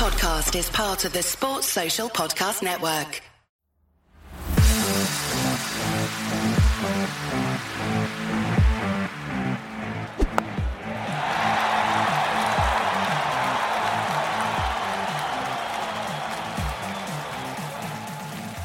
podcast 0.00 0.58
is 0.58 0.70
part 0.70 1.04
of 1.04 1.12
the 1.12 1.22
Sports 1.22 1.66
Social 1.66 2.08
Podcast 2.08 2.62
Network. 2.62 3.20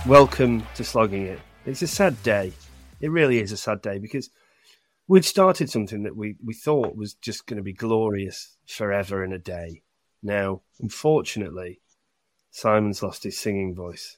Welcome 0.07 0.65
to 0.75 0.85
Slogging 0.85 1.23
It. 1.23 1.41
It's 1.65 1.81
a 1.81 1.87
sad 1.87 2.23
day. 2.23 2.53
It 3.01 3.11
really 3.11 3.41
is 3.41 3.51
a 3.51 3.57
sad 3.57 3.81
day 3.81 3.99
because 3.99 4.29
we'd 5.09 5.25
started 5.25 5.69
something 5.69 6.03
that 6.03 6.15
we, 6.15 6.37
we 6.41 6.53
thought 6.53 6.95
was 6.95 7.13
just 7.13 7.45
going 7.45 7.57
to 7.57 7.61
be 7.61 7.73
glorious 7.73 8.55
forever 8.65 9.21
in 9.21 9.33
a 9.33 9.37
day. 9.37 9.81
Now, 10.25 10.61
unfortunately, 10.79 11.81
Simon's 12.49 13.03
lost 13.03 13.23
his 13.23 13.37
singing 13.37 13.75
voice. 13.75 14.17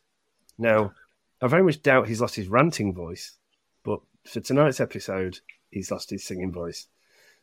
Now, 0.58 0.94
I 1.42 1.48
very 1.48 1.64
much 1.64 1.82
doubt 1.82 2.08
he's 2.08 2.22
lost 2.22 2.36
his 2.36 2.48
ranting 2.48 2.94
voice, 2.94 3.38
but 3.84 4.00
for 4.26 4.40
tonight's 4.40 4.80
episode, 4.80 5.40
he's 5.70 5.92
lost 5.92 6.10
his 6.10 6.24
singing 6.24 6.54
voice. 6.54 6.88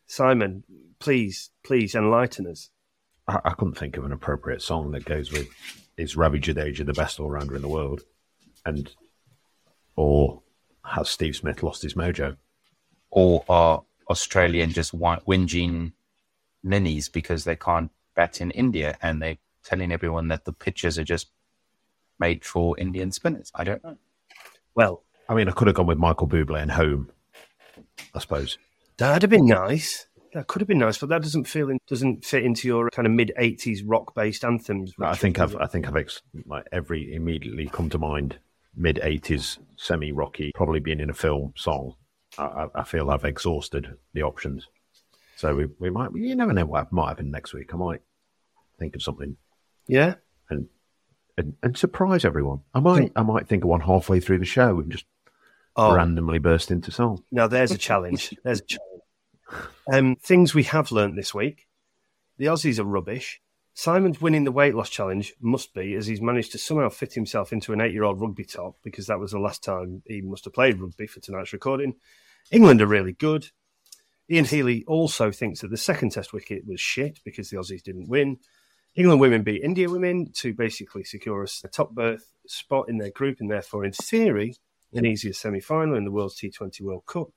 Simon, 0.06 0.64
please, 0.98 1.50
please 1.62 1.94
enlighten 1.94 2.46
us. 2.46 2.70
I, 3.28 3.40
I 3.44 3.50
couldn't 3.50 3.76
think 3.76 3.98
of 3.98 4.06
an 4.06 4.12
appropriate 4.12 4.62
song 4.62 4.92
that 4.92 5.04
goes 5.04 5.30
with 5.30 5.48
is 5.98 6.16
Ravi 6.16 6.40
Jadeja 6.40 6.86
the 6.86 6.94
best 6.94 7.20
all 7.20 7.28
rounder 7.28 7.56
in 7.56 7.62
the 7.62 7.68
world? 7.68 8.00
And 8.64 8.90
or 9.94 10.40
has 10.84 11.10
Steve 11.10 11.36
Smith 11.36 11.62
lost 11.62 11.82
his 11.82 11.92
mojo? 11.92 12.36
or 13.14 13.44
are 13.48 13.84
Australian 14.10 14.70
just 14.70 14.90
whi- 14.90 15.20
whinging 15.26 15.92
ninnies 16.64 17.08
because 17.08 17.44
they 17.44 17.54
can't 17.54 17.90
bat 18.14 18.40
in 18.40 18.50
India 18.52 18.96
and 19.02 19.20
they're 19.20 19.38
telling 19.64 19.92
everyone 19.92 20.28
that 20.28 20.44
the 20.44 20.52
pitches 20.52 20.98
are 20.98 21.04
just 21.04 21.28
made 22.18 22.44
for 22.44 22.78
Indian 22.78 23.12
spinners? 23.12 23.50
I 23.54 23.64
don't 23.64 23.82
know. 23.84 23.96
Well, 24.74 25.02
I 25.28 25.34
mean, 25.34 25.48
I 25.48 25.52
could 25.52 25.68
have 25.68 25.76
gone 25.76 25.86
with 25.86 25.98
Michael 25.98 26.28
Bublé 26.28 26.60
and 26.60 26.70
Home, 26.72 27.10
I 28.14 28.18
suppose. 28.18 28.58
that'd 28.98 29.22
have 29.22 29.30
been 29.30 29.46
nice. 29.46 30.06
That 30.34 30.48
could 30.48 30.60
have 30.60 30.68
been 30.68 30.78
nice, 30.78 30.98
but 30.98 31.10
that 31.10 31.22
doesn't 31.22 31.44
feel 31.44 31.70
in, 31.70 31.78
doesn't 31.86 32.24
fit 32.24 32.44
into 32.44 32.66
your 32.66 32.90
kind 32.90 33.06
of 33.06 33.12
mid 33.12 33.32
'80s 33.38 33.82
rock 33.84 34.16
based 34.16 34.44
anthems. 34.44 34.92
I 35.00 35.14
think 35.14 35.38
I've? 35.38 35.54
I 35.56 35.66
think 35.66 35.86
I've 35.86 35.96
ex- 35.96 36.22
like 36.46 36.66
every 36.72 37.14
immediately 37.14 37.68
come 37.68 37.88
to 37.90 37.98
mind 37.98 38.38
mid 38.76 38.98
eighties 39.04 39.58
semi 39.76 40.10
rocky, 40.10 40.50
probably 40.52 40.80
being 40.80 40.98
in 40.98 41.08
a 41.08 41.14
film 41.14 41.52
song. 41.56 41.94
I, 42.36 42.42
I, 42.42 42.66
I 42.74 42.82
feel 42.82 43.12
I've 43.12 43.24
exhausted 43.24 43.96
the 44.12 44.22
options. 44.22 44.66
So 45.36 45.54
we, 45.54 45.66
we 45.78 45.90
might 45.90 46.14
you 46.14 46.34
never 46.34 46.52
know 46.52 46.66
what 46.66 46.92
might 46.92 47.08
happen 47.08 47.30
next 47.30 47.52
week. 47.52 47.74
I 47.74 47.76
might 47.76 48.00
think 48.78 48.94
of 48.94 49.02
something 49.02 49.36
yeah. 49.86 50.14
and 50.50 50.68
and, 51.36 51.54
and 51.62 51.76
surprise 51.76 52.24
everyone. 52.24 52.60
I 52.74 52.80
might 52.80 53.12
I 53.16 53.22
might 53.22 53.48
think 53.48 53.64
of 53.64 53.70
one 53.70 53.80
halfway 53.80 54.20
through 54.20 54.38
the 54.38 54.44
show 54.44 54.78
and 54.80 54.90
just 54.90 55.06
Oh, 55.76 55.94
randomly 55.94 56.38
burst 56.38 56.70
into 56.70 56.92
song. 56.92 57.24
Now 57.32 57.48
there's 57.48 57.72
a 57.72 57.78
challenge. 57.78 58.34
There's 58.44 58.60
a 58.60 58.64
challenge. 58.64 59.70
Um, 59.92 60.16
things 60.16 60.54
we 60.54 60.62
have 60.64 60.92
learnt 60.92 61.16
this 61.16 61.34
week: 61.34 61.66
the 62.38 62.46
Aussies 62.46 62.78
are 62.78 62.84
rubbish. 62.84 63.40
Simon's 63.76 64.20
winning 64.20 64.44
the 64.44 64.52
weight 64.52 64.76
loss 64.76 64.88
challenge 64.88 65.34
must 65.40 65.74
be 65.74 65.94
as 65.94 66.06
he's 66.06 66.22
managed 66.22 66.52
to 66.52 66.58
somehow 66.58 66.88
fit 66.88 67.14
himself 67.14 67.52
into 67.52 67.72
an 67.72 67.80
eight-year-old 67.80 68.20
rugby 68.20 68.44
top 68.44 68.76
because 68.84 69.08
that 69.08 69.18
was 69.18 69.32
the 69.32 69.38
last 69.40 69.64
time 69.64 70.00
he 70.06 70.20
must 70.20 70.44
have 70.44 70.54
played 70.54 70.80
rugby 70.80 71.08
for 71.08 71.18
tonight's 71.18 71.52
recording. 71.52 71.96
England 72.52 72.80
are 72.80 72.86
really 72.86 73.12
good. 73.12 73.50
Ian 74.30 74.46
Healy 74.46 74.84
also 74.86 75.30
thinks 75.30 75.60
that 75.60 75.70
the 75.70 75.76
second 75.76 76.10
Test 76.10 76.32
wicket 76.32 76.66
was 76.66 76.80
shit 76.80 77.20
because 77.24 77.50
the 77.50 77.58
Aussies 77.58 77.82
didn't 77.82 78.08
win. 78.08 78.38
England 78.94 79.20
women 79.20 79.42
beat 79.42 79.62
India 79.62 79.90
women 79.90 80.30
to 80.34 80.54
basically 80.54 81.04
secure 81.04 81.42
us 81.42 81.60
a 81.64 81.68
top 81.68 81.90
berth 81.92 82.32
spot 82.46 82.88
in 82.88 82.98
their 82.98 83.10
group 83.10 83.40
and 83.40 83.50
therefore, 83.50 83.84
in 83.84 83.92
theory, 83.92 84.56
an 84.92 85.04
easier 85.04 85.32
semi 85.32 85.60
final 85.60 85.96
in 85.96 86.04
the 86.04 86.10
World's 86.10 86.36
T20 86.40 86.80
World 86.80 87.04
Cup. 87.06 87.28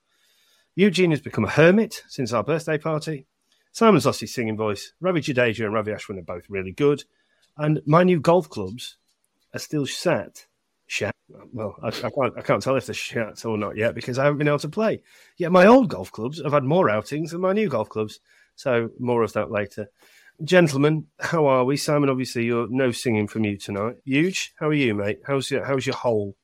Eugene 0.75 1.11
has 1.11 1.21
become 1.21 1.43
a 1.43 1.49
hermit 1.49 2.03
since 2.07 2.31
our 2.31 2.43
birthday 2.43 2.77
party. 2.77 3.25
Simon's 3.71 4.05
lost 4.05 4.21
his 4.21 4.33
singing 4.33 4.55
voice. 4.55 4.93
Ravi 5.01 5.21
Jadeja 5.21 5.65
and 5.65 5.73
Ravi 5.73 5.91
Ashwin 5.91 6.19
are 6.19 6.23
both 6.23 6.49
really 6.49 6.71
good. 6.71 7.03
And 7.57 7.81
my 7.85 8.03
new 8.03 8.19
golf 8.19 8.47
clubs 8.49 8.97
are 9.53 9.59
still 9.59 9.87
sat. 9.87 10.45
Well, 11.51 11.75
I, 11.83 11.87
I, 11.87 11.91
can't, 11.91 12.37
I 12.37 12.41
can't 12.41 12.63
tell 12.63 12.75
if 12.75 12.85
they're 12.85 12.95
shat 12.95 13.45
or 13.45 13.57
not 13.57 13.75
yet 13.75 13.95
because 13.95 14.17
I 14.17 14.23
haven't 14.23 14.37
been 14.37 14.47
able 14.47 14.59
to 14.59 14.69
play. 14.69 15.01
Yet 15.37 15.51
my 15.51 15.65
old 15.65 15.89
golf 15.89 16.11
clubs 16.11 16.41
have 16.41 16.53
had 16.53 16.63
more 16.63 16.89
outings 16.89 17.31
than 17.31 17.41
my 17.41 17.53
new 17.53 17.69
golf 17.69 17.89
clubs. 17.89 18.19
So 18.55 18.89
more 18.99 19.23
of 19.23 19.33
that 19.33 19.51
later. 19.51 19.89
Gentlemen, 20.43 21.07
how 21.19 21.47
are 21.47 21.65
we? 21.65 21.77
Simon, 21.77 22.09
obviously, 22.09 22.45
you're 22.45 22.67
no 22.69 22.91
singing 22.91 23.27
from 23.27 23.43
you 23.43 23.57
tonight. 23.57 23.95
Huge. 24.05 24.53
How 24.59 24.67
are 24.67 24.73
you, 24.73 24.93
mate? 24.93 25.19
How's 25.25 25.49
your 25.49 25.65
How's 25.65 25.85
your 25.85 25.95
whole? 25.95 26.35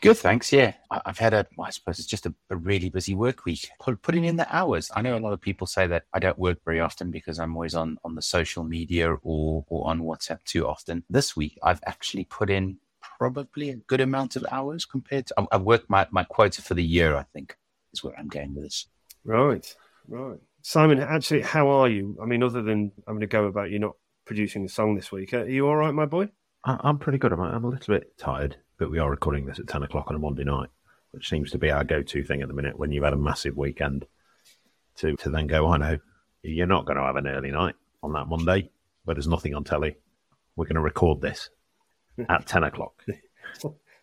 Good, 0.00 0.16
thanks. 0.16 0.52
Yeah, 0.52 0.74
I've 0.90 1.18
had 1.18 1.34
a, 1.34 1.46
I 1.60 1.70
suppose 1.70 1.98
it's 1.98 2.08
just 2.08 2.24
a, 2.24 2.34
a 2.50 2.56
really 2.56 2.88
busy 2.88 3.14
work 3.14 3.44
week. 3.44 3.68
Putting 4.02 4.24
in 4.24 4.36
the 4.36 4.54
hours. 4.54 4.90
I 4.94 5.02
know 5.02 5.16
a 5.16 5.18
lot 5.18 5.32
of 5.32 5.40
people 5.40 5.66
say 5.66 5.86
that 5.88 6.04
I 6.12 6.18
don't 6.18 6.38
work 6.38 6.58
very 6.64 6.80
often 6.80 7.10
because 7.10 7.38
I'm 7.38 7.54
always 7.54 7.74
on, 7.74 7.98
on 8.04 8.14
the 8.14 8.22
social 8.22 8.64
media 8.64 9.12
or, 9.12 9.64
or 9.68 9.88
on 9.88 10.00
WhatsApp 10.00 10.44
too 10.44 10.66
often. 10.66 11.04
This 11.10 11.36
week, 11.36 11.58
I've 11.62 11.80
actually 11.84 12.24
put 12.24 12.48
in 12.48 12.78
probably 13.22 13.70
a 13.70 13.76
good 13.76 14.00
amount 14.00 14.34
of 14.34 14.44
hours 14.50 14.84
compared 14.84 15.26
to, 15.28 15.34
I've- 15.38 15.46
I've 15.52 15.62
worked 15.62 15.88
my, 15.88 16.08
my 16.10 16.24
quota 16.24 16.60
for 16.60 16.74
the 16.74 16.82
year, 16.82 17.14
I 17.14 17.22
think, 17.22 17.56
is 17.92 18.02
where 18.02 18.18
I'm 18.18 18.26
going 18.26 18.52
with 18.52 18.64
this. 18.64 18.88
Right, 19.24 19.76
right. 20.08 20.40
Simon, 20.62 20.98
actually, 20.98 21.42
how 21.42 21.68
are 21.68 21.88
you? 21.88 22.18
I 22.20 22.26
mean, 22.26 22.42
other 22.42 22.62
than 22.62 22.90
having 23.06 23.20
to 23.20 23.28
go 23.28 23.44
about 23.44 23.70
you 23.70 23.78
not 23.78 23.94
producing 24.24 24.64
a 24.64 24.68
song 24.68 24.96
this 24.96 25.12
week, 25.12 25.32
are 25.34 25.48
you 25.48 25.68
all 25.68 25.76
right, 25.76 25.94
my 25.94 26.04
boy? 26.06 26.30
I, 26.64 26.78
I'm 26.80 26.98
pretty 26.98 27.18
good. 27.18 27.32
I'm, 27.32 27.40
I'm 27.40 27.64
a 27.64 27.68
little 27.68 27.94
bit 27.94 28.18
tired, 28.18 28.56
but 28.76 28.90
we 28.90 28.98
are 28.98 29.08
recording 29.08 29.46
this 29.46 29.60
at 29.60 29.68
10 29.68 29.84
o'clock 29.84 30.06
on 30.08 30.16
a 30.16 30.18
Monday 30.18 30.42
night, 30.44 30.70
which 31.12 31.28
seems 31.28 31.52
to 31.52 31.58
be 31.58 31.70
our 31.70 31.84
go 31.84 32.02
to 32.02 32.24
thing 32.24 32.42
at 32.42 32.48
the 32.48 32.54
minute 32.54 32.76
when 32.76 32.90
you've 32.90 33.04
had 33.04 33.12
a 33.12 33.16
massive 33.16 33.56
weekend 33.56 34.04
to, 34.96 35.14
to 35.14 35.30
then 35.30 35.46
go, 35.46 35.68
I 35.68 35.76
know, 35.76 35.98
you're 36.42 36.66
not 36.66 36.86
going 36.86 36.96
to 36.98 37.04
have 37.04 37.14
an 37.16 37.28
early 37.28 37.52
night 37.52 37.76
on 38.02 38.14
that 38.14 38.26
Monday, 38.26 38.70
but 39.06 39.14
there's 39.14 39.28
nothing 39.28 39.54
on 39.54 39.62
telly. 39.62 39.94
We're 40.56 40.64
going 40.66 40.74
to 40.74 40.80
record 40.80 41.20
this 41.20 41.50
at 42.28 42.46
10 42.46 42.64
o'clock. 42.64 43.04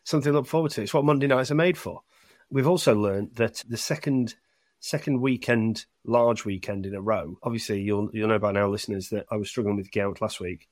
Something 0.03 0.31
to 0.31 0.37
look 0.39 0.47
forward 0.47 0.71
to. 0.71 0.81
It's 0.81 0.93
what 0.93 1.05
Monday 1.05 1.27
nights 1.27 1.51
are 1.51 1.55
made 1.55 1.77
for. 1.77 2.01
We've 2.49 2.67
also 2.67 2.95
learned 2.95 3.35
that 3.35 3.63
the 3.67 3.77
second 3.77 4.35
second 4.79 5.21
weekend, 5.21 5.85
large 6.05 6.45
weekend 6.45 6.85
in 6.85 6.95
a 6.95 7.01
row. 7.01 7.37
Obviously, 7.43 7.81
you'll 7.81 8.09
you'll 8.13 8.29
know 8.29 8.39
by 8.39 8.51
now, 8.51 8.67
listeners, 8.67 9.09
that 9.09 9.25
I 9.31 9.35
was 9.35 9.49
struggling 9.49 9.75
with 9.75 9.91
gout 9.91 10.21
last 10.21 10.39
week. 10.39 10.67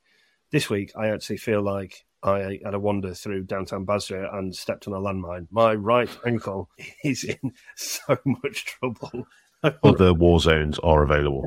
This 0.50 0.70
week, 0.70 0.92
I 0.96 1.08
actually 1.08 1.36
feel 1.36 1.62
like 1.62 2.04
I 2.22 2.58
had 2.64 2.74
a 2.74 2.80
wander 2.80 3.14
through 3.14 3.44
downtown 3.44 3.84
Basra 3.84 4.36
and 4.36 4.54
stepped 4.54 4.88
on 4.88 4.94
a 4.94 4.98
landmine. 4.98 5.46
My 5.50 5.74
right 5.74 6.10
ankle 6.26 6.70
is 7.04 7.24
in 7.24 7.52
so 7.76 8.16
much 8.24 8.64
trouble. 8.64 9.26
Other 9.82 10.14
war 10.14 10.40
zones 10.40 10.78
are 10.80 11.02
available. 11.02 11.46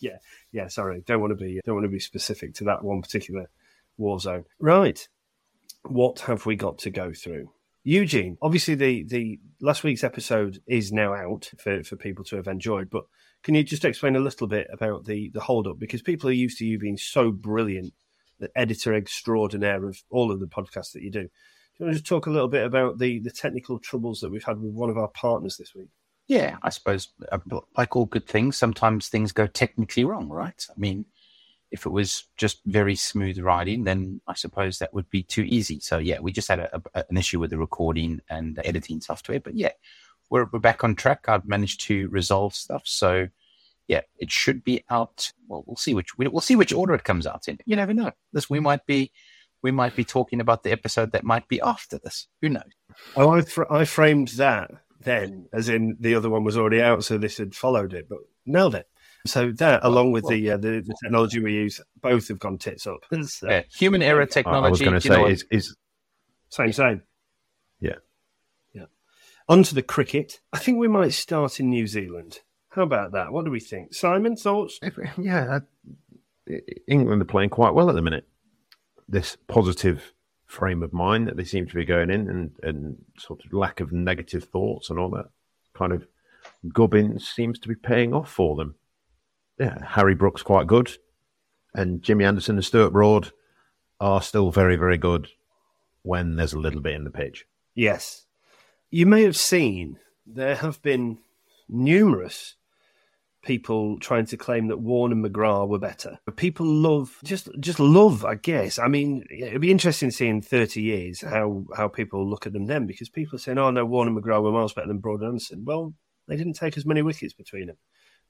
yeah, 0.00 0.18
yeah. 0.52 0.68
Sorry, 0.68 1.02
don't 1.06 1.20
want 1.20 1.32
to 1.32 1.44
be 1.44 1.60
don't 1.64 1.74
want 1.74 1.84
to 1.84 1.90
be 1.90 2.00
specific 2.00 2.54
to 2.54 2.64
that 2.64 2.84
one 2.84 3.02
particular 3.02 3.50
war 3.96 4.18
zone. 4.20 4.44
Right. 4.58 5.06
What 5.84 6.20
have 6.20 6.46
we 6.46 6.56
got 6.56 6.78
to 6.78 6.90
go 6.90 7.12
through? 7.12 7.50
Eugene, 7.84 8.38
obviously 8.40 8.76
the 8.76 9.02
the 9.04 9.40
last 9.60 9.82
week's 9.82 10.04
episode 10.04 10.60
is 10.68 10.92
now 10.92 11.14
out 11.14 11.50
for, 11.58 11.82
for 11.82 11.96
people 11.96 12.24
to 12.24 12.36
have 12.36 12.46
enjoyed, 12.46 12.88
but 12.88 13.04
can 13.42 13.56
you 13.56 13.64
just 13.64 13.84
explain 13.84 14.14
a 14.14 14.20
little 14.20 14.46
bit 14.46 14.68
about 14.72 15.04
the 15.04 15.30
the 15.34 15.40
hold 15.40 15.66
up? 15.66 15.78
Because 15.78 16.00
people 16.00 16.28
are 16.30 16.32
used 16.32 16.58
to 16.58 16.64
you 16.64 16.78
being 16.78 16.96
so 16.96 17.32
brilliant, 17.32 17.92
the 18.38 18.50
editor 18.54 18.94
extraordinaire 18.94 19.84
of 19.84 20.00
all 20.10 20.30
of 20.30 20.38
the 20.38 20.46
podcasts 20.46 20.92
that 20.92 21.02
you 21.02 21.10
do. 21.10 21.22
Do 21.22 21.28
you 21.78 21.86
want 21.86 21.94
to 21.94 21.98
just 21.98 22.06
talk 22.06 22.26
a 22.26 22.30
little 22.30 22.48
bit 22.48 22.64
about 22.64 22.98
the 22.98 23.18
the 23.18 23.32
technical 23.32 23.80
troubles 23.80 24.20
that 24.20 24.30
we've 24.30 24.44
had 24.44 24.60
with 24.60 24.74
one 24.74 24.90
of 24.90 24.98
our 24.98 25.08
partners 25.08 25.56
this 25.56 25.74
week? 25.74 25.88
Yeah, 26.28 26.58
I 26.62 26.70
suppose, 26.70 27.08
uh, 27.32 27.38
like 27.76 27.96
all 27.96 28.06
good 28.06 28.28
things, 28.28 28.56
sometimes 28.56 29.08
things 29.08 29.32
go 29.32 29.48
technically 29.48 30.04
wrong, 30.04 30.28
right? 30.28 30.64
I 30.70 30.78
mean, 30.78 31.06
if 31.72 31.86
it 31.86 31.90
was 31.90 32.24
just 32.36 32.60
very 32.66 32.94
smooth 32.94 33.38
riding, 33.38 33.84
then 33.84 34.20
I 34.28 34.34
suppose 34.34 34.78
that 34.78 34.94
would 34.94 35.08
be 35.10 35.22
too 35.22 35.42
easy. 35.42 35.80
So 35.80 35.98
yeah, 35.98 36.20
we 36.20 36.30
just 36.30 36.48
had 36.48 36.60
a, 36.60 36.82
a, 36.94 37.04
an 37.08 37.16
issue 37.16 37.40
with 37.40 37.50
the 37.50 37.58
recording 37.58 38.20
and 38.28 38.54
the 38.54 38.66
editing 38.66 39.00
software, 39.00 39.40
but 39.40 39.54
yeah, 39.54 39.72
we're 40.30 40.46
we're 40.52 40.58
back 40.58 40.84
on 40.84 40.94
track. 40.94 41.28
I've 41.28 41.48
managed 41.48 41.80
to 41.82 42.08
resolve 42.08 42.54
stuff, 42.54 42.82
so 42.84 43.28
yeah, 43.88 44.02
it 44.18 44.30
should 44.30 44.62
be 44.62 44.84
out. 44.90 45.32
Well, 45.48 45.64
we'll 45.66 45.76
see 45.76 45.94
which 45.94 46.16
we'll 46.16 46.40
see 46.40 46.56
which 46.56 46.72
order 46.72 46.94
it 46.94 47.04
comes 47.04 47.26
out 47.26 47.48
in. 47.48 47.58
You 47.64 47.76
never 47.76 47.94
know. 47.94 48.12
This 48.32 48.48
we 48.48 48.60
might 48.60 48.86
be 48.86 49.10
we 49.62 49.70
might 49.70 49.96
be 49.96 50.04
talking 50.04 50.40
about 50.40 50.62
the 50.62 50.72
episode 50.72 51.12
that 51.12 51.24
might 51.24 51.48
be 51.48 51.60
after 51.60 51.98
this. 51.98 52.28
Who 52.42 52.48
knows? 52.48 52.70
Oh, 53.16 53.30
I, 53.30 53.40
fr- 53.42 53.70
I 53.70 53.84
framed 53.84 54.28
that 54.28 54.70
then, 55.00 55.46
as 55.52 55.68
in 55.68 55.96
the 56.00 56.14
other 56.14 56.28
one 56.28 56.44
was 56.44 56.58
already 56.58 56.82
out, 56.82 57.04
so 57.04 57.16
this 57.16 57.38
had 57.38 57.54
followed 57.54 57.94
it, 57.94 58.08
but 58.08 58.18
nailed 58.44 58.74
it. 58.74 58.88
So 59.26 59.52
that, 59.52 59.80
along 59.84 60.12
with 60.12 60.24
well- 60.24 60.30
the, 60.32 60.50
uh, 60.50 60.56
the 60.56 60.80
the 60.86 60.94
technology 61.02 61.40
we 61.40 61.52
use, 61.54 61.80
both 62.00 62.28
have 62.28 62.38
gone 62.38 62.58
tits 62.58 62.86
up. 62.86 63.04
So, 63.26 63.48
Yeah, 63.48 63.62
human 63.72 64.02
error 64.02 64.20
I, 64.20 64.22
I 64.22 64.24
was 64.26 64.34
technology. 64.34 64.84
going 64.84 64.94
to 64.94 65.00
say, 65.00 65.18
what? 65.18 65.30
is, 65.30 65.44
is 65.50 65.76
Same, 66.48 66.72
same. 66.72 67.02
Yeah. 67.80 67.96
yeah. 68.72 68.86
On 69.48 69.62
to 69.62 69.74
the 69.74 69.82
cricket. 69.82 70.40
I 70.52 70.58
think 70.58 70.78
we 70.78 70.88
might 70.88 71.12
start 71.12 71.60
in 71.60 71.70
New 71.70 71.86
Zealand. 71.86 72.40
How 72.70 72.82
about 72.82 73.12
that? 73.12 73.32
What 73.32 73.44
do 73.44 73.50
we 73.50 73.60
think, 73.60 73.92
Simon? 73.94 74.34
Thoughts? 74.36 74.80
Yeah, 75.18 75.58
uh, 76.50 76.56
England 76.88 77.22
are 77.22 77.26
playing 77.26 77.50
quite 77.50 77.74
well 77.74 77.88
at 77.88 77.94
the 77.94 78.02
minute. 78.02 78.26
this 79.08 79.36
positive 79.46 80.12
frame 80.46 80.82
of 80.82 80.92
mind 80.92 81.28
that 81.28 81.36
they 81.36 81.44
seem 81.44 81.66
to 81.66 81.74
be 81.74 81.84
going 81.84 82.10
in 82.10 82.28
and, 82.28 82.50
and 82.62 82.96
sort 83.18 83.44
of 83.44 83.52
lack 83.52 83.80
of 83.80 83.92
negative 83.92 84.44
thoughts 84.44 84.90
and 84.90 84.98
all 84.98 85.08
that 85.10 85.26
kind 85.74 85.92
of 85.92 86.06
gubbins 86.72 87.26
seems 87.28 87.58
to 87.58 87.68
be 87.68 87.74
paying 87.74 88.12
off 88.14 88.30
for 88.30 88.54
them. 88.56 88.74
Yeah, 89.62 89.78
Harry 89.86 90.16
Brook's 90.16 90.42
quite 90.42 90.66
good, 90.66 90.90
and 91.72 92.02
Jimmy 92.02 92.24
Anderson 92.24 92.56
and 92.56 92.64
Stuart 92.64 92.90
Broad 92.90 93.30
are 94.00 94.20
still 94.20 94.50
very, 94.50 94.74
very 94.74 94.98
good 94.98 95.28
when 96.02 96.34
there's 96.34 96.52
a 96.52 96.58
little 96.58 96.80
bit 96.80 96.96
in 96.96 97.04
the 97.04 97.10
pitch. 97.10 97.44
Yes. 97.72 98.26
You 98.90 99.06
may 99.06 99.22
have 99.22 99.36
seen 99.36 100.00
there 100.26 100.56
have 100.56 100.82
been 100.82 101.18
numerous 101.68 102.56
people 103.44 104.00
trying 104.00 104.26
to 104.26 104.36
claim 104.36 104.66
that 104.66 104.80
Warne 104.80 105.12
and 105.12 105.24
McGrath 105.24 105.68
were 105.68 105.78
better. 105.78 106.18
But 106.24 106.36
people 106.36 106.66
love 106.66 107.18
just 107.22 107.48
just 107.60 107.78
love, 107.78 108.24
I 108.24 108.34
guess. 108.34 108.80
I 108.80 108.88
mean, 108.88 109.24
it'd 109.30 109.60
be 109.60 109.70
interesting 109.70 110.10
to 110.10 110.16
see 110.16 110.26
in 110.26 110.42
thirty 110.42 110.82
years 110.82 111.20
how 111.20 111.66
how 111.76 111.86
people 111.86 112.28
look 112.28 112.48
at 112.48 112.52
them 112.52 112.66
then, 112.66 112.86
because 112.86 113.08
people 113.08 113.36
are 113.36 113.38
saying, 113.38 113.58
"Oh 113.58 113.70
no, 113.70 113.84
Warne 113.84 114.08
and 114.08 114.20
McGrath 114.20 114.42
were 114.42 114.50
miles 114.50 114.72
better 114.72 114.88
than 114.88 114.98
Broad 114.98 115.20
and 115.20 115.28
Anderson." 115.28 115.64
Well, 115.64 115.94
they 116.26 116.36
didn't 116.36 116.54
take 116.54 116.76
as 116.76 116.84
many 116.84 117.02
wickets 117.02 117.32
between 117.32 117.68
them. 117.68 117.76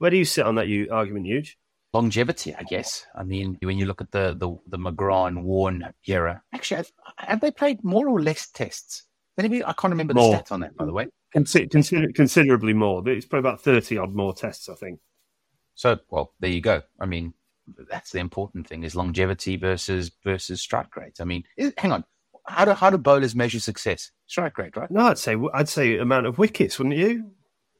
Where 0.02 0.10
do 0.10 0.16
you 0.16 0.24
sit 0.24 0.44
on 0.44 0.56
that 0.56 0.66
you, 0.66 0.88
argument, 0.90 1.26
Huge? 1.26 1.56
Longevity, 1.94 2.52
I 2.56 2.64
guess. 2.64 3.06
I 3.14 3.22
mean, 3.22 3.56
when 3.62 3.78
you 3.78 3.86
look 3.86 4.00
at 4.00 4.10
the 4.10 4.34
the, 4.36 4.58
the 4.66 4.76
McGrath 4.76 5.28
and 5.28 5.44
Warne 5.44 5.92
era, 6.08 6.42
actually, 6.52 6.78
have, 6.78 6.92
have 7.18 7.40
they 7.40 7.52
played 7.52 7.84
more 7.84 8.08
or 8.08 8.20
less 8.20 8.50
tests? 8.50 9.04
Maybe 9.36 9.64
I 9.64 9.72
can't 9.74 9.92
remember 9.92 10.12
more. 10.12 10.32
the 10.34 10.42
stats 10.42 10.50
on 10.50 10.58
that, 10.58 10.74
by 10.76 10.86
the 10.86 10.92
way. 10.92 11.06
Consider, 11.32 11.68
considerably 12.16 12.72
more. 12.72 13.08
It's 13.08 13.26
probably 13.26 13.48
about 13.48 13.60
30 13.60 13.96
odd 13.98 14.12
more 14.12 14.34
tests, 14.34 14.68
I 14.68 14.74
think. 14.74 14.98
So, 15.76 15.98
well, 16.10 16.34
there 16.40 16.50
you 16.50 16.60
go. 16.60 16.82
I 16.98 17.06
mean, 17.06 17.32
that's 17.88 18.10
the 18.10 18.18
important 18.18 18.66
thing 18.66 18.82
is 18.82 18.96
longevity 18.96 19.56
versus 19.56 20.10
versus 20.24 20.60
strike 20.60 20.96
rate. 20.96 21.20
I 21.20 21.24
mean, 21.24 21.44
hang 21.78 21.92
on. 21.92 22.02
How 22.48 22.64
do 22.64 22.72
how 22.72 22.90
do 22.90 22.98
bowlers 22.98 23.36
measure 23.36 23.60
success? 23.60 24.10
Strike 24.26 24.58
rate, 24.58 24.76
right? 24.76 24.90
No, 24.90 25.02
I'd 25.02 25.18
say 25.18 25.36
I'd 25.54 25.68
say 25.68 25.98
amount 25.98 26.26
of 26.26 26.38
wickets, 26.38 26.80
wouldn't 26.80 26.96
you? 26.96 27.30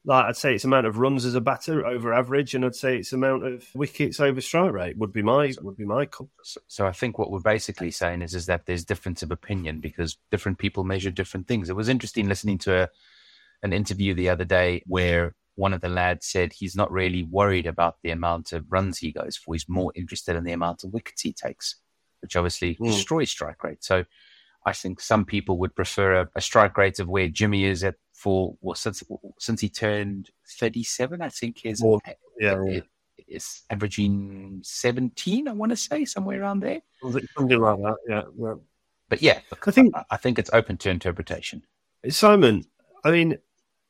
Like 0.05 0.25
I'd 0.25 0.37
say 0.37 0.55
it's 0.55 0.65
amount 0.65 0.85
of 0.85 0.97
runs 0.97 1.23
as 1.23 1.35
a 1.35 1.41
batter 1.41 1.85
over 1.85 2.13
average, 2.13 2.53
and 2.53 2.65
I'd 2.65 2.75
say 2.75 2.97
it's 2.97 3.13
amount 3.13 3.45
of 3.45 3.65
wickets 3.73 4.19
over 4.19 4.41
strike 4.41 4.73
rate 4.73 4.97
would 4.97 5.13
be 5.13 5.21
my 5.21 5.53
would 5.61 5.77
be 5.77 5.85
my 5.85 6.05
call. 6.05 6.29
So, 6.67 6.85
I 6.85 6.91
think 6.91 7.17
what 7.17 7.31
we're 7.31 7.39
basically 7.39 7.91
saying 7.91 8.21
is 8.21 8.35
is 8.35 8.45
that 8.47 8.65
there's 8.65 8.83
difference 8.83 9.23
of 9.23 9.31
opinion 9.31 9.79
because 9.79 10.17
different 10.29 10.57
people 10.57 10.83
measure 10.83 11.09
different 11.09 11.47
things. 11.47 11.69
It 11.69 11.75
was 11.75 11.87
interesting 11.87 12.27
listening 12.27 12.57
to 12.59 12.83
a 12.83 12.89
an 13.63 13.71
interview 13.71 14.13
the 14.13 14.29
other 14.29 14.43
day 14.43 14.83
where 14.85 15.35
one 15.55 15.73
of 15.73 15.81
the 15.81 15.89
lads 15.89 16.27
said 16.27 16.51
he's 16.51 16.75
not 16.75 16.91
really 16.91 17.23
worried 17.23 17.67
about 17.67 17.97
the 18.03 18.11
amount 18.11 18.53
of 18.53 18.71
runs 18.71 18.97
he 18.97 19.11
goes 19.11 19.37
for. 19.37 19.53
He's 19.53 19.69
more 19.69 19.91
interested 19.95 20.35
in 20.35 20.43
the 20.43 20.51
amount 20.51 20.83
of 20.83 20.93
wickets 20.93 21.21
he 21.21 21.31
takes, 21.31 21.75
which 22.21 22.35
obviously 22.35 22.75
mm. 22.75 22.87
destroys 22.87 23.29
strike 23.29 23.63
rate. 23.63 23.83
So 23.83 24.03
I 24.65 24.73
think 24.73 24.99
some 24.99 25.25
people 25.25 25.57
would 25.59 25.75
prefer 25.75 26.21
a, 26.21 26.29
a, 26.35 26.41
strike 26.41 26.77
rate 26.77 26.99
of 26.99 27.07
where 27.07 27.27
Jimmy 27.27 27.65
is 27.65 27.83
at 27.83 27.95
for 28.23 28.55
well, 28.61 28.73
since 28.73 29.03
since 29.37 29.59
he 29.59 29.67
turned 29.67 30.29
37, 30.47 31.21
I 31.21 31.27
think 31.27 31.59
his 31.59 31.83
well, 31.83 32.01
yeah, 32.39 32.79
is 33.27 33.63
averaging 33.69 34.61
17. 34.63 35.49
I 35.49 35.51
want 35.51 35.71
to 35.71 35.75
say 35.75 36.05
somewhere 36.05 36.41
around 36.41 36.61
there, 36.61 36.79
something 37.01 37.59
like 37.59 37.77
that. 37.79 37.95
Yeah, 38.07 38.21
yeah. 38.37 38.53
But 39.09 39.21
yeah, 39.21 39.39
I 39.67 39.71
think 39.71 39.93
I, 39.93 40.05
I 40.11 40.17
think 40.17 40.39
it's 40.39 40.49
open 40.53 40.77
to 40.77 40.89
interpretation. 40.89 41.63
Simon, 42.09 42.63
I 43.03 43.11
mean, 43.11 43.39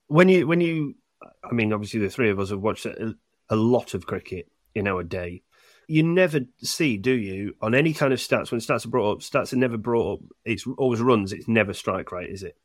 when 0.08 0.30
you 0.30 0.48
when 0.48 0.62
you, 0.62 0.96
I 1.44 1.54
mean, 1.54 1.72
obviously 1.72 2.00
the 2.00 2.10
three 2.10 2.32
of 2.32 2.40
us 2.40 2.50
have 2.50 2.60
watched 2.60 2.88
a, 2.88 3.14
a 3.50 3.56
lot 3.56 3.94
of 3.94 4.08
cricket 4.08 4.48
in 4.74 4.88
our 4.88 5.04
day. 5.04 5.44
You 5.88 6.02
never 6.02 6.40
see, 6.64 6.98
do 6.98 7.12
you, 7.12 7.54
on 7.62 7.76
any 7.76 7.94
kind 7.94 8.14
of 8.14 8.20
stats 8.20 8.52
when 8.52 8.62
stats 8.62 8.86
are 8.86 8.90
brought 8.90 9.12
up? 9.12 9.20
Stats 9.20 9.54
are 9.54 9.58
never 9.58 9.78
brought 9.78 10.14
up. 10.14 10.20
It's 10.44 10.66
always 10.80 11.02
runs. 11.02 11.34
It's 11.34 11.48
never 11.48 11.74
strike 11.74 12.12
rate, 12.12 12.32
is 12.32 12.42
it? 12.42 12.58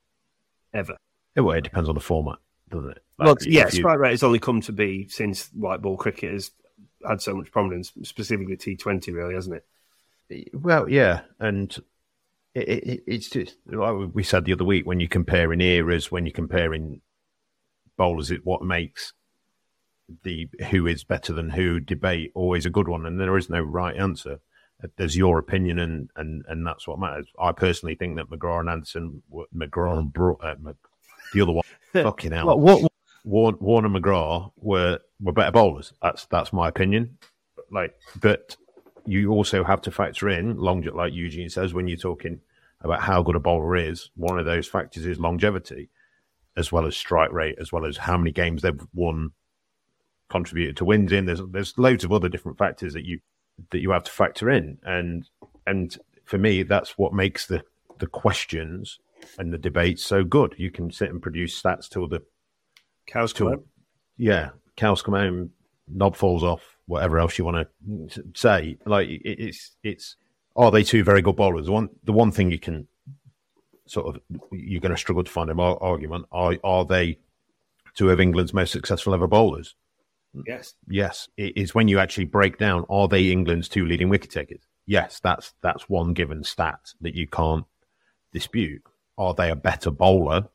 Ever. 0.72 0.96
Yeah, 1.38 1.43
well, 1.43 1.56
it 1.56 1.62
depends 1.62 1.88
on 1.88 1.94
the 1.94 2.00
format, 2.00 2.38
doesn't 2.69 2.90
it? 2.90 3.02
Like, 3.17 3.26
well, 3.26 3.37
yeah, 3.43 3.67
you... 3.67 3.70
strike 3.70 4.00
rate 4.00 4.11
has 4.11 4.25
only 4.25 4.40
come 4.40 4.61
to 4.62 4.73
be 4.73 5.06
since 5.06 5.50
white 5.52 5.81
ball 5.81 5.96
cricket 5.96 6.32
has 6.32 6.50
had 7.06 7.23
so 7.23 7.32
much 7.32 7.52
prominence, 7.52 7.93
specifically 8.02 8.56
T 8.56 8.75
Twenty, 8.75 9.12
really, 9.12 9.35
hasn't 9.35 9.62
it? 10.29 10.50
Well, 10.52 10.88
yeah, 10.88 11.20
and 11.38 11.73
it, 12.56 12.69
it, 12.69 13.05
it's 13.06 13.31
just 13.31 13.56
like 13.67 13.94
we 14.12 14.25
said 14.25 14.46
the 14.46 14.52
other 14.52 14.64
week 14.64 14.85
when 14.85 14.99
you're 14.99 15.08
comparing 15.08 15.61
eras, 15.61 16.11
when 16.11 16.26
you're 16.26 16.32
comparing 16.32 17.02
bowlers 17.96 18.32
is 18.32 18.40
what 18.43 18.62
makes 18.62 19.12
the 20.25 20.49
who 20.70 20.88
is 20.88 21.05
better 21.05 21.32
than 21.32 21.50
who 21.50 21.79
debate 21.79 22.32
always 22.35 22.67
a 22.67 22.70
good 22.70 22.88
one, 22.88 23.06
and 23.06 23.20
there 23.20 23.37
is 23.37 23.49
no 23.49 23.61
right 23.61 23.96
answer. 23.96 24.40
There's 24.96 25.17
your 25.17 25.38
opinion, 25.38 25.79
and 25.79 26.11
and 26.17 26.44
and 26.49 26.67
that's 26.67 26.88
what 26.88 26.99
matters. 26.99 27.29
I 27.38 27.52
personally 27.52 27.94
think 27.94 28.17
that 28.17 28.29
McGrath 28.29 28.58
and 28.58 28.70
Anderson, 28.70 29.23
McGrath 29.56 29.99
and 29.99 30.12
Bro, 30.12 30.38
uh, 30.43 30.56
the 31.32 31.40
other 31.40 31.52
one, 31.52 31.64
fucking 31.92 32.32
hell, 32.32 32.46
what, 32.58 32.82
what, 32.82 32.92
Warne, 33.25 33.56
Warner 33.60 33.88
McGrath 33.88 34.52
were 34.56 35.00
were 35.20 35.32
better 35.32 35.52
bowlers. 35.52 35.92
That's 36.02 36.26
that's 36.26 36.52
my 36.52 36.69
opinion. 36.69 37.19
Like, 37.70 37.94
but 38.20 38.56
you 39.04 39.30
also 39.30 39.64
have 39.64 39.82
to 39.82 39.90
factor 39.90 40.28
in 40.28 40.56
long, 40.56 40.82
like 40.82 41.12
Eugene 41.12 41.48
says, 41.48 41.75
when 41.75 41.88
you're 41.88 41.98
talking 41.98 42.40
about 42.80 43.02
how 43.02 43.22
good 43.22 43.36
a 43.36 43.40
bowler 43.40 43.76
is. 43.76 44.10
One 44.16 44.38
of 44.38 44.46
those 44.46 44.66
factors 44.66 45.06
is 45.06 45.19
longevity 45.19 45.90
as 46.56 46.72
well 46.72 46.86
as 46.86 46.96
strike 46.96 47.32
rate, 47.32 47.56
as 47.60 47.72
well 47.72 47.86
as 47.86 47.98
how 47.98 48.16
many 48.19 48.32
games 48.32 48.62
they've 48.62 48.86
won, 48.92 49.30
contributed 50.28 50.76
to 50.76 50.84
wins 50.84 51.12
in. 51.12 51.25
There's 51.25 51.40
there's 51.50 51.78
loads 51.78 52.04
of 52.04 52.12
other 52.12 52.28
different 52.28 52.58
factors 52.58 52.94
that 52.94 53.04
you 53.04 53.20
that 53.70 53.80
you 53.80 53.90
have 53.92 54.04
to 54.04 54.10
factor 54.10 54.50
in, 54.50 54.78
and 54.82 55.28
and 55.66 55.96
for 56.25 56.38
me, 56.38 56.62
that's 56.62 56.98
what 56.98 57.12
makes 57.12 57.46
the 57.46 57.62
the 57.98 58.06
questions 58.06 58.98
and 59.38 59.52
the 59.52 59.58
debates 59.58 60.04
so 60.04 60.24
good. 60.24 60.54
You 60.58 60.70
can 60.70 60.90
sit 60.90 61.10
and 61.10 61.22
produce 61.22 61.60
stats 61.60 61.88
till 61.88 62.08
the 62.08 62.22
cows 63.06 63.32
come 63.32 63.48
home. 63.48 63.64
Yeah, 64.16 64.50
cows 64.76 65.02
come 65.02 65.14
home, 65.14 65.50
knob 65.86 66.16
falls 66.16 66.42
off, 66.42 66.76
whatever 66.86 67.18
else 67.18 67.38
you 67.38 67.44
want 67.44 67.68
to 68.10 68.24
say. 68.34 68.78
Like 68.84 69.08
it, 69.08 69.22
it's 69.24 69.76
it's 69.82 70.16
are 70.56 70.70
they 70.70 70.82
two 70.82 71.04
very 71.04 71.22
good 71.22 71.36
bowlers? 71.36 71.66
The 71.66 71.72
one 71.72 71.88
the 72.04 72.12
one 72.12 72.32
thing 72.32 72.50
you 72.50 72.58
can 72.58 72.86
sort 73.86 74.14
of 74.14 74.22
you're 74.52 74.80
going 74.80 74.94
to 74.94 74.98
struggle 74.98 75.24
to 75.24 75.30
find 75.30 75.50
an 75.50 75.60
argument. 75.60 76.26
Are 76.32 76.56
are 76.64 76.84
they 76.84 77.18
two 77.94 78.10
of 78.10 78.20
England's 78.20 78.54
most 78.54 78.72
successful 78.72 79.14
ever 79.14 79.26
bowlers? 79.26 79.74
Yes. 80.46 80.74
Yes. 80.88 81.28
It 81.36 81.56
is 81.56 81.74
when 81.74 81.88
you 81.88 81.98
actually 81.98 82.26
break 82.26 82.58
down 82.58 82.84
are 82.88 83.08
they 83.08 83.30
England's 83.30 83.68
two 83.68 83.86
leading 83.86 84.08
wicket 84.08 84.30
takers? 84.30 84.60
Yes, 84.86 85.20
that's 85.20 85.54
that's 85.62 85.88
one 85.88 86.12
given 86.12 86.42
stat 86.44 86.80
that 87.00 87.14
you 87.14 87.26
can't 87.26 87.64
dispute. 88.32 88.82
Are 89.18 89.34
they 89.34 89.50
a 89.50 89.56
better 89.56 89.90
bowler? 89.90 90.48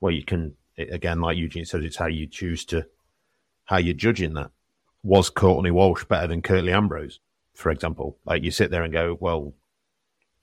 Well, 0.00 0.12
you 0.12 0.24
can 0.24 0.54
again, 0.78 1.20
like 1.20 1.36
Eugene 1.36 1.64
says, 1.64 1.84
it's 1.84 1.96
how 1.96 2.06
you 2.06 2.26
choose 2.26 2.64
to 2.66 2.86
how 3.64 3.78
you're 3.78 3.94
judging 3.94 4.34
that. 4.34 4.50
Was 5.02 5.30
Courtney 5.30 5.70
Walsh 5.70 6.04
better 6.04 6.26
than 6.26 6.42
Curtly 6.42 6.72
Ambrose, 6.72 7.20
for 7.54 7.70
example? 7.70 8.18
Like 8.24 8.42
you 8.42 8.50
sit 8.50 8.70
there 8.70 8.82
and 8.82 8.92
go, 8.92 9.16
well, 9.18 9.54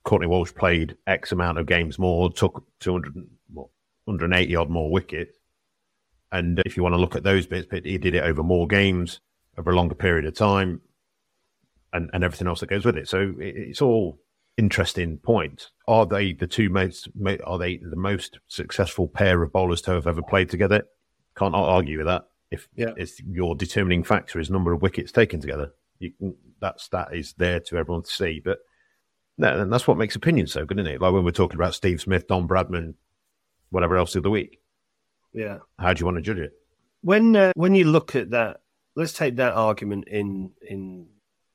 Courtney 0.03 0.27
Walsh 0.27 0.53
played 0.53 0.97
X 1.05 1.31
amount 1.31 1.59
of 1.59 1.67
games 1.67 1.99
more, 1.99 2.31
took 2.31 2.63
200, 2.79 3.13
well, 3.53 3.69
180 4.05 4.55
odd 4.55 4.69
more 4.69 4.89
wickets. 4.89 5.37
And 6.31 6.59
if 6.65 6.75
you 6.75 6.83
want 6.83 6.93
to 6.93 7.01
look 7.01 7.15
at 7.15 7.23
those 7.23 7.45
bits, 7.45 7.67
but 7.69 7.85
he 7.85 7.97
did 7.97 8.15
it 8.15 8.23
over 8.23 8.41
more 8.41 8.67
games, 8.67 9.19
over 9.57 9.71
a 9.71 9.75
longer 9.75 9.95
period 9.95 10.25
of 10.25 10.33
time, 10.33 10.81
and, 11.93 12.09
and 12.13 12.23
everything 12.23 12.47
else 12.47 12.59
that 12.61 12.69
goes 12.69 12.85
with 12.85 12.97
it. 12.97 13.07
So 13.07 13.35
it's 13.37 13.81
all 13.81 14.19
interesting 14.57 15.17
point. 15.17 15.69
Are 15.87 16.05
they 16.05 16.33
the 16.33 16.47
two 16.47 16.69
most, 16.69 17.07
are 17.45 17.57
they 17.57 17.77
the 17.77 17.95
most 17.95 18.39
successful 18.47 19.07
pair 19.07 19.41
of 19.43 19.53
bowlers 19.53 19.81
to 19.83 19.91
have 19.91 20.07
ever 20.07 20.21
played 20.21 20.49
together? 20.49 20.83
Can't 21.35 21.55
argue 21.55 21.99
with 21.99 22.07
that. 22.07 22.25
If 22.49 22.67
yeah. 22.75 22.91
it's 22.97 23.19
your 23.21 23.55
determining 23.55 24.03
factor 24.03 24.39
is 24.39 24.49
number 24.49 24.73
of 24.73 24.81
wickets 24.81 25.11
taken 25.11 25.39
together, 25.39 25.73
you 25.99 26.11
can, 26.11 26.35
that 26.59 26.79
stat 26.79 27.09
is 27.13 27.33
there 27.37 27.59
to 27.59 27.77
everyone 27.77 28.03
to 28.03 28.11
see. 28.11 28.41
But 28.43 28.59
no, 29.37 29.61
and 29.61 29.71
that's 29.71 29.87
what 29.87 29.97
makes 29.97 30.15
opinion 30.15 30.47
so 30.47 30.65
good, 30.65 30.79
isn't 30.79 30.91
it? 30.91 31.01
Like 31.01 31.13
when 31.13 31.23
we're 31.23 31.31
talking 31.31 31.57
about 31.57 31.75
Steve 31.75 32.01
Smith, 32.01 32.27
Don 32.27 32.47
Bradman, 32.47 32.95
whatever 33.69 33.97
else 33.97 34.15
of 34.15 34.23
the 34.23 34.29
week. 34.29 34.59
Yeah. 35.33 35.59
How 35.77 35.93
do 35.93 35.99
you 35.99 36.05
want 36.05 36.17
to 36.17 36.21
judge 36.21 36.39
it? 36.39 36.53
When 37.01 37.35
uh, 37.35 37.51
when 37.55 37.75
you 37.75 37.85
look 37.85 38.15
at 38.15 38.31
that, 38.31 38.61
let's 38.95 39.13
take 39.13 39.35
that 39.35 39.53
argument 39.53 40.07
in 40.07 40.51
in 40.67 41.07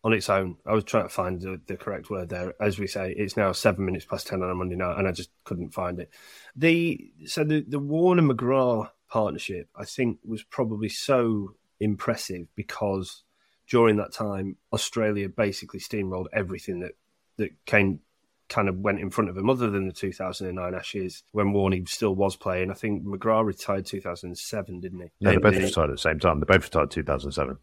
on 0.05 0.13
its 0.13 0.29
own. 0.29 0.57
I 0.67 0.73
was 0.73 0.85
trying 0.85 1.05
to 1.05 1.09
find 1.09 1.41
the, 1.41 1.61
the, 1.67 1.77
correct 1.77 2.11
word 2.11 2.29
there. 2.29 2.55
As 2.61 2.79
we 2.79 2.87
say, 2.87 3.15
it's 3.17 3.37
now 3.37 3.53
seven 3.53 3.85
minutes 3.85 4.05
past 4.05 4.27
ten 4.27 4.43
on 4.43 4.51
a 4.51 4.55
Monday 4.55 4.77
night, 4.77 4.99
and 4.99 5.07
I 5.07 5.13
just 5.13 5.31
couldn't 5.45 5.75
find 5.75 5.99
it. 6.01 6.11
The 6.57 7.13
so 7.27 7.45
the 7.45 7.65
the 7.67 7.79
Warner 7.79 8.23
McGrath 8.23 8.91
partnership, 9.09 9.69
I 9.77 9.85
think, 9.85 10.19
was 10.25 10.43
probably 10.43 10.89
so 10.89 11.55
impressive 11.81 12.47
because 12.57 13.23
during 13.69 13.97
that 13.97 14.13
time, 14.13 14.57
Australia 14.73 15.29
basically 15.29 15.81
steamrolled 15.81 16.27
everything 16.33 16.81
that 16.81 16.93
that 17.37 17.51
came 17.65 18.01
kind 18.49 18.69
of 18.69 18.77
went 18.79 19.01
in 19.01 19.09
front 19.09 19.31
of 19.31 19.37
him, 19.37 19.49
other 19.49 19.71
than 19.71 19.87
the 19.87 19.93
2009 19.93 20.75
Ashes 20.75 21.23
when 21.33 21.55
Warney 21.55 21.89
still 21.89 22.15
was 22.15 22.37
playing. 22.37 22.71
I 22.71 22.75
think 22.75 23.05
McGrath 23.05 23.47
retired 23.47 23.87
2007, 23.87 24.81
didn't 24.81 25.01
he? 25.01 25.07
No, 25.21 25.31
they 25.31 25.37
both 25.39 25.57
retired 25.57 25.91
at 25.91 25.97
the 25.97 25.99
same 25.99 26.19
time. 26.19 26.41
They 26.41 26.45
both 26.45 26.65
retired 26.65 26.91
2007. 26.91 27.57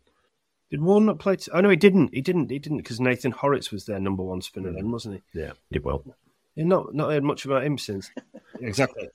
Did 0.69 0.81
Warne 0.81 1.05
not 1.05 1.19
play? 1.19 1.35
T- 1.35 1.51
oh 1.53 1.61
no, 1.61 1.69
he 1.69 1.75
didn't. 1.75 2.13
He 2.13 2.21
didn't. 2.21 2.51
He 2.51 2.59
didn't 2.59 2.77
because 2.77 2.99
Nathan 2.99 3.31
Hauritz 3.31 3.71
was 3.71 3.85
their 3.85 3.99
number 3.99 4.23
one 4.23 4.41
spinner 4.41 4.71
then, 4.71 4.91
wasn't 4.91 5.15
he? 5.33 5.39
Yeah, 5.39 5.53
did 5.71 5.83
well. 5.83 6.03
You've 6.55 6.67
not 6.67 6.93
not 6.93 7.11
heard 7.11 7.23
much 7.23 7.45
about 7.45 7.63
him 7.63 7.77
since. 7.77 8.11
exactly. 8.59 9.09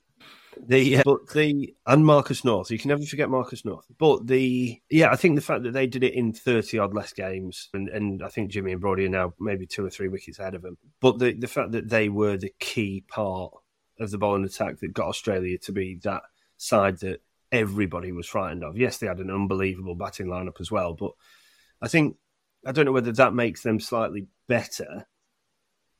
The 0.67 0.97
uh, 0.97 1.01
but 1.05 1.29
the 1.29 1.73
and 1.85 2.05
Marcus 2.05 2.43
North, 2.43 2.71
you 2.71 2.79
can 2.79 2.89
never 2.89 3.03
forget 3.03 3.29
Marcus 3.29 3.65
North. 3.65 3.85
But 3.97 4.27
the 4.27 4.81
yeah, 4.89 5.11
I 5.11 5.15
think 5.15 5.35
the 5.35 5.41
fact 5.41 5.63
that 5.63 5.71
they 5.71 5.87
did 5.87 6.03
it 6.03 6.13
in 6.13 6.33
thirty 6.33 6.79
odd 6.79 6.93
less 6.93 7.13
games, 7.13 7.69
and, 7.73 7.89
and 7.89 8.23
I 8.23 8.29
think 8.29 8.51
Jimmy 8.51 8.71
and 8.71 8.81
Brody 8.81 9.05
are 9.05 9.09
now 9.09 9.33
maybe 9.39 9.65
two 9.65 9.85
or 9.85 9.89
three 9.89 10.07
wickets 10.07 10.39
ahead 10.39 10.55
of 10.55 10.61
them. 10.61 10.77
But 11.01 11.19
the 11.19 11.33
the 11.33 11.47
fact 11.47 11.71
that 11.71 11.89
they 11.89 12.09
were 12.09 12.37
the 12.37 12.53
key 12.59 13.03
part 13.07 13.53
of 13.99 14.11
the 14.11 14.17
bowling 14.17 14.43
attack 14.43 14.79
that 14.79 14.93
got 14.93 15.07
Australia 15.07 15.57
to 15.57 15.71
be 15.71 15.95
that 16.03 16.23
side 16.57 16.99
that 16.99 17.21
everybody 17.51 18.11
was 18.11 18.27
frightened 18.27 18.63
of. 18.63 18.77
Yes, 18.77 18.97
they 18.97 19.07
had 19.07 19.19
an 19.19 19.31
unbelievable 19.31 19.95
batting 19.95 20.27
lineup 20.27 20.59
as 20.59 20.71
well, 20.71 20.93
but 20.93 21.11
I 21.85 21.87
think 21.87 22.17
I 22.65 22.71
don't 22.71 22.85
know 22.85 22.91
whether 22.91 23.11
that 23.11 23.35
makes 23.35 23.61
them 23.61 23.79
slightly 23.79 24.25
better 24.47 25.05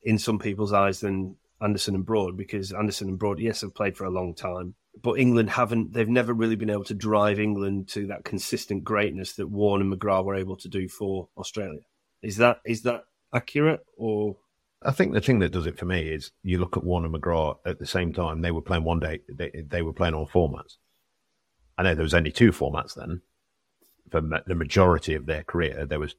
in 0.01 0.17
some 0.17 0.39
people's 0.39 0.73
eyes 0.73 0.99
than 0.99 1.35
Anderson 1.61 1.93
and 1.93 2.03
Broad 2.03 2.35
because 2.35 2.73
Anderson 2.73 3.07
and 3.07 3.19
Broad, 3.19 3.39
yes, 3.39 3.61
have 3.61 3.75
played 3.75 3.95
for 3.95 4.05
a 4.05 4.09
long 4.09 4.33
time, 4.33 4.73
but 4.99 5.19
England 5.19 5.51
haven't. 5.51 5.93
They've 5.93 6.09
never 6.09 6.33
really 6.33 6.55
been 6.55 6.71
able 6.71 6.85
to 6.85 6.95
drive 6.95 7.39
England 7.39 7.87
to 7.89 8.07
that 8.07 8.23
consistent 8.23 8.83
greatness 8.83 9.33
that 9.33 9.45
Warne 9.45 9.81
and 9.81 9.93
McGrath 9.93 10.25
were 10.25 10.33
able 10.33 10.57
to 10.57 10.67
do 10.67 10.89
for 10.89 11.29
Australia. 11.37 11.81
Is 12.23 12.37
that 12.37 12.61
is 12.65 12.81
that 12.81 13.03
accurate 13.31 13.85
or? 13.95 14.37
I 14.81 14.91
think 14.91 15.13
the 15.13 15.21
thing 15.21 15.37
that 15.39 15.51
does 15.51 15.67
it 15.67 15.77
for 15.77 15.85
me 15.85 16.09
is 16.09 16.31
you 16.41 16.57
look 16.57 16.77
at 16.77 16.83
Warne 16.83 17.05
and 17.05 17.13
McGrath 17.13 17.57
at 17.63 17.77
the 17.77 17.85
same 17.85 18.11
time. 18.11 18.41
They 18.41 18.51
were 18.51 18.61
playing 18.61 18.83
one 18.83 18.99
day. 18.99 19.19
They, 19.29 19.51
they 19.67 19.83
were 19.83 19.93
playing 19.93 20.15
all 20.15 20.27
formats. 20.27 20.77
I 21.77 21.83
know 21.83 21.93
there 21.93 22.03
was 22.03 22.13
only 22.15 22.31
two 22.31 22.51
formats 22.51 22.95
then. 22.95 23.21
For 24.11 24.21
the 24.21 24.55
majority 24.55 25.15
of 25.15 25.25
their 25.25 25.43
career, 25.43 25.85
there 25.85 25.99
was 25.99 26.15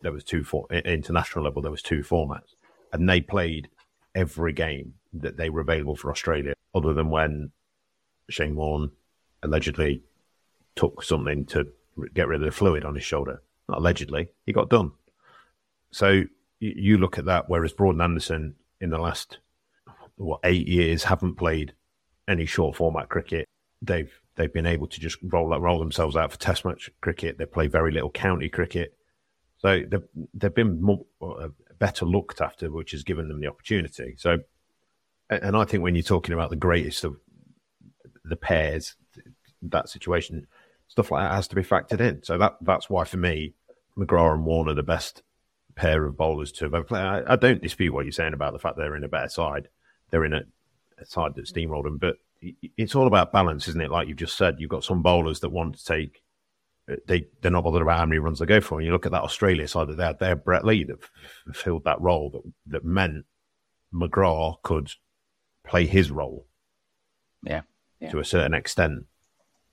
there 0.00 0.12
was 0.12 0.24
two 0.24 0.42
for 0.42 0.66
international 0.70 1.44
level. 1.44 1.62
There 1.62 1.70
was 1.70 1.82
two 1.82 2.00
formats, 2.00 2.54
and 2.92 3.08
they 3.08 3.20
played 3.20 3.68
every 4.14 4.52
game 4.52 4.94
that 5.12 5.36
they 5.36 5.48
were 5.48 5.60
available 5.60 5.96
for 5.96 6.10
Australia, 6.10 6.54
other 6.74 6.92
than 6.92 7.10
when 7.10 7.52
Shane 8.28 8.56
Warne 8.56 8.90
allegedly 9.42 10.02
took 10.74 11.02
something 11.02 11.44
to 11.46 11.68
get 12.14 12.28
rid 12.28 12.40
of 12.40 12.46
the 12.46 12.50
fluid 12.50 12.84
on 12.84 12.94
his 12.94 13.04
shoulder. 13.04 13.42
Not 13.68 13.78
allegedly, 13.78 14.28
he 14.44 14.52
got 14.52 14.70
done. 14.70 14.92
So 15.90 16.24
you 16.58 16.98
look 16.98 17.18
at 17.18 17.26
that, 17.26 17.48
whereas 17.48 17.72
Broad 17.72 17.94
and 17.94 18.02
Anderson 18.02 18.54
in 18.80 18.90
the 18.90 18.98
last 18.98 19.38
what 20.16 20.40
eight 20.44 20.68
years 20.68 21.04
haven't 21.04 21.36
played 21.36 21.74
any 22.28 22.46
short 22.46 22.76
format 22.76 23.08
cricket. 23.08 23.48
They've 23.80 24.12
they've 24.36 24.52
been 24.52 24.66
able 24.66 24.86
to 24.86 25.00
just 25.00 25.18
roll 25.22 25.48
roll 25.58 25.78
themselves 25.78 26.16
out 26.16 26.32
for 26.32 26.38
Test 26.38 26.64
match 26.64 26.90
cricket. 27.00 27.38
They 27.38 27.46
play 27.46 27.66
very 27.66 27.92
little 27.92 28.10
county 28.10 28.48
cricket, 28.48 28.96
so 29.58 29.82
they've 29.88 30.04
they've 30.34 30.54
been 30.54 30.80
more, 30.80 31.04
uh, 31.20 31.48
better 31.78 32.04
looked 32.04 32.40
after, 32.40 32.70
which 32.70 32.92
has 32.92 33.02
given 33.02 33.28
them 33.28 33.40
the 33.40 33.48
opportunity. 33.48 34.14
So, 34.18 34.38
and 35.30 35.56
I 35.56 35.64
think 35.64 35.82
when 35.82 35.94
you're 35.94 36.02
talking 36.02 36.34
about 36.34 36.50
the 36.50 36.56
greatest 36.56 37.04
of 37.04 37.16
the 38.24 38.36
pairs, 38.36 38.94
that 39.62 39.88
situation, 39.88 40.46
stuff 40.88 41.10
like 41.10 41.24
that 41.24 41.34
has 41.34 41.48
to 41.48 41.54
be 41.54 41.62
factored 41.62 42.00
in. 42.00 42.22
So 42.22 42.38
that 42.38 42.56
that's 42.60 42.88
why 42.88 43.04
for 43.04 43.16
me, 43.16 43.54
McGrath 43.96 44.34
and 44.34 44.44
Warne 44.44 44.68
are 44.68 44.74
the 44.74 44.82
best 44.82 45.22
pair 45.74 46.04
of 46.04 46.16
bowlers 46.16 46.52
to 46.52 46.70
have 46.70 46.86
played. 46.86 47.00
I, 47.00 47.22
I 47.26 47.36
don't 47.36 47.62
dispute 47.62 47.92
what 47.92 48.04
you're 48.04 48.12
saying 48.12 48.34
about 48.34 48.52
the 48.52 48.58
fact 48.58 48.76
they're 48.76 48.96
in 48.96 49.04
a 49.04 49.08
better 49.08 49.28
side. 49.28 49.68
They're 50.10 50.24
in 50.24 50.34
a, 50.34 50.42
a 50.98 51.06
side 51.06 51.34
that 51.34 51.46
steamrolled 51.46 51.84
them, 51.84 51.98
but 51.98 52.16
it's 52.76 52.94
all 52.94 53.06
about 53.06 53.32
balance, 53.32 53.68
isn't 53.68 53.80
it? 53.80 53.90
Like 53.90 54.08
you've 54.08 54.16
just 54.16 54.36
said, 54.36 54.56
you've 54.58 54.70
got 54.70 54.84
some 54.84 55.02
bowlers 55.02 55.40
that 55.40 55.50
want 55.50 55.78
to 55.78 55.84
take 55.84 56.22
uh, 56.90 56.96
they 57.06 57.26
they're 57.40 57.50
not 57.50 57.64
bothered 57.64 57.82
about 57.82 57.98
how 57.98 58.06
many 58.06 58.18
runs 58.18 58.38
they 58.38 58.46
go 58.46 58.60
for. 58.60 58.78
And 58.78 58.86
you 58.86 58.92
look 58.92 59.06
at 59.06 59.12
that 59.12 59.22
Australia 59.22 59.68
side 59.68 59.88
that 59.88 59.96
they 59.96 60.04
had 60.04 60.18
there, 60.18 60.36
Brett 60.36 60.64
Lee 60.64 60.84
that 60.84 60.98
f- 61.00 61.56
filled 61.56 61.84
that 61.84 62.00
role 62.00 62.30
that 62.30 62.42
that 62.66 62.84
meant 62.84 63.24
McGrath 63.94 64.62
could 64.62 64.90
play 65.64 65.86
his 65.86 66.10
role, 66.10 66.46
yeah, 67.44 67.62
yeah, 68.00 68.10
to 68.10 68.18
a 68.18 68.24
certain 68.24 68.54
extent, 68.54 69.06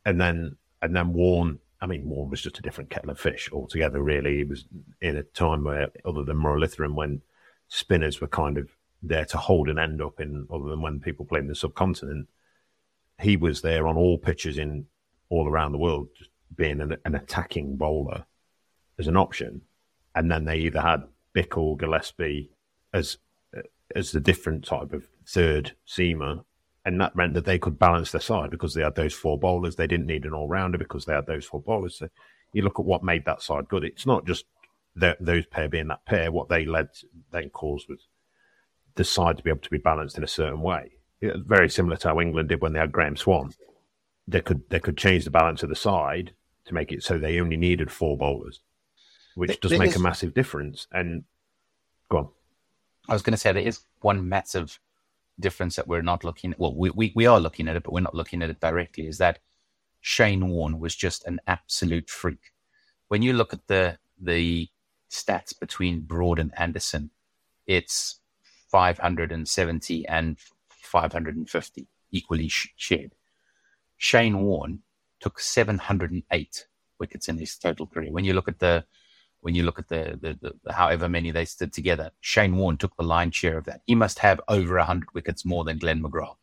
and 0.05 0.21
then 0.21 0.57
and 0.81 0.95
then 0.95 1.13
Warne. 1.13 1.59
I 1.81 1.87
mean, 1.87 2.09
Warne 2.09 2.29
was 2.29 2.41
just 2.41 2.59
a 2.59 2.61
different 2.61 2.89
kettle 2.89 3.09
of 3.09 3.19
fish 3.19 3.49
altogether. 3.53 4.03
Really, 4.03 4.37
he 4.37 4.43
was 4.43 4.65
in 5.01 5.15
a 5.15 5.23
time 5.23 5.63
where, 5.63 5.87
other 6.03 6.23
than 6.23 6.35
Muralitharan, 6.35 6.93
when 6.93 7.21
spinners 7.69 8.19
were 8.19 8.27
kind 8.27 8.57
of 8.57 8.69
there 9.01 9.23
to 9.23 9.37
hold 9.37 9.69
an 9.69 9.79
end 9.79 10.01
up 10.01 10.19
in, 10.19 10.45
other 10.53 10.69
than 10.69 10.81
when 10.81 10.99
people 10.99 11.25
played 11.25 11.43
in 11.43 11.47
the 11.47 11.55
subcontinent, 11.55 12.27
he 13.21 13.37
was 13.37 13.61
there 13.61 13.87
on 13.87 13.97
all 13.97 14.17
pitches 14.17 14.57
in 14.57 14.85
all 15.29 15.47
around 15.47 15.71
the 15.71 15.77
world, 15.77 16.07
being 16.55 16.81
an, 16.81 16.97
an 17.05 17.15
attacking 17.15 17.75
bowler 17.75 18.25
as 18.97 19.07
an 19.07 19.17
option, 19.17 19.61
and 20.15 20.31
then 20.31 20.45
they 20.45 20.57
either 20.57 20.81
had 20.81 21.03
Bichel, 21.35 21.77
Gillespie 21.77 22.51
as 22.93 23.17
as 23.95 24.11
the 24.11 24.19
different 24.19 24.63
type 24.65 24.93
of 24.93 25.07
third 25.27 25.75
seamer, 25.87 26.43
and 26.85 26.99
that 27.01 27.15
meant 27.15 27.33
that 27.33 27.45
they 27.45 27.57
could 27.57 27.79
balance 27.79 28.11
their 28.11 28.21
side 28.21 28.51
because 28.51 28.73
they 28.73 28.83
had 28.83 28.95
those 28.95 29.13
four 29.13 29.37
bowlers. 29.37 29.75
They 29.75 29.87
didn't 29.87 30.05
need 30.05 30.25
an 30.25 30.33
all 30.33 30.47
rounder 30.47 30.77
because 30.77 31.05
they 31.05 31.13
had 31.13 31.25
those 31.25 31.45
four 31.45 31.61
bowlers. 31.61 31.97
So 31.97 32.09
you 32.53 32.61
look 32.61 32.79
at 32.79 32.85
what 32.85 33.03
made 33.03 33.25
that 33.25 33.41
side 33.41 33.67
good. 33.67 33.83
It's 33.83 34.05
not 34.05 34.25
just 34.25 34.45
the, 34.95 35.17
those 35.19 35.45
pair 35.47 35.69
being 35.69 35.87
that 35.87 36.05
pair. 36.05 36.31
What 36.31 36.49
they 36.49 36.65
led 36.65 36.89
then 37.31 37.49
caused 37.49 37.89
was 37.89 38.07
the 38.95 39.03
side 39.03 39.37
to 39.37 39.43
be 39.43 39.49
able 39.49 39.61
to 39.61 39.69
be 39.69 39.77
balanced 39.77 40.17
in 40.17 40.23
a 40.23 40.27
certain 40.27 40.61
way. 40.61 40.91
Very 41.21 41.69
similar 41.69 41.97
to 41.97 42.09
how 42.09 42.21
England 42.21 42.49
did 42.49 42.61
when 42.61 42.73
they 42.73 42.79
had 42.79 42.91
Graeme 42.91 43.17
Swann. 43.17 43.53
They 44.27 44.41
could 44.41 44.69
they 44.69 44.79
could 44.79 44.97
change 44.97 45.25
the 45.25 45.31
balance 45.31 45.63
of 45.63 45.69
the 45.69 45.75
side 45.75 46.33
to 46.65 46.73
make 46.73 46.91
it 46.91 47.03
so 47.03 47.17
they 47.17 47.39
only 47.39 47.57
needed 47.57 47.91
four 47.91 48.17
bowlers, 48.17 48.61
which 49.35 49.59
does 49.59 49.77
make 49.77 49.89
is, 49.89 49.95
a 49.95 49.99
massive 49.99 50.33
difference. 50.33 50.87
And 50.91 51.23
go 52.09 52.17
on. 52.17 52.29
I 53.09 53.13
was 53.13 53.21
going 53.21 53.33
to 53.33 53.37
say 53.37 53.51
there 53.51 53.63
is 53.63 53.81
one 54.01 54.29
massive 54.29 54.79
difference 55.39 55.75
that 55.75 55.87
we're 55.87 56.01
not 56.01 56.23
looking 56.23 56.51
at. 56.51 56.59
Well, 56.59 56.75
we, 56.75 56.91
we, 56.91 57.11
we 57.15 57.25
are 57.25 57.39
looking 57.39 57.67
at 57.67 57.75
it, 57.75 57.83
but 57.83 57.91
we're 57.91 58.01
not 58.01 58.15
looking 58.15 58.41
at 58.41 58.49
it 58.49 58.59
directly. 58.59 59.07
Is 59.07 59.17
that 59.17 59.39
Shane 60.01 60.47
Warne 60.47 60.79
was 60.79 60.95
just 60.95 61.25
an 61.25 61.41
absolute 61.47 62.09
freak. 62.09 62.53
When 63.07 63.21
you 63.21 63.33
look 63.33 63.53
at 63.53 63.67
the 63.67 63.97
the 64.21 64.69
stats 65.09 65.57
between 65.59 66.01
Broad 66.01 66.39
and 66.39 66.51
Anderson, 66.57 67.09
it's 67.65 68.19
570 68.69 70.07
and 70.07 70.37
550 70.89 71.87
equally 72.11 72.47
sh- 72.47 72.73
shared. 72.75 73.13
Shane 73.97 74.39
Warne 74.41 74.79
took 75.19 75.39
708 75.39 76.67
wickets 76.99 77.27
in 77.27 77.37
his 77.37 77.57
total 77.57 77.85
career. 77.85 78.11
When 78.11 78.25
you 78.25 78.33
look 78.33 78.47
at 78.47 78.59
the 78.59 78.85
when 79.41 79.55
you 79.55 79.63
look 79.63 79.79
at 79.79 79.87
the, 79.87 80.19
the, 80.19 80.37
the, 80.63 80.73
however 80.73 81.07
many 81.07 81.31
they 81.31 81.45
stood 81.45 81.71
together, 81.71 82.11
Shane 82.19 82.57
Warne 82.57 82.75
took 82.75 82.97
the 82.97 83.03
lion's 83.03 83.37
share 83.37 83.57
of 83.57 83.63
that. 83.65 83.81
He 83.85 83.95
must 83.95 84.19
have 84.19 84.41
over 84.49 84.75
100 84.75 85.13
wickets 85.13 85.45
more 85.45 85.63
than 85.63 85.77
Glenn 85.77 86.03
McGrath. 86.03 86.35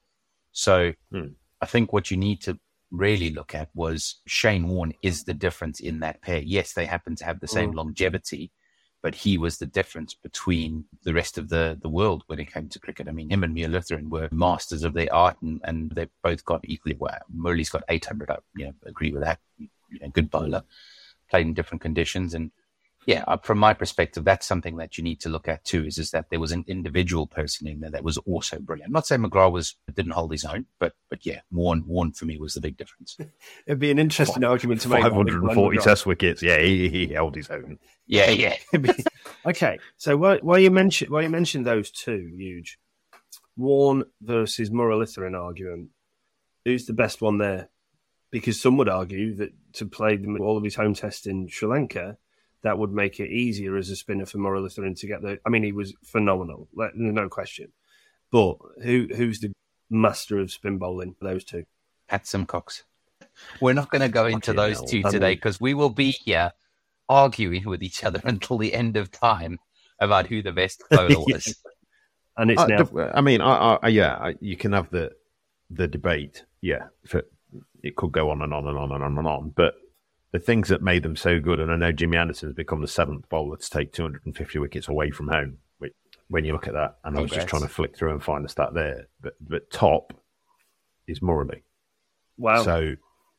So 0.53 0.95
hmm. 1.13 1.35
I 1.61 1.67
think 1.67 1.93
what 1.93 2.11
you 2.11 2.17
need 2.17 2.41
to 2.43 2.59
really 2.91 3.31
look 3.31 3.55
at 3.55 3.69
was 3.75 4.17
Shane 4.27 4.69
Warne 4.69 4.95
is 5.03 5.25
the 5.25 5.35
difference 5.35 5.79
in 5.79 6.01
that 6.01 6.23
pair. 6.23 6.41
Yes, 6.41 6.73
they 6.73 6.87
happen 6.87 7.17
to 7.17 7.25
have 7.27 7.41
the 7.41 7.49
same 7.49 7.71
hmm. 7.73 7.77
longevity, 7.77 8.51
but 9.03 9.15
he 9.15 9.39
was 9.39 9.59
the 9.59 9.67
difference 9.67 10.15
between 10.15 10.85
the 11.05 11.15
rest 11.15 11.39
of 11.39 11.49
the, 11.49 11.79
the 11.81 11.89
world 11.89 12.25
when 12.27 12.41
it 12.41 12.53
came 12.53 12.69
to 12.69 12.79
cricket. 12.79 13.09
I 13.09 13.13
mean, 13.13 13.31
him 13.31 13.45
and 13.45 13.55
Muralitharan 13.55 14.09
were 14.09 14.29
masters 14.33 14.83
of 14.83 14.95
their 14.95 15.13
art, 15.15 15.37
and, 15.43 15.61
and 15.65 15.91
they 15.93 16.09
both 16.23 16.45
got 16.45 16.61
equally 16.65 16.97
well. 16.99 17.19
Murali's 17.35 17.69
got 17.69 17.85
800. 17.89 18.31
I 18.31 18.39
you 18.57 18.67
know, 18.67 18.75
agree 18.85 19.13
with 19.13 19.23
that. 19.23 19.39
You 19.59 19.69
know, 20.01 20.09
good 20.09 20.31
bowler, 20.31 20.63
played 21.31 21.47
in 21.47 21.55
different 21.55 21.83
conditions, 21.83 22.35
and 22.35 22.51
yeah, 23.07 23.23
uh, 23.29 23.37
from 23.37 23.59
my 23.59 23.73
perspective, 23.73 24.25
that's 24.25 24.47
something 24.47 24.79
that 24.79 24.99
you 24.99 25.05
need 25.05 25.21
to 25.21 25.29
look 25.29 25.47
at 25.47 25.65
too. 25.65 25.87
Is 25.87 25.97
is 25.97 26.11
that 26.11 26.29
there 26.29 26.41
was 26.41 26.51
an 26.51 26.65
individual 26.67 27.29
person 27.29 27.69
in 27.69 27.79
there 27.79 27.91
that 27.91 28.03
was 28.03 28.19
also 28.19 28.59
brilliant. 28.59 28.89
I'm 28.89 28.93
not 28.93 29.07
saying 29.07 29.23
McGrath 29.23 29.53
was 29.53 29.77
didn't 29.95 30.13
hold 30.13 30.33
his 30.33 30.45
own, 30.45 30.67
but 30.81 30.95
but 31.09 31.25
yeah, 31.25 31.41
Warne 31.53 31.85
Warne 31.87 32.11
for 32.11 32.25
me 32.25 32.37
was 32.37 32.55
the 32.55 32.61
big 32.61 32.77
difference. 32.77 33.17
It'd 33.67 33.79
be 33.79 33.93
an 33.93 34.01
interesting 34.01 34.43
argument 34.43 34.81
to 34.81 34.89
make. 34.89 35.03
540 35.03 35.79
Test 35.79 36.05
wickets. 36.05 36.43
Yeah, 36.43 36.59
he, 36.59 36.89
he 36.89 37.07
held 37.07 37.37
his 37.37 37.49
own. 37.49 37.79
Yeah, 38.09 38.31
yeah. 38.31 38.57
okay, 39.47 39.79
so 39.97 40.17
while, 40.17 40.39
while 40.39 40.59
you 40.59 40.73
mention 40.73 41.09
while 41.09 41.23
you 41.23 41.31
mentioned 41.31 41.65
those 41.65 41.93
two 41.93 42.33
huge 42.37 42.77
Warne 43.57 44.03
versus 44.21 44.71
Muralitharan 44.71 45.41
argument, 45.41 45.91
who's 46.65 46.87
the 46.87 46.93
best 46.93 47.23
one 47.23 47.39
there? 47.39 47.69
Because 48.33 48.61
some 48.61 48.77
would 48.79 48.89
argue 48.89 49.37
that 49.37 49.53
to 49.75 49.87
play 49.87 50.19
all 50.41 50.57
of 50.57 50.65
his 50.65 50.75
home 50.75 50.95
tests 50.95 51.27
in 51.27 51.47
Sri 51.47 51.69
Lanka 51.69 52.19
that 52.67 52.79
would 52.79 52.93
make 52.93 53.21
it 53.21 53.31
easier 53.31 53.77
as 53.77 53.91
a 53.91 53.97
spinner 53.97 54.27
for 54.27 54.39
Muralitharan 54.39 54.99
to 54.99 55.07
get 55.07 55.23
the. 55.23 55.39
I 55.47 55.51
mean, 55.51 55.63
he 55.63 55.71
was 55.71 55.95
phenomenal, 56.03 56.69
no 56.75 57.29
question. 57.29 57.73
But 58.33 58.57
who 58.83 59.07
who's 59.15 59.39
the 59.39 59.53
master 59.89 60.39
of 60.39 60.51
spin 60.51 60.79
bowling? 60.79 61.15
Those 61.21 61.45
two, 61.45 61.65
Pat 62.09 62.25
Symcox. 62.25 62.83
We're 63.61 63.73
not 63.73 63.91
going 63.91 64.03
to 64.03 64.09
go 64.09 64.27
into 64.27 64.53
those 64.53 64.83
two 64.83 65.03
today 65.03 65.35
because 65.35 65.61
we 65.61 65.75
will 65.75 65.91
be 65.91 66.11
here 66.11 66.53
arguing 67.09 67.67
with 67.67 67.83
each 67.83 68.03
other 68.03 68.21
until 68.25 68.59
the 68.59 68.75
end 68.75 68.97
of 68.97 69.13
time 69.13 69.59
about 70.01 70.27
who 70.27 70.43
the 70.43 70.53
best 70.53 70.83
bowler 70.91 71.21
was. 71.21 71.55
and 72.37 72.51
it's 72.51 72.61
uh, 72.61 72.67
now. 72.67 73.11
I 73.15 73.21
mean, 73.21 73.41
I, 73.41 73.79
I, 73.81 73.89
yeah, 73.89 74.33
you 74.41 74.57
can 74.57 74.73
have 74.73 74.91
the 74.91 75.13
the 75.71 75.87
debate. 75.87 76.45
Yeah, 76.63 76.87
it, 77.13 77.31
it 77.85 77.95
could 77.95 78.11
go 78.11 78.31
on 78.31 78.43
and 78.43 78.53
on 78.53 78.67
and 78.67 78.77
on 78.77 78.91
and 78.91 79.05
on 79.05 79.19
and 79.19 79.29
on. 79.29 79.53
But 79.57 79.75
the 80.33 80.39
things 80.39 80.69
that 80.69 80.83
made 80.83 81.03
them 81.03 81.17
so 81.17 81.41
good, 81.41 81.61
and 81.61 81.71
I 81.71 81.77
know 81.77 81.93
Jimmy 81.93 82.17
Anderson 82.17 82.49
has 82.49 82.57
become 82.57 82.81
the 82.83 82.89
seventh 82.89 83.29
bowler 83.29 83.57
to 83.57 83.71
take 83.71 83.93
250 83.93 84.59
wickets 84.59 84.89
away 84.89 85.11
from 85.11 85.29
home. 85.29 85.59
Which, 85.79 85.93
when 86.29 86.45
you 86.45 86.53
look 86.53 86.67
at 86.67 86.75
that, 86.75 86.99
and 87.05 87.17
I 87.17 87.21
was 87.23 87.31
just 87.31 87.49
trying 87.49 87.63
to 87.63 87.69
flick 87.69 87.97
through 87.97 88.13
and 88.13 88.23
find 88.23 88.45
the 88.45 88.49
stat 88.49 88.75
there, 88.75 89.07
but 89.21 89.35
but 89.41 89.71
top 89.71 90.13
is 91.07 91.21
Murali. 91.21 91.63
Wow. 92.37 92.63
So 92.63 92.97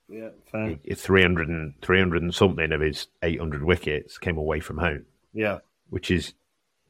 yeah, 0.10 0.30
fair. 0.52 0.78
it- 0.84 0.98
300 0.98 1.50
and 1.50 1.74
300 1.82 2.22
and 2.22 2.34
something 2.34 2.72
of 2.72 2.82
his 2.82 3.08
800 3.22 3.64
wickets 3.64 4.18
came 4.18 4.38
away 4.38 4.60
from 4.62 4.78
home, 4.78 5.06
Yeah. 5.34 5.60
which 5.90 6.10
is 6.10 6.34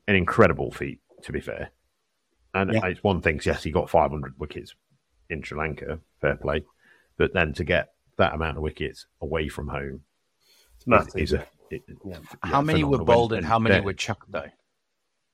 an 0.08 0.16
incredible 0.16 0.72
feat, 0.72 1.01
to 1.24 1.32
be 1.32 1.42
fair. 1.42 1.72
And 2.54 2.72
Yeah. 2.74 2.86
it's 2.86 3.04
one 3.04 3.22
thing, 3.22 3.42
yes, 3.44 3.63
he 3.63 3.72
got 3.72 3.89
500 3.89 4.39
wickets 4.39 4.75
in 5.30 5.42
Sri 5.42 5.58
Lanka, 5.58 6.00
fair 6.22 6.36
play, 6.38 6.63
but 7.18 7.34
then 7.34 7.54
to 7.54 7.63
get 7.63 7.94
that 8.17 8.33
amount 8.33 8.57
of 8.57 8.63
wickets 8.63 9.05
away 9.21 9.47
from 9.47 9.67
home 9.67 10.01
It's 10.75 10.88
massive. 10.88 11.21
is 11.21 11.33
a. 11.33 11.45
It, 11.69 11.83
Yeah. 12.05 12.19
how 12.43 12.62
many 12.62 12.83
were 12.83 12.97
phenomenal. 12.97 13.05
bowled 13.05 13.33
and 13.33 13.45
how 13.45 13.59
many 13.59 13.75
then- 13.75 13.83
were 13.83 13.93
chucked 13.93 14.31
though? 14.31 14.45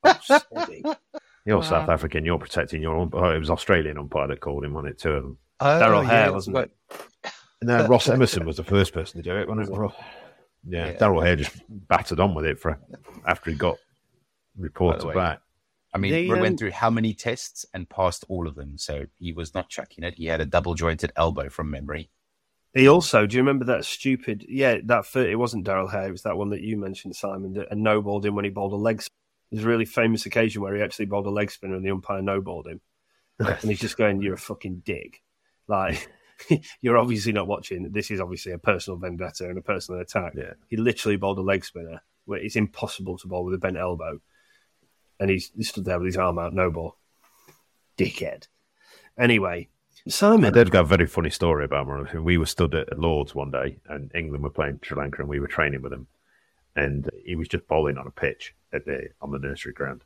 You're 1.46 1.62
South 1.62 1.88
African. 1.88 2.24
You're 2.24 2.38
protecting 2.38 2.80
your 2.82 2.98
umpire. 2.98 3.24
Oh, 3.24 3.30
it 3.34 3.38
was 3.38 3.50
Australian 3.50 3.98
umpire 3.98 4.28
that 4.28 4.40
called 4.40 4.64
him, 4.64 4.72
wasn't 4.72 4.92
it? 4.94 4.98
Two 4.98 5.10
of 5.12 5.22
them. 5.22 5.38
Darrell 5.60 6.02
Hair, 6.02 6.32
wasn't 6.32 6.56
it? 6.56 6.70
No, 7.62 7.86
Ross 7.86 8.08
Emerson 8.08 8.44
was 8.46 8.56
the 8.56 8.64
first 8.64 8.92
person 8.92 9.22
to 9.22 9.30
do 9.30 9.36
it, 9.38 9.48
wasn't 9.48 9.68
it? 9.68 9.92
Yeah, 10.68 10.86
Yeah. 10.86 10.92
Darrell 10.94 11.20
Hair 11.20 11.36
just 11.36 11.54
battered 11.68 12.20
on 12.20 12.34
with 12.34 12.46
it 12.46 12.58
for 12.58 12.78
after 13.26 13.50
he 13.50 13.56
got 13.56 13.76
reported 14.58 15.06
way. 15.06 15.14
back. 15.14 15.40
I 15.94 15.98
mean, 15.98 16.12
They, 16.12 16.22
we 16.24 16.40
went 16.40 16.54
um, 16.54 16.56
through 16.56 16.72
how 16.72 16.90
many 16.90 17.14
tests 17.14 17.64
and 17.72 17.88
passed 17.88 18.24
all 18.28 18.48
of 18.48 18.54
them. 18.56 18.76
So 18.76 19.04
he 19.18 19.32
was 19.32 19.54
not 19.54 19.68
chucking 19.68 20.02
it. 20.02 20.14
He 20.14 20.26
had 20.26 20.40
a 20.40 20.46
double 20.46 20.74
jointed 20.74 21.12
elbow 21.16 21.48
from 21.48 21.70
memory. 21.70 22.10
He 22.74 22.88
also, 22.88 23.24
do 23.24 23.36
you 23.36 23.42
remember 23.42 23.64
that 23.66 23.84
stupid? 23.84 24.44
Yeah, 24.48 24.78
that 24.86 25.06
fir- 25.06 25.28
it 25.28 25.38
wasn't 25.38 25.64
Darrell 25.64 25.86
Hair. 25.86 26.08
It 26.08 26.12
was 26.12 26.22
that 26.22 26.36
one 26.36 26.50
that 26.50 26.62
you 26.62 26.76
mentioned, 26.76 27.14
Simon. 27.14 27.52
That 27.52 27.70
and 27.70 27.82
no 27.84 28.02
balled 28.02 28.26
him 28.26 28.34
when 28.34 28.44
he 28.44 28.50
bowled 28.50 28.72
a 28.72 28.76
leg. 28.76 29.00
spin. 29.00 29.14
There's 29.52 29.64
a 29.64 29.68
really 29.68 29.84
famous 29.84 30.26
occasion 30.26 30.60
where 30.60 30.74
he 30.74 30.82
actually 30.82 31.06
bowled 31.06 31.26
a 31.26 31.30
leg 31.30 31.52
spinner 31.52 31.76
and 31.76 31.84
the 31.84 31.92
umpire 31.92 32.20
no 32.20 32.40
balled 32.40 32.66
him, 32.66 32.80
and 33.38 33.62
he's 33.62 33.78
just 33.78 33.96
going, 33.96 34.20
"You're 34.20 34.34
a 34.34 34.38
fucking 34.38 34.82
dick." 34.84 35.22
Like 35.68 36.08
you're 36.80 36.98
obviously 36.98 37.30
not 37.32 37.46
watching. 37.46 37.92
This 37.92 38.10
is 38.10 38.20
obviously 38.20 38.50
a 38.50 38.58
personal 38.58 38.98
vendetta 38.98 39.48
and 39.48 39.58
a 39.58 39.62
personal 39.62 40.00
attack. 40.00 40.32
Yeah. 40.36 40.54
He 40.68 40.76
literally 40.76 41.16
bowled 41.16 41.38
a 41.38 41.42
leg 41.42 41.64
spinner 41.64 42.02
where 42.24 42.40
it's 42.40 42.56
impossible 42.56 43.18
to 43.18 43.28
bowl 43.28 43.44
with 43.44 43.54
a 43.54 43.58
bent 43.58 43.76
elbow, 43.76 44.20
and 45.20 45.30
he's 45.30 45.52
he 45.56 45.62
stood 45.62 45.84
there 45.84 46.00
with 46.00 46.06
his 46.06 46.16
arm 46.16 46.40
out, 46.40 46.54
no 46.54 46.72
ball. 46.72 46.96
Dickhead. 47.96 48.48
Anyway, 49.16 49.68
I 50.06 50.10
Simon. 50.10 50.52
did 50.52 50.70
got 50.70 50.82
a 50.82 50.84
very 50.84 51.06
funny 51.06 51.30
story 51.30 51.64
about 51.64 52.08
him. 52.10 52.24
We 52.24 52.36
were 52.36 52.44
stood 52.44 52.74
at 52.74 52.98
Lords 52.98 53.34
one 53.34 53.50
day, 53.50 53.78
and 53.88 54.10
England 54.14 54.44
were 54.44 54.50
playing 54.50 54.80
Sri 54.82 54.98
Lanka, 54.98 55.22
and 55.22 55.28
we 55.30 55.40
were 55.40 55.46
training 55.46 55.80
with 55.80 55.94
him. 55.94 56.08
And 56.76 57.08
he 57.24 57.36
was 57.36 57.48
just 57.48 57.66
bowling 57.68 57.96
on 57.96 58.06
a 58.06 58.10
pitch 58.10 58.54
at 58.72 58.84
the 58.84 59.08
on 59.22 59.30
the 59.30 59.38
nursery 59.38 59.72
ground, 59.72 60.04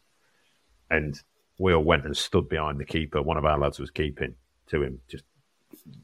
and 0.89 1.21
we 1.59 1.73
all 1.73 1.83
went 1.83 2.05
and 2.05 2.17
stood 2.17 2.49
behind 2.49 2.79
the 2.79 2.85
keeper. 2.85 3.23
One 3.23 3.39
of 3.39 3.45
our 3.45 3.59
lads 3.59 3.81
was 3.81 3.91
keeping 3.91 4.37
to 4.69 4.83
him, 4.83 5.01
just 5.09 5.25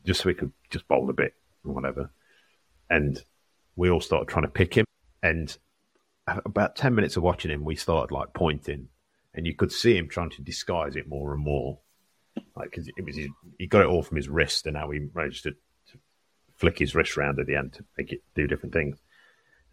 just 0.04 0.22
so 0.22 0.28
he 0.28 0.34
could 0.34 0.52
just 0.70 0.88
bowl 0.88 1.08
a 1.08 1.12
bit 1.12 1.34
or 1.64 1.72
whatever. 1.72 2.10
And 2.90 3.22
we 3.76 3.90
all 3.90 4.00
started 4.00 4.28
trying 4.28 4.46
to 4.46 4.50
pick 4.50 4.74
him. 4.74 4.86
And 5.22 5.56
about 6.26 6.74
ten 6.74 6.96
minutes 6.96 7.16
of 7.16 7.22
watching 7.22 7.52
him, 7.52 7.64
we 7.64 7.76
started 7.76 8.12
like 8.12 8.32
pointing, 8.32 8.88
and 9.34 9.46
you 9.46 9.54
could 9.54 9.70
see 9.70 9.96
him 9.96 10.08
trying 10.08 10.30
to 10.30 10.42
disguise 10.42 10.96
it 10.96 11.06
more 11.06 11.32
and 11.32 11.44
more 11.44 11.78
like 12.56 12.72
'cause 12.72 12.88
it 12.96 13.04
was 13.04 13.16
his, 13.16 13.28
he 13.58 13.66
got 13.66 13.82
it 13.82 13.86
all 13.88 14.02
from 14.02 14.16
his 14.16 14.28
wrist, 14.28 14.66
and 14.66 14.74
now 14.74 14.90
he 14.90 15.00
managed 15.14 15.42
to, 15.44 15.50
to 15.52 15.98
flick 16.56 16.78
his 16.78 16.94
wrist 16.94 17.16
round 17.16 17.38
at 17.38 17.46
the 17.46 17.56
end 17.56 17.72
to 17.74 17.84
make 17.98 18.12
it 18.12 18.22
do 18.34 18.46
different 18.46 18.72
things. 18.72 18.98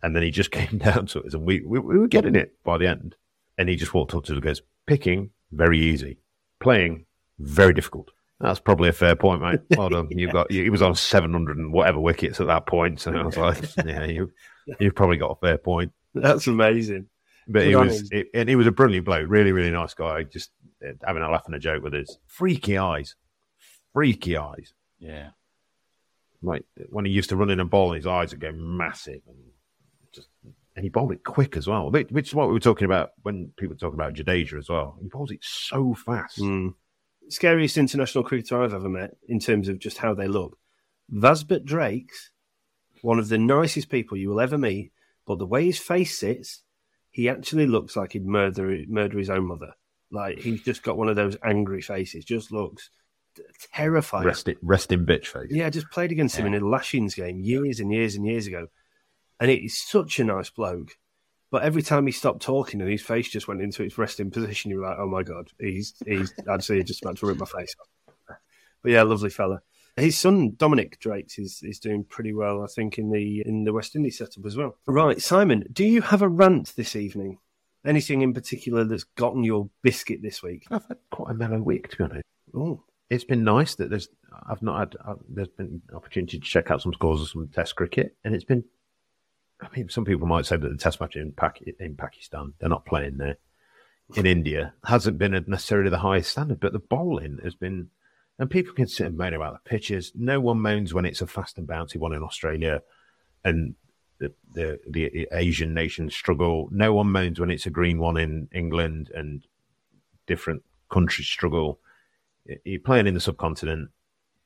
And 0.03 0.15
then 0.15 0.23
he 0.23 0.31
just 0.31 0.51
came 0.59 0.77
down 0.79 1.05
to 1.07 1.23
us, 1.23 1.33
and 1.33 1.45
we, 1.45 1.61
we 1.61 1.79
we 1.79 1.97
were 1.97 2.07
getting 2.07 2.35
it 2.35 2.55
by 2.63 2.77
the 2.77 2.87
end. 2.87 3.15
And 3.57 3.69
he 3.69 3.75
just 3.75 3.93
walked 3.93 4.15
up 4.15 4.23
to 4.25 4.31
us 4.31 4.35
and 4.35 4.41
goes, 4.41 4.61
"Picking 4.87 5.31
very 5.51 5.79
easy, 5.79 6.17
playing 6.59 7.05
very 7.39 7.73
difficult." 7.73 8.11
That's 8.39 8.59
probably 8.59 8.89
a 8.89 8.93
fair 8.93 9.15
point, 9.15 9.41
mate. 9.41 9.59
Well 9.77 9.89
done. 9.89 10.07
You 10.09 10.31
got 10.31 10.51
he 10.51 10.69
was 10.71 10.81
on 10.81 10.95
seven 10.95 11.31
hundred 11.31 11.57
and 11.57 11.71
whatever 11.71 11.99
wickets 11.99 12.39
at 12.39 12.47
that 12.47 12.65
point, 12.65 13.05
and 13.05 13.17
I 13.17 13.23
was 13.23 13.37
like, 13.37 13.57
"Yeah, 13.85 14.05
you 14.05 14.31
you've 14.79 14.95
probably 14.95 15.17
got 15.17 15.31
a 15.31 15.35
fair 15.35 15.57
point." 15.59 15.91
That's 16.15 16.47
amazing. 16.47 17.07
But 17.47 17.59
Good 17.59 17.67
he 17.67 17.75
was, 17.75 18.11
it, 18.11 18.27
and 18.33 18.49
he 18.49 18.55
was 18.55 18.67
a 18.67 18.71
brilliant 18.71 19.05
bloke, 19.05 19.27
really, 19.29 19.51
really 19.51 19.71
nice 19.71 19.93
guy. 19.93 20.23
Just 20.23 20.51
having 21.05 21.23
a 21.23 21.29
laugh 21.29 21.45
and 21.45 21.55
a 21.55 21.59
joke 21.59 21.83
with 21.83 21.93
his 21.93 22.17
freaky 22.27 22.77
eyes, 22.77 23.15
freaky 23.93 24.37
eyes. 24.37 24.73
Yeah. 24.99 25.29
Like 26.41 26.63
when 26.89 27.05
he 27.05 27.11
used 27.11 27.29
to 27.29 27.35
run 27.35 27.49
in 27.49 27.59
and 27.59 27.69
bowl, 27.69 27.93
his 27.93 28.07
eyes 28.07 28.31
would 28.31 28.39
go 28.39 28.51
massive, 28.51 29.21
and 29.27 29.37
just 30.13 30.27
and 30.75 30.83
he 30.83 30.89
bowled 30.89 31.11
it 31.11 31.23
quick 31.23 31.55
as 31.55 31.67
well. 31.67 31.91
Which 31.91 32.09
which 32.09 32.29
is 32.29 32.35
what 32.35 32.47
we 32.47 32.53
were 32.53 32.59
talking 32.59 32.85
about 32.85 33.11
when 33.21 33.51
people 33.57 33.75
talk 33.75 33.93
about 33.93 34.13
Jadeja 34.13 34.57
as 34.57 34.69
well. 34.69 34.97
He 35.01 35.07
bowls 35.07 35.31
it 35.31 35.39
so 35.41 35.93
fast. 35.93 36.39
Mm. 36.39 36.73
Scariest 37.29 37.77
international 37.77 38.23
cricketer 38.23 38.61
I've 38.61 38.73
ever 38.73 38.89
met 38.89 39.11
in 39.27 39.39
terms 39.39 39.67
of 39.69 39.79
just 39.79 39.99
how 39.99 40.13
they 40.13 40.27
look. 40.27 40.57
Vasbert 41.09 41.63
Drake's 41.63 42.31
one 43.01 43.19
of 43.19 43.29
the 43.29 43.37
nicest 43.37 43.89
people 43.89 44.17
you 44.17 44.29
will 44.29 44.41
ever 44.41 44.57
meet, 44.57 44.91
but 45.25 45.39
the 45.39 45.45
way 45.45 45.65
his 45.65 45.79
face 45.79 46.17
sits, 46.17 46.63
he 47.09 47.27
actually 47.29 47.67
looks 47.67 47.95
like 47.95 48.13
he'd 48.13 48.25
murder 48.25 48.83
murder 48.87 49.17
his 49.17 49.29
own 49.29 49.45
mother. 49.45 49.73
Like 50.11 50.39
he's 50.39 50.61
just 50.61 50.83
got 50.83 50.97
one 50.97 51.09
of 51.09 51.15
those 51.15 51.37
angry 51.43 51.81
faces. 51.81 52.25
Just 52.25 52.51
looks 52.51 52.89
terrifying. 53.73 54.25
Rest 54.25 54.47
it, 54.47 54.57
rest 54.61 54.91
in 54.91 55.05
bitch 55.05 55.27
face. 55.27 55.47
Yeah, 55.49 55.67
I 55.67 55.69
just 55.69 55.89
played 55.89 56.11
against 56.11 56.35
him 56.35 56.45
in 56.45 56.53
a 56.53 56.65
Lashings 56.65 57.15
game 57.15 57.39
years 57.39 57.79
and 57.79 57.91
years 57.91 58.15
and 58.15 58.25
years 58.25 58.47
ago. 58.47 58.67
And 59.39 59.49
he's 59.49 59.79
such 59.79 60.19
a 60.19 60.23
nice 60.23 60.49
bloke. 60.49 60.97
But 61.49 61.63
every 61.63 61.81
time 61.81 62.05
he 62.05 62.13
stopped 62.13 62.41
talking 62.41 62.79
and 62.81 62.89
his 62.89 63.01
face 63.01 63.29
just 63.29 63.47
went 63.47 63.61
into 63.61 63.83
its 63.83 63.97
resting 63.97 64.31
position, 64.31 64.71
you 64.71 64.79
were 64.79 64.87
like, 64.87 64.97
oh 64.99 65.07
my 65.07 65.23
God, 65.23 65.49
he's 65.59 65.93
I'd 66.07 66.07
say 66.07 66.15
he's 66.15 66.33
actually 66.47 66.83
just 66.83 67.01
about 67.01 67.17
to 67.17 67.25
rip 67.25 67.39
my 67.39 67.45
face 67.45 67.75
off. 67.79 68.37
But 68.81 68.91
yeah, 68.91 69.03
lovely 69.03 69.29
fella. 69.29 69.61
His 69.97 70.17
son 70.17 70.53
Dominic 70.55 70.99
Drake 70.99 71.31
is 71.37 71.61
is 71.63 71.79
doing 71.79 72.05
pretty 72.05 72.33
well, 72.33 72.63
I 72.63 72.67
think, 72.67 72.97
in 72.97 73.11
the 73.11 73.43
in 73.45 73.65
the 73.65 73.73
West 73.73 73.95
Indies 73.95 74.17
setup 74.17 74.45
as 74.45 74.55
well. 74.55 74.77
Right, 74.87 75.21
Simon, 75.21 75.65
do 75.71 75.83
you 75.83 76.01
have 76.01 76.21
a 76.21 76.29
rant 76.29 76.73
this 76.77 76.95
evening? 76.95 77.39
Anything 77.85 78.21
in 78.21 78.33
particular 78.33 78.83
that's 78.83 79.03
gotten 79.03 79.43
your 79.43 79.69
biscuit 79.81 80.21
this 80.21 80.43
week? 80.43 80.65
I've 80.69 80.85
had 80.87 80.97
quite 81.09 81.31
a 81.31 81.33
mellow 81.33 81.59
week, 81.61 81.89
to 81.89 81.97
be 81.97 82.03
honest. 82.03 82.23
Oh, 82.55 82.83
It's 83.09 83.23
been 83.23 83.43
nice 83.43 83.75
that 83.75 83.89
there's. 83.89 84.07
I've 84.47 84.61
not 84.61 84.79
had. 84.79 84.95
Uh, 85.03 85.15
there's 85.27 85.47
been 85.47 85.81
opportunity 85.93 86.37
to 86.39 86.45
check 86.45 86.69
out 86.69 86.81
some 86.81 86.93
scores 86.93 87.21
of 87.21 87.29
some 87.29 87.47
Test 87.47 87.75
cricket, 87.75 88.15
and 88.23 88.35
it's 88.35 88.43
been. 88.43 88.63
I 89.61 89.67
mean, 89.75 89.89
some 89.89 90.05
people 90.05 90.27
might 90.27 90.45
say 90.45 90.57
that 90.57 90.69
the 90.69 90.77
Test 90.77 90.99
match 90.99 91.15
in, 91.15 91.31
Pak- 91.31 91.61
in 91.79 91.95
Pakistan, 91.95 92.53
they're 92.59 92.69
not 92.69 92.85
playing 92.85 93.17
there. 93.17 93.37
In 94.15 94.25
India, 94.25 94.73
hasn't 94.83 95.17
been 95.17 95.43
necessarily 95.47 95.89
the 95.89 95.97
highest 95.99 96.31
standard, 96.31 96.59
but 96.59 96.73
the 96.73 96.79
bowling 96.79 97.39
has 97.43 97.55
been. 97.55 97.89
And 98.39 98.49
people 98.49 98.73
can 98.73 98.87
sit 98.87 99.05
and 99.05 99.17
moan 99.17 99.33
about 99.35 99.53
the 99.53 99.69
pitches. 99.69 100.11
No 100.15 100.39
one 100.39 100.59
moans 100.59 100.93
when 100.93 101.05
it's 101.05 101.21
a 101.21 101.27
fast 101.27 101.57
and 101.57 101.67
bouncy 101.67 101.97
one 101.97 102.13
in 102.13 102.23
Australia, 102.23 102.81
and 103.43 103.75
the, 104.53 104.79
the 104.87 105.27
Asian 105.31 105.73
nations 105.73 106.15
struggle. 106.15 106.69
No 106.71 106.93
one 106.93 107.11
moans 107.11 107.39
when 107.39 107.49
it's 107.49 107.65
a 107.65 107.71
green 107.71 107.99
one 107.99 108.17
in 108.17 108.47
England, 108.53 109.09
and 109.13 109.45
different 110.27 110.63
countries 110.91 111.27
struggle. 111.27 111.79
You're 112.63 112.79
playing 112.79 113.07
in 113.07 113.13
the 113.13 113.19
subcontinent. 113.19 113.89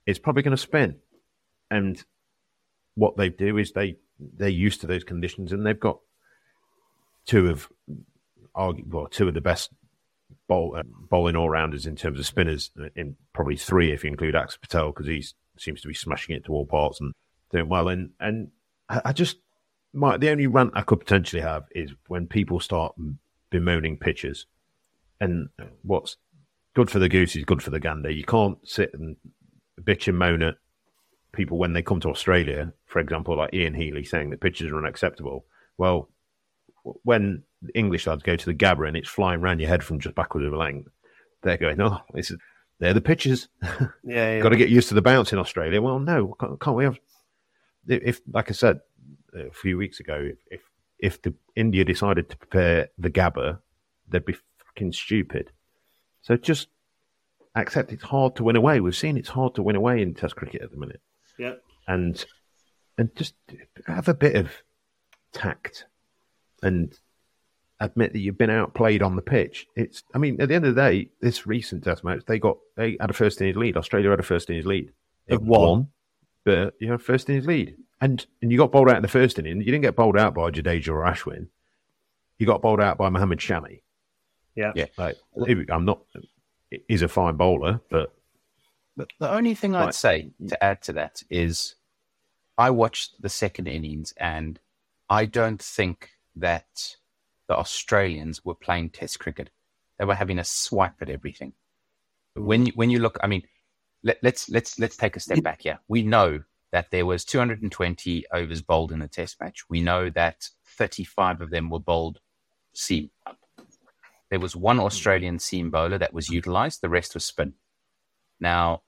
It's 0.05 0.19
probably 0.19 0.43
going 0.43 0.55
to 0.55 0.61
spin, 0.61 0.97
and 1.69 2.03
what 2.95 3.17
they 3.17 3.29
do 3.29 3.57
is 3.57 3.71
they 3.71 3.97
they're 4.19 4.49
used 4.49 4.81
to 4.81 4.87
those 4.87 5.03
conditions, 5.03 5.51
and 5.51 5.65
they've 5.65 5.79
got 5.79 5.99
two 7.25 7.49
of 7.49 7.69
well 8.55 9.07
two 9.09 9.27
of 9.27 9.33
the 9.33 9.41
best 9.41 9.71
bowl, 10.47 10.75
uh, 10.77 10.83
bowling 11.09 11.35
all 11.35 11.49
rounders 11.49 11.85
in 11.85 11.95
terms 11.95 12.19
of 12.19 12.25
spinners, 12.25 12.71
uh, 12.79 12.89
in 12.95 13.15
probably 13.33 13.55
three 13.55 13.91
if 13.91 14.03
you 14.03 14.09
include 14.09 14.35
Axar 14.35 14.61
Patel 14.61 14.91
because 14.91 15.07
he 15.07 15.23
seems 15.57 15.81
to 15.81 15.87
be 15.87 15.93
smashing 15.93 16.35
it 16.35 16.45
to 16.45 16.53
all 16.53 16.65
parts 16.65 16.99
and 17.01 17.13
doing 17.51 17.69
well. 17.69 17.87
And 17.87 18.11
and 18.19 18.49
I 18.87 19.13
just 19.13 19.37
my 19.95 20.17
the 20.17 20.29
only 20.29 20.47
rant 20.47 20.73
I 20.75 20.81
could 20.81 20.99
potentially 20.99 21.41
have 21.41 21.63
is 21.71 21.91
when 22.07 22.27
people 22.27 22.59
start 22.59 22.95
bemoaning 23.49 23.97
pitches, 23.97 24.45
and 25.19 25.49
what's 25.83 26.17
good 26.75 26.91
for 26.91 26.99
the 26.99 27.09
goose 27.09 27.35
is 27.35 27.45
good 27.45 27.63
for 27.63 27.71
the 27.71 27.79
gander. 27.79 28.11
You 28.11 28.25
can't 28.25 28.57
sit 28.67 28.93
and 28.93 29.15
bitch 29.81 30.07
and 30.07 30.17
moan 30.17 30.43
at 30.43 30.55
people 31.31 31.57
when 31.57 31.73
they 31.73 31.81
come 31.81 31.99
to 32.01 32.09
Australia, 32.09 32.73
for 32.85 32.99
example, 32.99 33.37
like 33.37 33.53
Ian 33.53 33.73
Healy 33.73 34.03
saying 34.03 34.29
that 34.29 34.41
pitches 34.41 34.71
are 34.71 34.77
unacceptable. 34.77 35.45
Well, 35.77 36.09
when 37.03 37.43
English 37.73 38.05
lads 38.05 38.23
go 38.23 38.35
to 38.35 38.45
the 38.45 38.53
Gabba 38.53 38.87
and 38.87 38.97
it's 38.97 39.09
flying 39.09 39.39
around 39.41 39.59
your 39.59 39.69
head 39.69 39.83
from 39.83 39.99
just 39.99 40.15
backwards 40.15 40.45
of 40.45 40.53
a 40.53 40.57
length, 40.57 40.89
they're 41.41 41.57
going, 41.57 41.79
"Oh, 41.81 41.99
this 42.13 42.31
is 42.31 42.37
they're 42.79 42.93
the 42.93 43.01
pitches. 43.01 43.47
yeah, 43.63 43.87
yeah. 44.03 44.39
Got 44.41 44.49
to 44.49 44.57
get 44.57 44.69
used 44.69 44.89
to 44.89 44.95
the 44.95 45.01
bounce 45.01 45.31
in 45.31 45.39
Australia." 45.39 45.81
Well, 45.81 45.99
no, 45.99 46.35
can't, 46.39 46.59
can't 46.59 46.75
we 46.75 46.83
have? 46.83 46.99
If, 47.87 48.19
like 48.31 48.49
I 48.49 48.53
said 48.53 48.79
a 49.35 49.51
few 49.51 49.77
weeks 49.77 49.99
ago, 49.99 50.29
if 50.31 50.37
if, 50.49 50.61
if 50.99 51.21
the 51.21 51.33
India 51.55 51.83
decided 51.83 52.29
to 52.29 52.37
prepare 52.37 52.89
the 52.97 53.09
Gabba, 53.09 53.59
they'd 54.07 54.25
be 54.25 54.37
fucking 54.65 54.93
stupid. 54.93 55.51
So 56.21 56.37
just 56.37 56.69
accept 57.55 57.91
it's 57.91 58.03
hard 58.03 58.35
to 58.37 58.43
win 58.43 58.55
away. 58.55 58.79
We've 58.79 58.95
seen 58.95 59.17
it's 59.17 59.29
hard 59.29 59.55
to 59.55 59.63
win 59.63 59.75
away 59.75 60.01
in 60.01 60.13
Test 60.13 60.35
cricket 60.35 60.61
at 60.61 60.71
the 60.71 60.77
minute 60.77 61.01
yeah. 61.37 61.53
and 61.87 62.23
and 62.97 63.15
just 63.15 63.35
have 63.87 64.07
a 64.07 64.13
bit 64.13 64.35
of 64.35 64.51
tact 65.33 65.85
and 66.63 66.97
admit 67.79 68.13
that 68.13 68.19
you've 68.19 68.37
been 68.37 68.49
outplayed 68.49 69.01
on 69.01 69.17
the 69.17 69.21
pitch. 69.21 69.67
It's, 69.75 70.01
I 70.13 70.17
mean, 70.17 70.39
at 70.39 70.47
the 70.47 70.55
end 70.55 70.65
of 70.65 70.75
the 70.75 70.81
day, 70.81 71.09
this 71.19 71.45
recent 71.45 71.83
test 71.83 72.05
match, 72.05 72.21
they 72.25 72.39
got, 72.39 72.57
they 72.77 72.95
had 73.01 73.09
a 73.09 73.13
first 73.13 73.41
innings 73.41 73.57
lead. 73.57 73.75
Australia 73.75 74.11
had 74.11 74.21
a 74.21 74.23
first 74.23 74.49
innings 74.49 74.65
lead. 74.65 74.93
It 75.27 75.35
Of 75.35 75.41
one. 75.43 75.89
but 76.45 76.73
you 76.79 76.89
had 76.89 77.01
a 77.01 77.03
first 77.03 77.29
innings 77.29 77.47
lead. 77.47 77.75
And, 78.01 78.25
and 78.41 78.51
you 78.51 78.57
got 78.57 78.71
bowled 78.71 78.89
out 78.89 78.97
in 78.97 79.01
the 79.01 79.07
first 79.07 79.39
inning. 79.39 79.59
You 79.59 79.65
didn't 79.65 79.81
get 79.81 79.95
bowled 79.95 80.17
out 80.17 80.33
by 80.33 80.51
Jadeja 80.51 80.89
or 80.89 81.05
Ashwin. 81.05 81.47
You 82.37 82.45
got 82.45 82.61
bowled 82.61 82.81
out 82.81 82.97
by 82.97 83.09
Mohammed 83.09 83.39
Shami. 83.39 83.81
Yeah. 84.55 84.73
Yeah. 84.75 84.87
Like, 84.97 85.17
I'm 85.69 85.85
not, 85.85 86.01
he's 86.87 87.01
a 87.01 87.07
fine 87.07 87.35
bowler, 87.35 87.79
but 87.89 88.13
But 88.97 89.09
the 89.19 89.31
only 89.31 89.55
thing 89.55 89.75
I'd 89.75 89.85
Right. 89.85 89.95
say 89.95 90.31
to 90.47 90.63
add 90.63 90.81
to 90.83 90.93
that 90.93 91.23
is 91.29 91.75
I 92.57 92.69
watched 92.69 93.21
the 93.21 93.29
second 93.29 93.67
innings 93.67 94.13
and 94.17 94.59
I 95.09 95.25
don't 95.25 95.61
think 95.61 96.11
that 96.35 96.95
the 97.47 97.55
Australians 97.55 98.43
were 98.43 98.55
playing 98.55 98.89
test 98.89 99.19
cricket. 99.19 99.49
They 99.99 100.05
were 100.05 100.15
having 100.15 100.39
a 100.39 100.43
swipe 100.43 101.01
at 101.01 101.09
everything. 101.09 101.53
When 102.33 102.65
you, 102.65 102.73
when 102.75 102.89
you 102.89 102.99
look, 102.99 103.17
I 103.23 103.27
mean, 103.27 103.43
let, 104.03 104.17
let's 104.21 104.49
let's 104.49 104.77
let's 104.77 104.97
take 104.97 105.15
a 105.15 105.19
step 105.21 105.41
back 105.43 105.61
here. 105.61 105.79
We 105.87 106.03
know 106.03 106.43
that 106.71 106.91
there 106.91 107.05
was 107.05 107.23
220 107.25 108.25
overs 108.33 108.61
bowled 108.61 108.91
in 108.91 109.01
a 109.01 109.07
test 109.07 109.39
match. 109.39 109.63
We 109.69 109.81
know 109.81 110.09
that 110.09 110.49
35 110.65 111.41
of 111.41 111.49
them 111.49 111.69
were 111.69 111.79
bowled 111.79 112.19
seam 112.73 113.11
up. 113.25 113.37
There 114.29 114.39
was 114.39 114.55
one 114.55 114.79
Australian 114.79 115.39
seam 115.39 115.69
bowler 115.71 115.97
that 115.97 116.13
was 116.13 116.29
utilized. 116.29 116.81
The 116.81 116.89
rest 116.89 117.13
was 117.13 117.23
spin. 117.25 117.53
Now, 118.39 118.81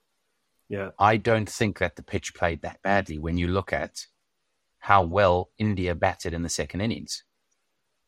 Yeah. 0.70 0.90
I 1.00 1.18
don't 1.18 1.50
think 1.50 1.80
that 1.80 1.96
the 1.96 2.04
pitch 2.04 2.34
played 2.34 2.62
that 2.62 2.82
badly 2.82 3.18
when 3.18 3.38
you 3.38 3.48
look 3.48 3.72
at 3.72 4.08
how 4.80 5.04
well 5.04 5.50
India 5.58 5.96
batted 5.96 6.34
in 6.34 6.44
the 6.44 6.50
second 6.50 6.82
innings. 6.82 7.24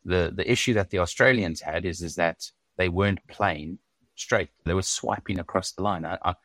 The 0.03 0.31
the 0.35 0.49
issue 0.49 0.73
that 0.73 0.89
the 0.89 0.99
Australians 0.99 1.61
had 1.61 1.85
is 1.85 2.01
is 2.01 2.15
that 2.15 2.51
they 2.77 2.89
weren't 2.89 3.25
playing 3.27 3.79
straight. 4.15 4.49
They 4.65 4.73
were 4.73 4.81
swiping 4.81 5.39
across 5.39 5.71
the 5.71 5.83
line. 5.83 6.05
I, 6.05 6.17
I, 6.23 6.31
I 6.31 6.35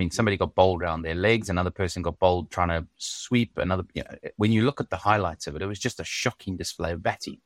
mean, 0.00 0.10
somebody 0.10 0.36
got 0.36 0.54
bowled 0.54 0.82
around 0.82 1.02
their 1.02 1.14
legs. 1.14 1.48
Another 1.48 1.70
person 1.70 2.02
got 2.02 2.18
bowled 2.18 2.50
trying 2.50 2.68
to 2.68 2.86
sweep. 2.96 3.56
Another. 3.56 3.84
You 3.94 4.04
know, 4.04 4.16
when 4.36 4.52
you 4.52 4.64
look 4.64 4.80
at 4.80 4.90
the 4.90 4.96
highlights 4.96 5.46
of 5.46 5.56
it, 5.56 5.62
it 5.62 5.66
was 5.66 5.78
just 5.78 6.00
a 6.00 6.04
shocking 6.04 6.56
display 6.56 6.92
of 6.92 7.02
batting. 7.02 7.40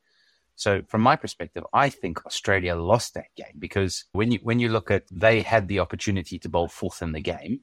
So, 0.56 0.82
from 0.88 1.00
my 1.00 1.16
perspective, 1.16 1.64
I 1.72 1.88
think 1.88 2.26
Australia 2.26 2.74
lost 2.74 3.14
that 3.14 3.34
game 3.36 3.56
because 3.58 4.04
when 4.12 4.32
you 4.32 4.40
when 4.42 4.60
you 4.60 4.68
look 4.68 4.90
at 4.90 5.04
they 5.10 5.42
had 5.42 5.68
the 5.68 5.78
opportunity 5.78 6.38
to 6.38 6.48
bowl 6.48 6.68
fourth 6.68 7.02
in 7.02 7.12
the 7.12 7.20
game, 7.20 7.60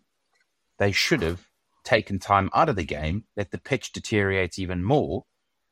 they 0.79 0.91
should 0.91 1.21
have 1.21 1.47
taken 1.83 2.19
time 2.19 2.49
out 2.53 2.69
of 2.69 2.75
the 2.75 2.83
game, 2.83 3.23
let 3.35 3.51
the 3.51 3.57
pitch 3.57 3.91
deteriorate 3.93 4.59
even 4.59 4.83
more, 4.83 5.25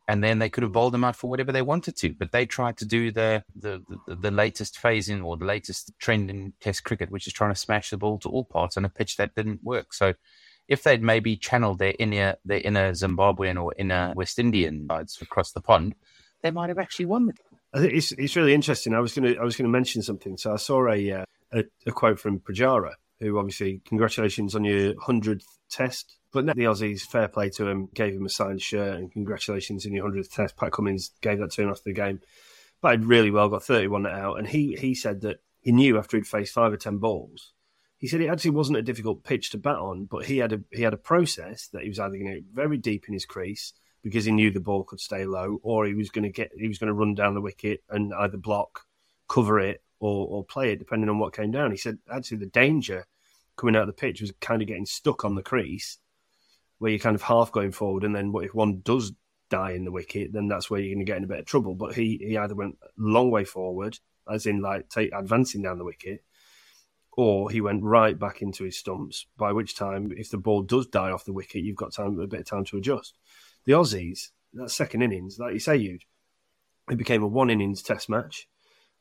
and 0.07 0.23
then 0.23 0.39
they 0.39 0.49
could 0.49 0.63
have 0.63 0.71
bowled 0.71 0.93
them 0.93 1.03
out 1.03 1.15
for 1.15 1.29
whatever 1.29 1.51
they 1.51 1.61
wanted 1.61 1.95
to. 1.97 2.13
But 2.13 2.31
they 2.31 2.45
tried 2.45 2.77
to 2.77 2.85
do 2.85 3.11
the 3.11 3.43
the, 3.55 3.83
the, 4.07 4.15
the 4.15 4.31
latest 4.31 4.77
phase 4.77 5.09
in 5.09 5.21
or 5.21 5.37
the 5.37 5.45
latest 5.45 5.91
trend 5.99 6.29
in 6.29 6.53
Test 6.59 6.83
cricket, 6.83 7.11
which 7.11 7.27
is 7.27 7.33
trying 7.33 7.53
to 7.53 7.59
smash 7.59 7.89
the 7.89 7.97
ball 7.97 8.19
to 8.19 8.29
all 8.29 8.45
parts 8.45 8.77
on 8.77 8.85
a 8.85 8.89
pitch 8.89 9.17
that 9.17 9.35
didn't 9.35 9.63
work. 9.63 9.93
So 9.93 10.13
if 10.67 10.83
they'd 10.83 11.03
maybe 11.03 11.35
channeled 11.37 11.79
their 11.79 11.93
inner 11.99 12.35
their 12.45 12.59
inner 12.59 12.91
Zimbabwean 12.91 13.61
or 13.61 13.73
inner 13.77 14.13
West 14.15 14.39
Indian 14.39 14.87
sides 14.89 15.21
across 15.21 15.51
the 15.51 15.61
pond, 15.61 15.95
they 16.41 16.51
might 16.51 16.69
have 16.69 16.79
actually 16.79 17.05
won 17.05 17.27
the 17.27 17.33
I 17.75 17.79
think 17.79 17.93
it's 17.93 18.13
it's 18.13 18.35
really 18.37 18.53
interesting. 18.53 18.93
I 18.93 18.99
was 18.99 19.13
to 19.15 19.37
I 19.37 19.43
was 19.43 19.57
to 19.57 19.67
mention 19.67 20.01
something. 20.01 20.37
So 20.37 20.53
I 20.53 20.55
saw 20.55 20.89
a, 20.89 21.11
uh, 21.11 21.25
a 21.51 21.63
a 21.85 21.91
quote 21.91 22.19
from 22.19 22.39
Pujara, 22.39 22.93
who 23.19 23.37
obviously 23.37 23.81
congratulations 23.85 24.55
on 24.55 24.63
your 24.63 24.93
hundredth 25.01 25.47
test. 25.69 26.17
But 26.31 26.47
the 26.47 26.53
Aussies, 26.53 27.01
fair 27.01 27.29
play 27.29 27.49
to 27.51 27.67
him, 27.67 27.87
gave 27.93 28.13
him 28.13 28.25
a 28.25 28.29
signed 28.29 28.61
shirt 28.61 28.97
and 28.97 29.11
congratulations 29.11 29.85
on 29.85 29.93
your 29.93 30.03
hundredth 30.03 30.31
test. 30.31 30.57
Pat 30.57 30.73
Cummins 30.73 31.11
gave 31.21 31.39
that 31.39 31.51
to 31.51 31.61
him 31.61 31.69
after 31.69 31.83
the 31.85 31.93
game. 31.93 32.19
Played 32.81 33.05
really 33.05 33.31
well, 33.31 33.49
got 33.49 33.63
thirty 33.63 33.87
one 33.87 34.05
out, 34.05 34.37
and 34.37 34.47
he 34.47 34.75
he 34.75 34.93
said 34.93 35.21
that 35.21 35.37
he 35.61 35.71
knew 35.71 35.97
after 35.97 36.17
he'd 36.17 36.27
faced 36.27 36.53
five 36.53 36.73
or 36.73 36.77
ten 36.77 36.97
balls. 36.97 37.53
He 37.97 38.07
said 38.07 38.21
it 38.21 38.27
actually 38.27 38.51
wasn't 38.51 38.77
a 38.77 38.83
difficult 38.83 39.23
pitch 39.23 39.49
to 39.51 39.57
bat 39.57 39.77
on, 39.77 40.05
but 40.05 40.25
he 40.25 40.37
had 40.37 40.51
a 40.51 40.59
he 40.71 40.83
had 40.83 40.93
a 40.93 40.97
process 40.97 41.67
that 41.69 41.83
he 41.83 41.89
was 41.89 41.99
either 41.99 42.17
going 42.17 42.33
to 42.33 42.43
very 42.53 42.77
deep 42.77 43.05
in 43.07 43.13
his 43.13 43.25
crease 43.25 43.73
because 44.03 44.25
he 44.25 44.31
knew 44.31 44.51
the 44.51 44.59
ball 44.59 44.83
could 44.83 44.99
stay 44.99 45.25
low, 45.25 45.59
or 45.63 45.85
he 45.85 45.95
was 45.95 46.09
going 46.09 46.23
to 46.23 46.29
get 46.29 46.51
he 46.57 46.67
was 46.67 46.77
going 46.77 46.89
to 46.89 46.93
run 46.93 47.15
down 47.15 47.33
the 47.33 47.41
wicket 47.41 47.81
and 47.89 48.13
either 48.13 48.37
block, 48.37 48.81
cover 49.27 49.59
it, 49.59 49.81
or 49.99 50.27
or 50.27 50.43
play 50.43 50.71
it 50.71 50.79
depending 50.79 51.09
on 51.09 51.19
what 51.19 51.35
came 51.35 51.51
down. 51.51 51.71
He 51.71 51.77
said 51.77 51.97
actually 52.11 52.37
the 52.37 52.45
danger 52.47 53.05
coming 53.55 53.75
out 53.75 53.83
of 53.83 53.87
the 53.87 53.93
pitch 53.93 54.21
was 54.21 54.33
kind 54.41 54.61
of 54.61 54.67
getting 54.67 54.85
stuck 54.85 55.23
on 55.23 55.35
the 55.35 55.43
crease, 55.43 55.97
where 56.79 56.91
you're 56.91 56.99
kind 56.99 57.15
of 57.15 57.21
half 57.23 57.51
going 57.51 57.71
forward, 57.71 58.03
and 58.03 58.15
then 58.15 58.31
what 58.31 58.45
if 58.45 58.53
one 58.53 58.81
does 58.83 59.13
die 59.49 59.71
in 59.71 59.85
the 59.85 59.91
wicket, 59.91 60.33
then 60.33 60.47
that's 60.47 60.69
where 60.69 60.79
you're 60.79 60.93
going 60.93 61.05
to 61.05 61.09
get 61.09 61.17
in 61.17 61.23
a 61.23 61.27
bit 61.27 61.39
of 61.39 61.45
trouble. 61.45 61.75
But 61.75 61.95
he 61.95 62.17
he 62.21 62.37
either 62.37 62.55
went 62.55 62.77
long 62.97 63.31
way 63.31 63.45
forward, 63.45 63.99
as 64.29 64.45
in 64.45 64.61
like 64.61 64.89
take 64.89 65.11
advancing 65.13 65.61
down 65.61 65.77
the 65.77 65.85
wicket, 65.85 66.23
or 67.11 67.49
he 67.49 67.61
went 67.61 67.83
right 67.83 68.17
back 68.17 68.41
into 68.41 68.63
his 68.63 68.77
stumps. 68.77 69.25
By 69.37 69.51
which 69.51 69.75
time, 69.75 70.11
if 70.15 70.29
the 70.29 70.37
ball 70.37 70.63
does 70.63 70.87
die 70.87 71.11
off 71.11 71.25
the 71.25 71.33
wicket, 71.33 71.63
you've 71.63 71.75
got 71.75 71.93
time 71.93 72.19
a 72.19 72.27
bit 72.27 72.41
of 72.41 72.45
time 72.45 72.65
to 72.65 72.77
adjust. 72.77 73.13
The 73.65 73.73
Aussies, 73.73 74.29
that 74.53 74.69
second 74.69 75.01
innings, 75.01 75.39
like 75.39 75.53
you 75.53 75.59
say, 75.59 75.77
you 75.77 75.99
it 76.89 76.97
became 76.97 77.23
a 77.23 77.27
one 77.27 77.49
innings 77.49 77.81
test 77.81 78.09
match. 78.09 78.47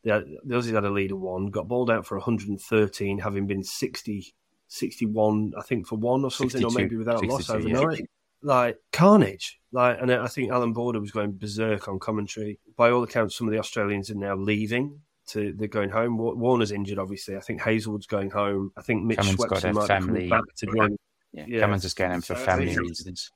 The, 0.04 0.38
the 0.44 0.54
Aussies 0.54 0.74
had 0.74 0.84
a 0.84 0.90
lead 0.90 1.12
of 1.12 1.20
one, 1.20 1.46
got 1.46 1.68
bowled 1.68 1.90
out 1.90 2.06
for 2.06 2.16
113, 2.16 3.18
having 3.18 3.46
been 3.46 3.64
60, 3.64 4.34
61, 4.68 5.52
I 5.58 5.62
think, 5.62 5.86
for 5.86 5.96
one 5.96 6.24
or 6.24 6.30
something, 6.30 6.64
or 6.64 6.70
maybe 6.70 6.96
without 6.96 7.24
loss 7.24 7.46
62, 7.46 7.68
yeah. 7.68 7.78
overnight. 7.78 8.10
Like 8.42 8.76
carnage, 8.92 9.58
like, 9.72 9.98
and 10.00 10.12
I 10.12 10.26
think 10.26 10.50
Allan 10.52 10.74
Border 10.74 11.00
was 11.00 11.10
going 11.10 11.32
berserk 11.32 11.88
on 11.88 11.98
commentary. 11.98 12.58
By 12.76 12.90
all 12.90 13.02
accounts, 13.02 13.36
some 13.36 13.48
of 13.48 13.52
the 13.52 13.58
Australians 13.58 14.10
are 14.10 14.16
now 14.16 14.36
leaving. 14.36 15.00
To 15.28 15.54
they're 15.56 15.68
going 15.68 15.88
home. 15.88 16.18
Warner's 16.18 16.70
injured, 16.70 16.98
obviously. 16.98 17.34
I 17.34 17.40
think 17.40 17.62
Hazlewood's 17.62 18.06
going 18.06 18.30
home. 18.30 18.72
I 18.76 18.82
think 18.82 19.04
Mitch 19.04 19.16
got 19.16 19.24
Swepson 19.24 19.72
might 19.72 19.86
family- 19.86 20.28
back 20.28 20.42
to 20.58 20.66
join 20.66 20.98
yeah, 21.34 21.44
Yeah. 21.48 21.60
Cummins 21.60 21.84
is 21.84 21.94
going 21.94 22.12
home 22.12 22.20
for 22.20 22.36
So 22.36 22.44
family 22.44 22.76
reasons. 22.76 23.30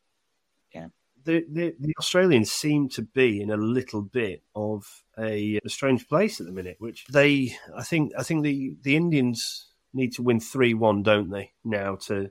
The, 1.28 1.44
the, 1.52 1.74
the 1.78 1.94
Australians 1.98 2.50
seem 2.50 2.88
to 2.88 3.02
be 3.02 3.42
in 3.42 3.50
a 3.50 3.56
little 3.56 4.00
bit 4.00 4.42
of 4.54 5.02
a, 5.18 5.60
a 5.62 5.68
strange 5.68 6.08
place 6.08 6.40
at 6.40 6.46
the 6.46 6.52
minute, 6.52 6.76
which 6.78 7.04
they, 7.12 7.54
I 7.76 7.82
think, 7.82 8.12
I 8.16 8.22
think 8.22 8.44
the, 8.44 8.76
the 8.80 8.96
Indians 8.96 9.68
need 9.92 10.14
to 10.14 10.22
win 10.22 10.40
three 10.40 10.72
one, 10.72 11.02
don't 11.02 11.30
they? 11.30 11.52
Now 11.64 11.96
to 12.06 12.30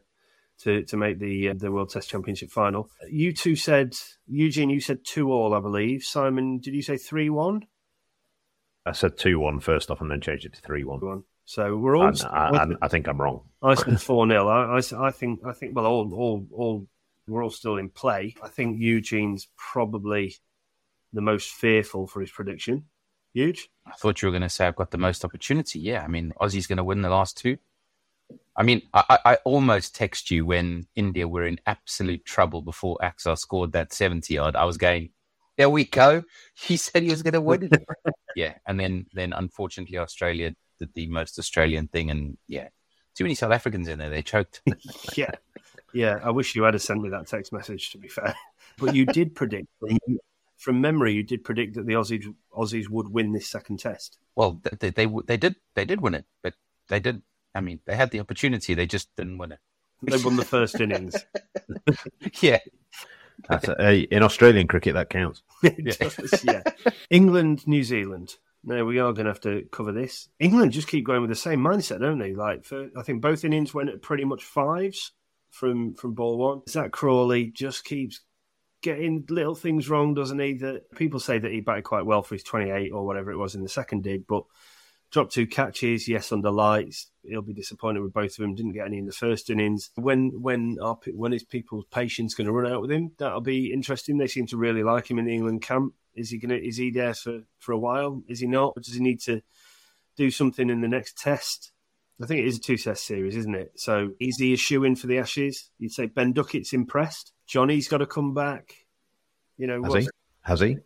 to 0.61 0.83
to 0.85 0.97
make 0.97 1.19
the 1.19 1.49
uh, 1.49 1.53
the 1.55 1.71
World 1.71 1.91
Test 1.91 2.09
Championship 2.09 2.49
final. 2.49 2.89
You 3.07 3.31
two 3.33 3.55
said 3.55 3.93
Eugene, 4.25 4.71
you 4.71 4.81
said 4.81 5.01
two 5.05 5.31
all, 5.31 5.53
I 5.53 5.59
believe. 5.59 6.01
Simon, 6.01 6.57
did 6.57 6.73
you 6.73 6.81
say 6.81 6.97
three 6.97 7.29
one? 7.29 7.67
I 8.87 8.93
said 8.93 9.17
2 9.17 9.37
1 9.37 9.59
first 9.59 9.91
off 9.91 9.99
and 9.99 10.09
then 10.09 10.21
changed 10.21 10.45
it 10.45 10.53
to 10.53 10.61
3 10.61 10.85
1. 10.85 10.99
One. 11.01 11.23
So 11.43 11.75
we're 11.75 11.97
all. 11.97 12.13
I, 12.25 12.29
I, 12.29 12.67
I 12.83 12.87
think 12.87 13.09
I'm 13.09 13.19
wrong. 13.19 13.41
I 13.61 13.73
said 13.73 14.01
four 14.01 14.25
0 14.25 14.47
I, 14.47 14.79
I, 14.79 15.07
I 15.07 15.11
think 15.11 15.41
I 15.45 15.51
think 15.51 15.75
well 15.75 15.85
all 15.85 16.13
all 16.13 16.47
all 16.53 16.87
we're 17.27 17.43
all 17.43 17.49
still 17.49 17.77
in 17.77 17.89
play. 17.89 18.35
I 18.41 18.47
think 18.47 18.79
Eugene's 18.79 19.47
probably 19.57 20.35
the 21.13 21.21
most 21.21 21.49
fearful 21.49 22.07
for 22.07 22.21
his 22.21 22.31
prediction. 22.31 22.85
Huge. 23.33 23.69
I 23.85 23.91
thought 23.91 24.21
you 24.21 24.27
were 24.27 24.31
going 24.31 24.41
to 24.41 24.49
say 24.49 24.65
I've 24.65 24.75
got 24.75 24.91
the 24.91 24.97
most 24.97 25.23
opportunity. 25.23 25.79
Yeah, 25.79 26.03
I 26.03 26.07
mean 26.07 26.33
Aussie's 26.39 26.67
going 26.67 26.77
to 26.77 26.83
win 26.83 27.01
the 27.01 27.09
last 27.09 27.37
two. 27.37 27.57
I 28.55 28.63
mean, 28.63 28.81
I, 28.93 29.19
I 29.23 29.35
almost 29.45 29.95
text 29.95 30.31
you 30.31 30.45
when 30.45 30.87
India 30.95 31.27
were 31.27 31.45
in 31.45 31.59
absolute 31.67 32.25
trouble 32.25 32.61
before 32.61 32.97
Axar 33.01 33.37
scored 33.37 33.73
that 33.73 33.93
seventy 33.93 34.37
odd. 34.37 34.55
I 34.55 34.65
was 34.65 34.77
going, 34.77 35.11
there 35.57 35.69
we 35.69 35.85
go. 35.85 36.23
He 36.55 36.77
said 36.77 37.03
he 37.03 37.09
was 37.09 37.21
going 37.21 37.33
to 37.33 37.41
win 37.41 37.69
it. 37.71 37.85
yeah, 38.35 38.55
and 38.65 38.79
then 38.79 39.05
then 39.13 39.33
unfortunately 39.33 39.97
Australia 39.97 40.55
did 40.79 40.89
the 40.95 41.07
most 41.07 41.37
Australian 41.37 41.87
thing, 41.87 42.09
and 42.09 42.37
yeah, 42.47 42.69
too 43.15 43.23
many 43.23 43.35
South 43.35 43.51
Africans 43.51 43.87
in 43.87 43.99
there. 43.99 44.09
They 44.09 44.21
choked. 44.21 44.61
Yeah, 45.15 45.31
yeah. 45.97 46.19
I 46.23 46.31
wish 46.31 46.55
you 46.55 46.63
had 46.63 46.79
sent 46.81 47.01
me 47.01 47.09
that 47.09 47.27
text 47.27 47.51
message. 47.51 47.91
To 47.91 47.97
be 47.97 48.07
fair, 48.07 48.35
but 48.77 48.95
you 48.95 49.05
did 49.05 49.35
predict 49.35 49.67
from, 49.79 49.97
from 50.57 50.81
memory. 50.81 51.13
You 51.13 51.23
did 51.23 51.43
predict 51.43 51.75
that 51.75 51.85
the 51.85 51.93
Aussies 51.93 52.33
Aussies 52.55 52.89
would 52.89 53.09
win 53.09 53.33
this 53.33 53.47
second 53.47 53.79
test. 53.79 54.17
well, 54.35 54.61
they, 54.63 54.89
they 54.89 55.05
they 55.05 55.13
they 55.25 55.37
did 55.37 55.55
they 55.75 55.85
did 55.85 56.01
win 56.01 56.15
it, 56.15 56.25
but 56.41 56.53
they 56.89 56.99
did. 56.99 57.21
I 57.55 57.61
mean, 57.61 57.79
they 57.85 57.95
had 57.95 58.11
the 58.11 58.19
opportunity. 58.19 58.73
They 58.73 58.85
just 58.85 59.15
didn't 59.15 59.39
win 59.39 59.51
it. 59.53 59.59
They 60.03 60.17
won 60.17 60.35
the 60.35 60.45
first 60.45 60.79
innings. 60.79 61.15
Yeah, 62.41 62.59
That's 63.49 63.67
a, 63.67 64.01
in 64.13 64.23
Australian 64.23 64.67
cricket, 64.67 64.93
that 64.95 65.09
counts. 65.09 65.41
Does, 65.63 66.43
yeah. 66.43 66.61
England, 67.09 67.65
New 67.67 67.83
Zealand. 67.83 68.35
No, 68.63 68.85
we 68.85 68.99
are 68.99 69.13
going 69.13 69.25
to 69.25 69.31
have 69.31 69.41
to 69.41 69.67
cover 69.71 69.91
this. 69.91 70.29
England 70.39 70.71
just 70.71 70.87
keep 70.87 71.05
going 71.05 71.21
with 71.21 71.29
the 71.29 71.35
same 71.35 71.61
mindset, 71.61 71.99
don't 72.01 72.19
they? 72.19 72.33
Like, 72.33 72.65
for, 72.65 72.89
I 72.97 73.03
think 73.03 73.21
both 73.21 73.45
innings 73.45 73.73
went 73.73 73.89
at 73.89 74.01
pretty 74.01 74.25
much 74.25 74.43
fives 74.43 75.13
from 75.57 75.93
from 75.95 76.13
ball 76.13 76.37
one. 76.37 76.61
Zak 76.69 76.91
Crawley 76.91 77.47
just 77.47 77.83
keeps 77.83 78.21
getting 78.81 79.25
little 79.29 79.55
things 79.55 79.89
wrong, 79.89 80.13
doesn't 80.13 80.39
he? 80.39 80.53
That 80.53 80.91
people 80.95 81.19
say 81.19 81.39
that 81.39 81.51
he 81.51 81.61
batted 81.61 81.83
quite 81.83 82.05
well 82.05 82.23
for 82.23 82.35
his 82.35 82.43
28 82.43 82.91
or 82.91 83.05
whatever 83.05 83.31
it 83.31 83.37
was 83.37 83.55
in 83.55 83.63
the 83.63 83.69
second 83.69 84.03
dig, 84.03 84.27
but 84.27 84.43
Dropped 85.09 85.31
two 85.31 85.47
catches, 85.47 86.05
yes, 86.09 86.33
under 86.33 86.51
lights. 86.51 87.09
He'll 87.23 87.41
be 87.41 87.53
disappointed 87.53 88.01
with 88.01 88.11
both 88.11 88.31
of 88.31 88.37
them. 88.37 88.55
Didn't 88.55 88.73
get 88.73 88.87
any 88.87 88.97
in 88.97 89.05
the 89.05 89.13
first 89.13 89.49
innings. 89.49 89.89
When 89.95 90.41
when 90.41 90.77
when 91.13 91.31
is 91.31 91.45
people's 91.45 91.85
patience 91.85 92.33
going 92.33 92.47
to 92.47 92.51
run 92.51 92.69
out 92.69 92.81
with 92.81 92.91
him? 92.91 93.11
That'll 93.17 93.39
be 93.39 93.71
interesting. 93.71 94.17
They 94.17 94.27
seem 94.27 94.47
to 94.47 94.57
really 94.57 94.83
like 94.83 95.09
him 95.09 95.17
in 95.17 95.23
the 95.23 95.33
England 95.33 95.61
camp. 95.61 95.93
Is 96.13 96.29
he 96.31 96.39
to? 96.39 96.61
Is 96.61 96.75
he 96.75 96.91
there 96.91 97.13
for 97.13 97.43
for 97.57 97.71
a 97.71 97.77
while? 97.77 98.21
Is 98.27 98.41
he 98.41 98.47
not? 98.47 98.73
Or 98.75 98.81
does 98.81 98.95
he 98.95 98.99
need 98.99 99.21
to 99.21 99.41
do 100.17 100.29
something 100.29 100.69
in 100.69 100.81
the 100.81 100.89
next 100.89 101.17
test? 101.17 101.71
I 102.21 102.25
think 102.25 102.41
it 102.41 102.47
is 102.47 102.57
a 102.57 102.61
two 102.61 102.77
test 102.77 103.05
series, 103.05 103.35
isn't 103.35 103.55
it? 103.55 103.73
So 103.75 104.11
is 104.19 104.37
he 104.37 104.53
a 104.53 104.57
shoe 104.57 104.83
in 104.83 104.95
for 104.95 105.07
the 105.07 105.19
Ashes? 105.19 105.69
You'd 105.77 105.91
say 105.91 106.07
Ben 106.07 106.33
Duckett's 106.33 106.73
impressed. 106.73 107.31
Jonny's 107.47 107.87
got 107.87 107.99
to 107.99 108.07
come 108.07 108.33
back. 108.33 108.73
You 109.57 109.67
know, 109.67 109.83
Has 109.83 109.93
he? 109.93 110.09
Has 110.41 110.59
he? 110.61 110.77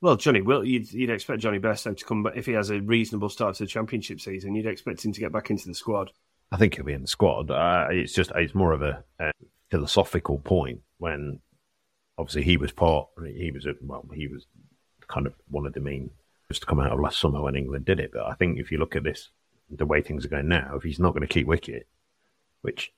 well, 0.00 0.16
Jonny 0.16 0.42
will. 0.42 0.64
You'd, 0.64 0.90
you'd 0.92 1.10
expect 1.10 1.40
Jonny 1.40 1.58
Bairstow 1.58 1.96
to 1.96 2.04
come 2.04 2.22
back 2.22 2.34
if 2.36 2.46
he 2.46 2.52
has 2.52 2.70
a 2.70 2.80
reasonable 2.80 3.28
start 3.28 3.56
to 3.56 3.64
the 3.64 3.68
championship 3.68 4.20
season. 4.20 4.54
You'd 4.54 4.66
expect 4.66 5.04
him 5.04 5.12
to 5.12 5.20
get 5.20 5.32
back 5.32 5.50
into 5.50 5.66
the 5.66 5.74
squad. 5.74 6.10
I 6.52 6.56
think 6.56 6.74
he'll 6.76 6.84
be 6.84 6.92
in 6.92 7.02
the 7.02 7.08
squad. 7.08 7.50
Uh, 7.50 7.88
it's 7.90 8.12
just 8.12 8.30
it's 8.34 8.54
more 8.54 8.72
of 8.72 8.82
a, 8.82 9.02
a 9.18 9.32
philosophical 9.70 10.38
point 10.38 10.80
when 10.98 11.40
obviously 12.18 12.44
he 12.44 12.56
was 12.56 12.72
part. 12.72 13.08
He 13.26 13.50
was 13.50 13.66
a, 13.66 13.74
well, 13.82 14.08
he 14.14 14.28
was 14.28 14.46
kind 15.08 15.26
of 15.26 15.34
one 15.50 15.66
of 15.66 15.72
the 15.72 15.80
main 15.80 16.10
was 16.48 16.60
to 16.60 16.66
come 16.66 16.80
out 16.80 16.92
of 16.92 17.00
last 17.00 17.20
summer 17.20 17.42
when 17.42 17.56
England 17.56 17.84
did 17.84 18.00
it. 18.00 18.10
But 18.12 18.26
I 18.26 18.34
think 18.34 18.58
if 18.58 18.70
you 18.70 18.78
look 18.78 18.94
at 18.94 19.02
this, 19.02 19.30
the 19.70 19.86
way 19.86 20.00
things 20.00 20.24
are 20.24 20.28
going 20.28 20.48
now, 20.48 20.74
if 20.76 20.82
he's 20.82 21.00
not 21.00 21.12
going 21.12 21.26
to 21.26 21.32
keep 21.32 21.46
wicket, 21.46 21.86
which 22.62 22.92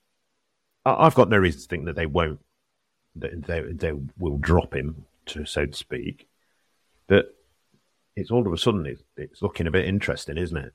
I've 0.85 1.15
got 1.15 1.29
no 1.29 1.37
reason 1.37 1.61
to 1.61 1.67
think 1.69 1.85
that 1.87 1.97
they 1.97 2.07
won't, 2.07 2.41
that 3.17 3.47
they 3.47 3.61
they 3.61 3.93
will 4.19 4.39
drop 4.39 4.75
him 4.75 5.07
to 5.27 5.45
so 5.45 5.67
to 5.67 5.77
speak. 5.77 6.29
But 7.07 7.35
it's 8.17 8.31
all 8.31 8.47
of 8.47 8.53
a 8.53 8.59
sudden 8.59 8.87
it's, 8.87 9.03
it's 9.17 9.43
looking 9.43 9.67
a 9.67 9.71
bit 9.71 9.87
interesting, 9.87 10.39
isn't 10.39 10.57
it? 10.57 10.73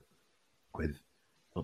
With 0.74 0.98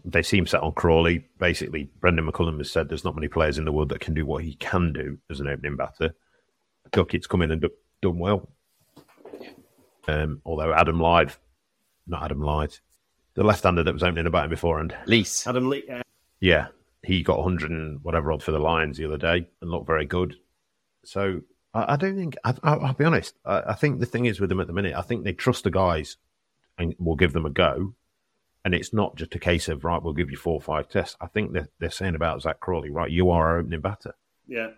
they 0.05 0.23
seem 0.23 0.47
set 0.47 0.62
on 0.62 0.73
Crawley. 0.73 1.27
Basically, 1.38 1.90
Brendon 2.01 2.31
McCullum 2.31 2.59
has 2.59 2.71
said 2.71 2.88
there's 2.88 3.05
not 3.05 3.16
many 3.16 3.29
players 3.29 3.59
in 3.59 3.64
the 3.64 3.73
world 3.73 3.88
that 3.88 4.01
can 4.01 4.14
do 4.14 4.25
what 4.25 4.45
he 4.45 4.55
can 4.55 4.93
do 4.93 5.19
as 5.29 5.40
an 5.40 5.49
opening 5.49 5.77
batter. 5.77 6.14
Duckett's 6.93 7.27
come 7.27 7.43
in 7.43 7.51
and 7.51 7.64
done 8.01 8.19
well. 8.19 8.49
Um, 10.09 10.40
although 10.45 10.73
Adam 10.73 10.99
Lyth, 10.99 11.37
not 12.07 12.25
Adam 12.25 12.40
Lyth, 12.40 12.81
the 13.40 13.46
left-hander 13.46 13.83
that 13.83 13.94
was 13.94 14.03
opening 14.03 14.24
the 14.24 14.31
batting 14.31 14.50
beforehand, 14.50 14.94
Lees. 15.07 15.46
Adam 15.46 15.70
Lee, 15.70 15.83
uh, 15.90 16.03
yeah, 16.40 16.66
he 17.03 17.22
got 17.22 17.38
100 17.38 17.70
and 17.70 18.05
whatever 18.05 18.33
odd 18.33 18.42
for 18.42 18.53
the 18.53 18.59
Lions 18.59 18.98
the 18.98 19.07
other 19.07 19.16
day 19.16 19.48
and 19.62 19.70
looked 19.70 19.87
very 19.87 20.05
good. 20.05 20.37
So 21.07 21.40
I, 21.72 21.94
I 21.94 21.96
don't 21.96 22.18
think, 22.18 22.37
I, 22.44 22.55
I, 22.62 22.74
I'll 22.74 22.92
be 22.92 23.07
honest, 23.07 23.38
I, 23.46 23.62
I 23.68 23.74
think 23.76 23.98
the 23.98 24.05
thing 24.05 24.26
is 24.26 24.40
with 24.40 24.50
them 24.50 24.61
at 24.61 24.66
the 24.66 24.74
minute, 24.74 24.94
I 24.94 25.00
think 25.00 25.24
they 25.24 25.33
trust 25.33 25.64
the 25.64 25.70
guys 25.70 26.18
and 26.76 26.94
will 26.98 27.16
give 27.16 27.33
them 27.33 27.46
a 27.46 27.50
go. 27.50 27.94
And 28.66 28.74
it's 28.74 28.92
not 28.92 29.16
just 29.16 29.35
a 29.35 29.38
case 29.38 29.70
of, 29.70 29.87
right, 29.87 30.03
we'll 30.03 30.12
give 30.12 30.31
you 30.31 30.37
four 30.37 30.57
or 30.57 30.61
five 30.61 30.90
tests. 30.90 31.16
I 31.18 31.26
think 31.26 31.55
they're, 31.55 31.70
they're 31.79 31.90
saying 31.90 32.16
about 32.16 32.42
Zak 32.42 32.61
Crawley, 32.61 32.90
right, 32.90 33.11
you 33.11 33.31
are 33.31 33.48
our 33.48 33.59
opening 33.61 33.81
batter 33.81 34.14
yeah, 34.46 34.72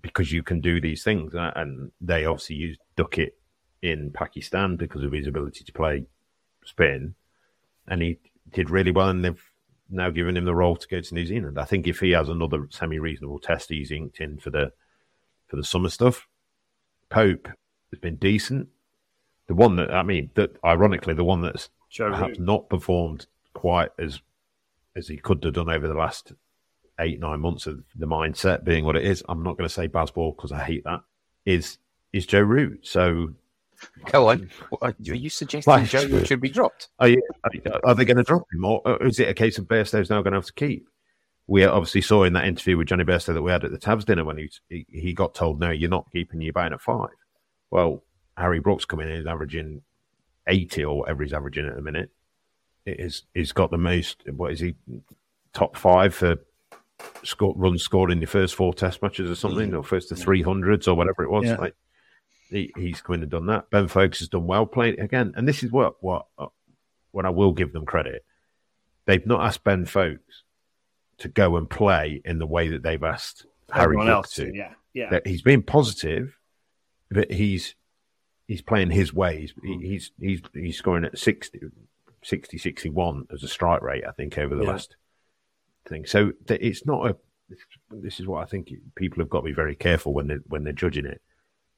because 0.00 0.30
you 0.30 0.44
can 0.44 0.60
do 0.60 0.80
these 0.80 1.02
things. 1.02 1.34
Uh, 1.34 1.50
And 1.56 1.90
they 2.00 2.24
obviously 2.24 2.54
used 2.54 2.78
Duckett 2.94 3.36
in 3.82 4.12
Pakistan 4.12 4.76
because 4.76 5.02
of 5.02 5.10
his 5.10 5.26
ability 5.26 5.64
to 5.64 5.72
play 5.72 6.04
spin. 6.64 7.16
And 7.90 8.00
he 8.00 8.18
did 8.52 8.70
really 8.70 8.90
well. 8.90 9.08
And 9.08 9.22
they've 9.24 9.50
now 9.90 10.10
given 10.10 10.36
him 10.36 10.44
the 10.44 10.54
role 10.54 10.76
to 10.76 10.88
go 10.88 11.00
to 11.00 11.14
New 11.14 11.26
Zealand. 11.26 11.58
I 11.58 11.64
think 11.64 11.86
if 11.86 12.00
he 12.00 12.12
has 12.12 12.28
another 12.28 12.66
semi 12.70 12.98
reasonable 12.98 13.38
test, 13.38 13.68
he's 13.68 13.90
inked 13.90 14.20
in 14.20 14.38
for 14.38 14.50
the 14.50 14.72
for 15.48 15.56
the 15.56 15.64
summer 15.64 15.90
stuff. 15.90 16.28
Pope 17.10 17.48
has 17.90 17.98
been 17.98 18.16
decent. 18.16 18.68
The 19.48 19.54
one 19.54 19.76
that, 19.76 19.92
I 19.92 20.04
mean, 20.04 20.30
that 20.34 20.56
ironically, 20.64 21.14
the 21.14 21.24
one 21.24 21.42
that's 21.42 21.70
Joe 21.90 22.10
perhaps 22.10 22.38
Root. 22.38 22.46
not 22.46 22.68
performed 22.70 23.26
quite 23.52 23.90
as 23.98 24.20
as 24.96 25.08
he 25.08 25.16
could 25.16 25.42
have 25.44 25.54
done 25.54 25.68
over 25.68 25.88
the 25.88 25.94
last 25.94 26.32
eight 27.00 27.18
nine 27.18 27.40
months 27.40 27.66
of 27.66 27.82
the 27.96 28.06
mindset 28.06 28.64
being 28.64 28.84
what 28.84 28.96
it 28.96 29.04
is. 29.04 29.24
I'm 29.28 29.42
not 29.42 29.56
going 29.56 29.68
to 29.68 29.74
say 29.74 29.88
Bazball 29.88 30.36
because 30.36 30.52
I 30.52 30.62
hate 30.62 30.84
that. 30.84 31.00
Is 31.44 31.78
is 32.12 32.26
Joe 32.26 32.40
Root? 32.42 32.86
So 32.86 33.34
Go 34.10 34.28
on. 34.28 34.50
Mm. 34.72 35.10
Are 35.10 35.14
you 35.14 35.30
suggesting 35.30 35.70
Like- 35.70 35.88
Joe 35.88 36.06
Root 36.06 36.26
should 36.26 36.40
be 36.40 36.48
dropped? 36.48 36.88
are, 36.98 37.08
you, 37.08 37.22
are, 37.44 37.80
are 37.84 37.94
they 37.94 38.04
going 38.04 38.16
to 38.16 38.22
drop 38.22 38.42
him, 38.52 38.64
or 38.64 38.80
or 38.84 39.06
is 39.06 39.18
it 39.18 39.28
a 39.28 39.34
case 39.34 39.58
of 39.58 39.66
Bairstow's 39.66 40.10
now 40.10 40.22
going 40.22 40.32
to 40.32 40.38
have 40.38 40.46
to 40.46 40.52
keep? 40.52 40.88
We 41.46 41.64
obviously 41.64 42.02
saw 42.02 42.24
in 42.24 42.34
that 42.34 42.44
interview 42.44 42.76
with 42.76 42.88
Jonny 42.88 43.04
Bairstow 43.04 43.34
that 43.34 43.42
we 43.42 43.50
had 43.50 43.64
at 43.64 43.72
the 43.72 43.78
Tabs 43.78 44.04
dinner 44.04 44.24
when 44.24 44.38
he 44.38 44.50
he, 44.68 44.86
he 44.88 45.12
got 45.12 45.34
told, 45.34 45.60
"No, 45.60 45.70
you're 45.70 45.90
not 45.90 46.10
keeping 46.12 46.40
your 46.40 46.52
batting 46.52 46.74
at 46.74 46.80
five. 46.80 47.08
Well, 47.70 48.02
Harry 48.36 48.60
Brook's 48.60 48.84
coming 48.84 49.08
in 49.08 49.16
is 49.16 49.26
averaging 49.26 49.82
eighty 50.46 50.84
or 50.84 50.98
whatever 50.98 51.22
he's 51.22 51.32
averaging 51.32 51.66
at 51.66 51.74
the 51.74 51.82
minute. 51.82 52.10
It 52.86 53.00
is 53.00 53.22
he's 53.34 53.52
got 53.52 53.70
the 53.70 53.78
most. 53.78 54.22
What 54.30 54.52
is 54.52 54.60
he? 54.60 54.74
Top 55.52 55.76
five 55.76 56.14
for 56.14 56.36
score, 57.24 57.54
runs 57.56 57.82
scored 57.82 58.10
in 58.10 58.20
the 58.20 58.26
first 58.26 58.54
four 58.54 58.72
Test 58.72 59.02
matches 59.02 59.30
or 59.30 59.34
something, 59.34 59.72
mm. 59.72 59.78
or 59.78 59.82
first 59.82 60.08
to 60.10 60.16
three 60.16 60.42
hundreds 60.42 60.86
or 60.86 60.94
whatever 60.94 61.22
it 61.22 61.30
was. 61.30 61.46
Yeah. 61.46 61.56
Like 61.56 61.74
he, 62.50 62.72
he's 62.76 63.00
come 63.00 63.14
in 63.16 63.22
and 63.22 63.30
done 63.30 63.46
that. 63.46 63.70
Ben 63.70 63.88
Foakes 63.88 64.18
has 64.20 64.28
done 64.28 64.46
well 64.46 64.66
playing 64.66 65.00
again, 65.00 65.32
and 65.36 65.46
this 65.48 65.62
is 65.62 65.70
what 65.70 66.02
what 66.02 66.26
uh, 66.38 66.46
what 67.12 67.26
I 67.26 67.30
will 67.30 67.52
give 67.52 67.72
them 67.72 67.86
credit. 67.86 68.24
They've 69.06 69.26
not 69.26 69.44
asked 69.44 69.64
Ben 69.64 69.86
Foakes 69.86 70.42
to 71.18 71.28
go 71.28 71.56
and 71.56 71.68
play 71.68 72.20
in 72.24 72.38
the 72.38 72.46
way 72.46 72.68
that 72.68 72.82
they've 72.82 73.02
asked 73.02 73.46
Harry 73.70 73.84
Everyone 73.84 74.06
Brook 74.06 74.14
else, 74.14 74.34
to. 74.34 74.54
yeah, 74.54 74.72
yeah. 74.94 75.10
That 75.10 75.26
he's 75.26 75.42
being 75.42 75.62
positive, 75.62 76.36
but 77.10 77.30
he's 77.30 77.74
he's 78.48 78.62
playing 78.62 78.90
his 78.90 79.12
ways. 79.14 79.52
He, 79.62 79.78
he's 79.78 80.10
he's 80.20 80.40
he's 80.54 80.76
scoring 80.78 81.04
at 81.04 81.18
60, 81.18 81.60
60, 82.22 82.58
61 82.58 83.26
as 83.32 83.42
a 83.42 83.48
strike 83.48 83.82
rate, 83.82 84.04
I 84.06 84.12
think, 84.12 84.38
over 84.38 84.54
the 84.54 84.64
Yeah. 84.64 84.70
last 84.70 84.96
thing. 85.88 86.04
So 86.06 86.32
it's 86.48 86.84
not 86.86 87.10
a. 87.10 87.16
This 87.90 88.20
is 88.20 88.26
what 88.28 88.42
I 88.42 88.46
think 88.46 88.70
people 88.94 89.20
have 89.22 89.28
got 89.30 89.40
to 89.40 89.44
be 89.46 89.52
very 89.52 89.74
careful 89.74 90.14
when 90.14 90.28
they 90.28 90.36
when 90.46 90.62
they're 90.64 90.72
judging 90.72 91.04
it. 91.06 91.20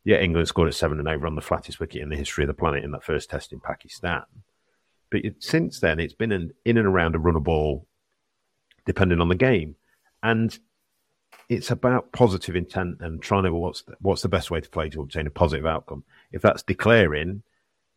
Yeah, 0.04 0.18
England 0.18 0.48
scored 0.48 0.68
at 0.68 0.74
seven 0.74 0.98
and 0.98 1.08
over 1.08 1.26
on 1.26 1.36
the 1.36 1.40
flattest 1.40 1.78
wicket 1.78 2.02
in 2.02 2.08
the 2.08 2.16
history 2.16 2.44
of 2.44 2.48
the 2.48 2.54
planet 2.54 2.84
in 2.84 2.90
that 2.92 3.04
first 3.04 3.30
test 3.30 3.52
in 3.52 3.60
Pakistan. 3.60 4.24
But 5.10 5.24
it, 5.24 5.42
since 5.42 5.78
then, 5.78 6.00
it's 6.00 6.14
been 6.14 6.32
an, 6.32 6.52
in 6.64 6.78
and 6.78 6.86
around 6.86 7.14
a 7.14 7.18
run 7.18 7.36
of 7.36 7.44
ball, 7.44 7.86
depending 8.84 9.20
on 9.20 9.28
the 9.28 9.34
game, 9.34 9.76
and 10.22 10.58
it's 11.48 11.70
about 11.70 12.12
positive 12.12 12.56
intent 12.56 13.00
and 13.00 13.20
trying 13.20 13.44
to 13.44 13.52
what's 13.52 13.82
the, 13.82 13.94
what's 14.00 14.22
the 14.22 14.28
best 14.28 14.50
way 14.50 14.60
to 14.60 14.70
play 14.70 14.88
to 14.88 15.02
obtain 15.02 15.26
a 15.26 15.30
positive 15.30 15.66
outcome. 15.66 16.02
If 16.32 16.42
that's 16.42 16.62
declaring 16.62 17.42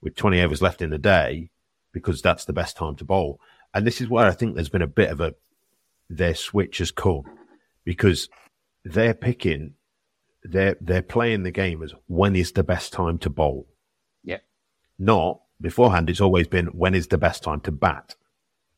with 0.01 0.15
20 0.15 0.41
overs 0.41 0.61
left 0.61 0.81
in 0.81 0.89
the 0.89 0.97
day, 0.97 1.49
because 1.91 2.21
that's 2.21 2.45
the 2.45 2.53
best 2.53 2.75
time 2.75 2.95
to 2.97 3.05
bowl, 3.05 3.39
and 3.73 3.87
this 3.87 4.01
is 4.01 4.09
where 4.09 4.25
I 4.25 4.31
think 4.31 4.55
there's 4.55 4.69
been 4.69 4.81
a 4.81 4.87
bit 4.87 5.09
of 5.09 5.21
a 5.21 5.33
their 6.09 6.35
switch 6.35 6.77
has 6.77 6.91
come 6.91 7.23
because 7.83 8.29
they're 8.83 9.13
picking 9.13 9.73
they're 10.49 10.77
they're 10.79 11.01
playing 11.01 11.43
the 11.43 11.51
game 11.51 11.81
as 11.83 11.93
when 12.07 12.35
is 12.35 12.51
the 12.51 12.63
best 12.63 12.93
time 12.93 13.17
to 13.19 13.29
bowl. 13.29 13.67
Yeah. 14.23 14.39
Not 14.97 15.41
beforehand. 15.59 16.09
It's 16.09 16.21
always 16.21 16.47
been 16.47 16.67
when 16.67 16.95
is 16.95 17.07
the 17.07 17.17
best 17.17 17.43
time 17.43 17.61
to 17.61 17.71
bat, 17.71 18.15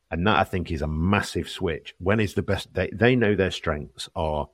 and 0.09 0.25
that 0.25 0.39
I 0.39 0.43
think 0.43 0.71
is 0.71 0.81
a 0.81 0.87
massive 0.87 1.49
switch. 1.49 1.93
When 1.99 2.19
is 2.19 2.33
the 2.33 2.41
best? 2.41 2.73
They 2.73 2.89
they 2.91 3.15
know 3.15 3.35
their 3.35 3.51
strengths 3.51 4.09
are 4.15 4.49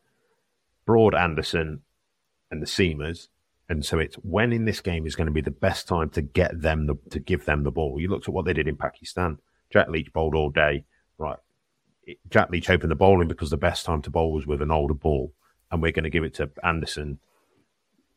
Broad, 0.86 1.15
Anderson, 1.15 1.82
and 2.52 2.62
the 2.62 2.67
seamers. 2.67 3.28
And 3.69 3.86
so 3.86 3.97
it's 3.97 4.15
when 4.15 4.52
in 4.52 4.65
this 4.65 4.82
game 4.82 5.08
is 5.08 5.15
going 5.15 5.28
to 5.28 5.34
be 5.34 5.41
the 5.41 5.49
best 5.49 5.88
time 5.88 6.10
to 6.12 6.21
get 6.21 6.62
them 6.62 6.86
the, 6.86 6.95
to 7.12 7.19
give 7.19 7.45
them 7.45 7.63
the 7.63 7.71
ball. 7.71 7.99
You 7.99 8.10
looked 8.10 8.28
at 8.28 8.34
what 8.34 8.45
they 8.45 8.54
did 8.54 8.67
in 8.67 8.76
Pakistan. 8.76 9.39
Jack 9.71 9.88
Leach 9.88 10.12
bowled 10.12 10.36
all 10.36 10.49
day. 10.49 10.84
Right. 11.17 11.38
Jack 12.30 12.49
Leach 12.49 12.69
opened 12.69 12.91
the 12.91 12.95
bowling 12.95 13.30
because 13.30 13.49
the 13.49 13.58
best 13.58 13.86
time 13.86 14.02
to 14.02 14.10
bowl 14.10 14.34
was 14.34 14.45
with 14.45 14.62
an 14.62 14.71
older 14.71 14.93
ball. 14.93 15.34
And 15.73 15.81
we're 15.81 15.91
going 15.91 16.03
to 16.03 16.12
give 16.12 16.23
it 16.23 16.36
to 16.36 16.51
Anderson, 16.63 17.17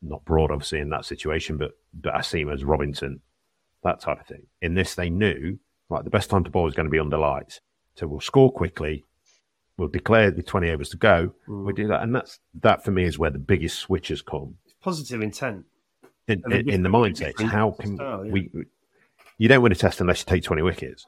not 0.03 0.23
Broad, 0.25 0.51
obviously, 0.51 0.79
in 0.79 0.91
that 0.91 1.05
situation, 1.05 1.57
but, 1.57 1.71
but 1.91 2.13
Asim 2.13 2.55
Robinson, 2.63 3.19
that 3.83 3.99
type 3.99 4.21
of 4.21 4.27
thing. 4.27 4.43
In 4.61 4.75
this, 4.75 4.93
they 4.93 5.09
knew, 5.09 5.57
right, 5.89 6.03
the 6.03 6.11
best 6.11 6.29
time 6.29 6.43
to 6.43 6.51
bowl 6.51 6.67
is 6.67 6.75
going 6.75 6.85
to 6.85 6.91
be 6.91 6.99
under 6.99 7.17
lights. 7.17 7.59
So 7.95 8.05
we'll 8.05 8.19
score 8.19 8.51
quickly. 8.51 9.05
We'll 9.75 9.87
declare 9.87 10.29
the 10.29 10.43
20 10.43 10.69
overs 10.69 10.89
to 10.89 10.97
go. 10.97 11.33
Mm. 11.47 11.65
We 11.65 11.73
do 11.73 11.87
that. 11.87 12.03
And 12.03 12.13
that's 12.13 12.39
that 12.61 12.85
for 12.85 12.91
me 12.91 13.05
is 13.05 13.17
where 13.17 13.31
the 13.31 13.39
biggest 13.39 13.79
switch 13.79 14.09
has 14.09 14.21
come 14.21 14.57
It's 14.65 14.75
positive 14.79 15.23
intent. 15.23 15.65
in, 16.27 16.43
in, 16.51 16.69
in 16.69 16.83
the 16.83 16.89
mindset. 16.89 17.41
How 17.41 17.71
can 17.71 17.95
style, 17.95 18.23
yeah. 18.23 18.31
we? 18.31 18.51
You 19.39 19.47
don't 19.47 19.63
win 19.63 19.71
a 19.71 19.75
test 19.75 19.99
unless 19.99 20.19
you 20.19 20.25
take 20.25 20.43
twenty 20.43 20.61
wickets. 20.61 21.07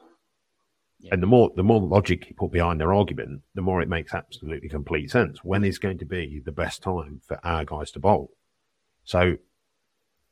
Yeah. 1.02 1.14
And 1.14 1.22
the 1.22 1.26
more 1.26 1.50
the 1.56 1.62
more 1.62 1.80
logic 1.80 2.28
you 2.28 2.34
put 2.34 2.52
behind 2.52 2.78
their 2.80 2.92
argument, 2.92 3.42
the 3.54 3.62
more 3.62 3.80
it 3.80 3.88
makes 3.88 4.12
absolutely 4.14 4.68
complete 4.68 5.10
sense. 5.10 5.42
When 5.42 5.64
is 5.64 5.78
going 5.78 5.98
to 5.98 6.04
be 6.04 6.40
the 6.44 6.52
best 6.52 6.82
time 6.82 7.20
for 7.26 7.40
our 7.44 7.64
guys 7.64 7.90
to 7.92 7.98
bowl? 8.00 8.32
So, 9.04 9.36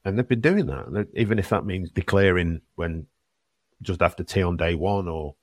and 0.04 0.18
they've 0.18 0.28
been 0.28 0.42
doing 0.42 0.66
that, 0.66 1.08
even 1.14 1.38
if 1.38 1.48
that 1.48 1.64
means 1.64 1.90
declaring 1.90 2.60
when 2.74 3.06
just 3.80 4.02
after 4.02 4.22
tea 4.22 4.42
on 4.42 4.56
day 4.58 4.74
one, 4.74 5.08
or 5.08 5.36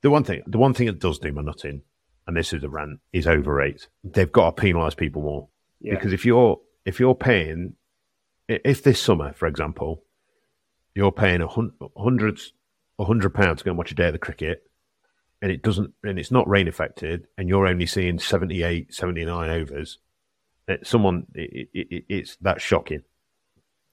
the 0.00 0.10
one 0.10 0.24
thing, 0.24 0.42
the 0.46 0.58
one 0.58 0.72
thing 0.72 0.86
that 0.86 0.98
does 1.00 1.18
do 1.18 1.32
my 1.32 1.42
nutting, 1.42 1.82
and 2.26 2.36
this 2.36 2.52
is 2.52 2.62
a 2.64 2.68
rant, 2.68 3.00
is 3.12 3.26
over 3.26 3.54
rate. 3.54 3.88
They've 4.02 4.32
got 4.32 4.56
to 4.56 4.62
penalise 4.62 4.96
people 4.96 5.22
more 5.22 5.48
Yeah. 5.80 5.94
because 5.94 6.12
if 6.12 6.24
you're 6.24 6.60
if 6.86 6.98
you're 6.98 7.14
paying 7.14 7.74
if 8.48 8.82
this 8.82 9.00
summer 9.00 9.32
for 9.34 9.46
example 9.46 10.02
you're 10.94 11.12
paying 11.12 11.46
hundreds 11.96 12.52
hundred 13.06 13.34
pounds 13.34 13.58
to 13.58 13.64
go 13.64 13.70
and 13.70 13.78
watch 13.78 13.92
a 13.92 13.94
day 13.94 14.06
of 14.06 14.12
the 14.12 14.18
cricket, 14.18 14.62
and 15.40 15.50
it 15.50 15.62
doesn't, 15.62 15.92
and 16.02 16.18
it's 16.18 16.30
not 16.30 16.48
rain 16.48 16.68
affected, 16.68 17.26
and 17.36 17.48
you're 17.48 17.66
only 17.66 17.86
seeing 17.86 18.18
78, 18.18 18.94
79 18.94 19.50
overs, 19.50 19.98
eh, 20.68 20.74
it, 20.74 20.86
someone, 20.86 21.26
it, 21.34 21.68
it, 21.72 22.04
it's 22.08 22.36
that's 22.40 22.62
shocking. 22.62 23.02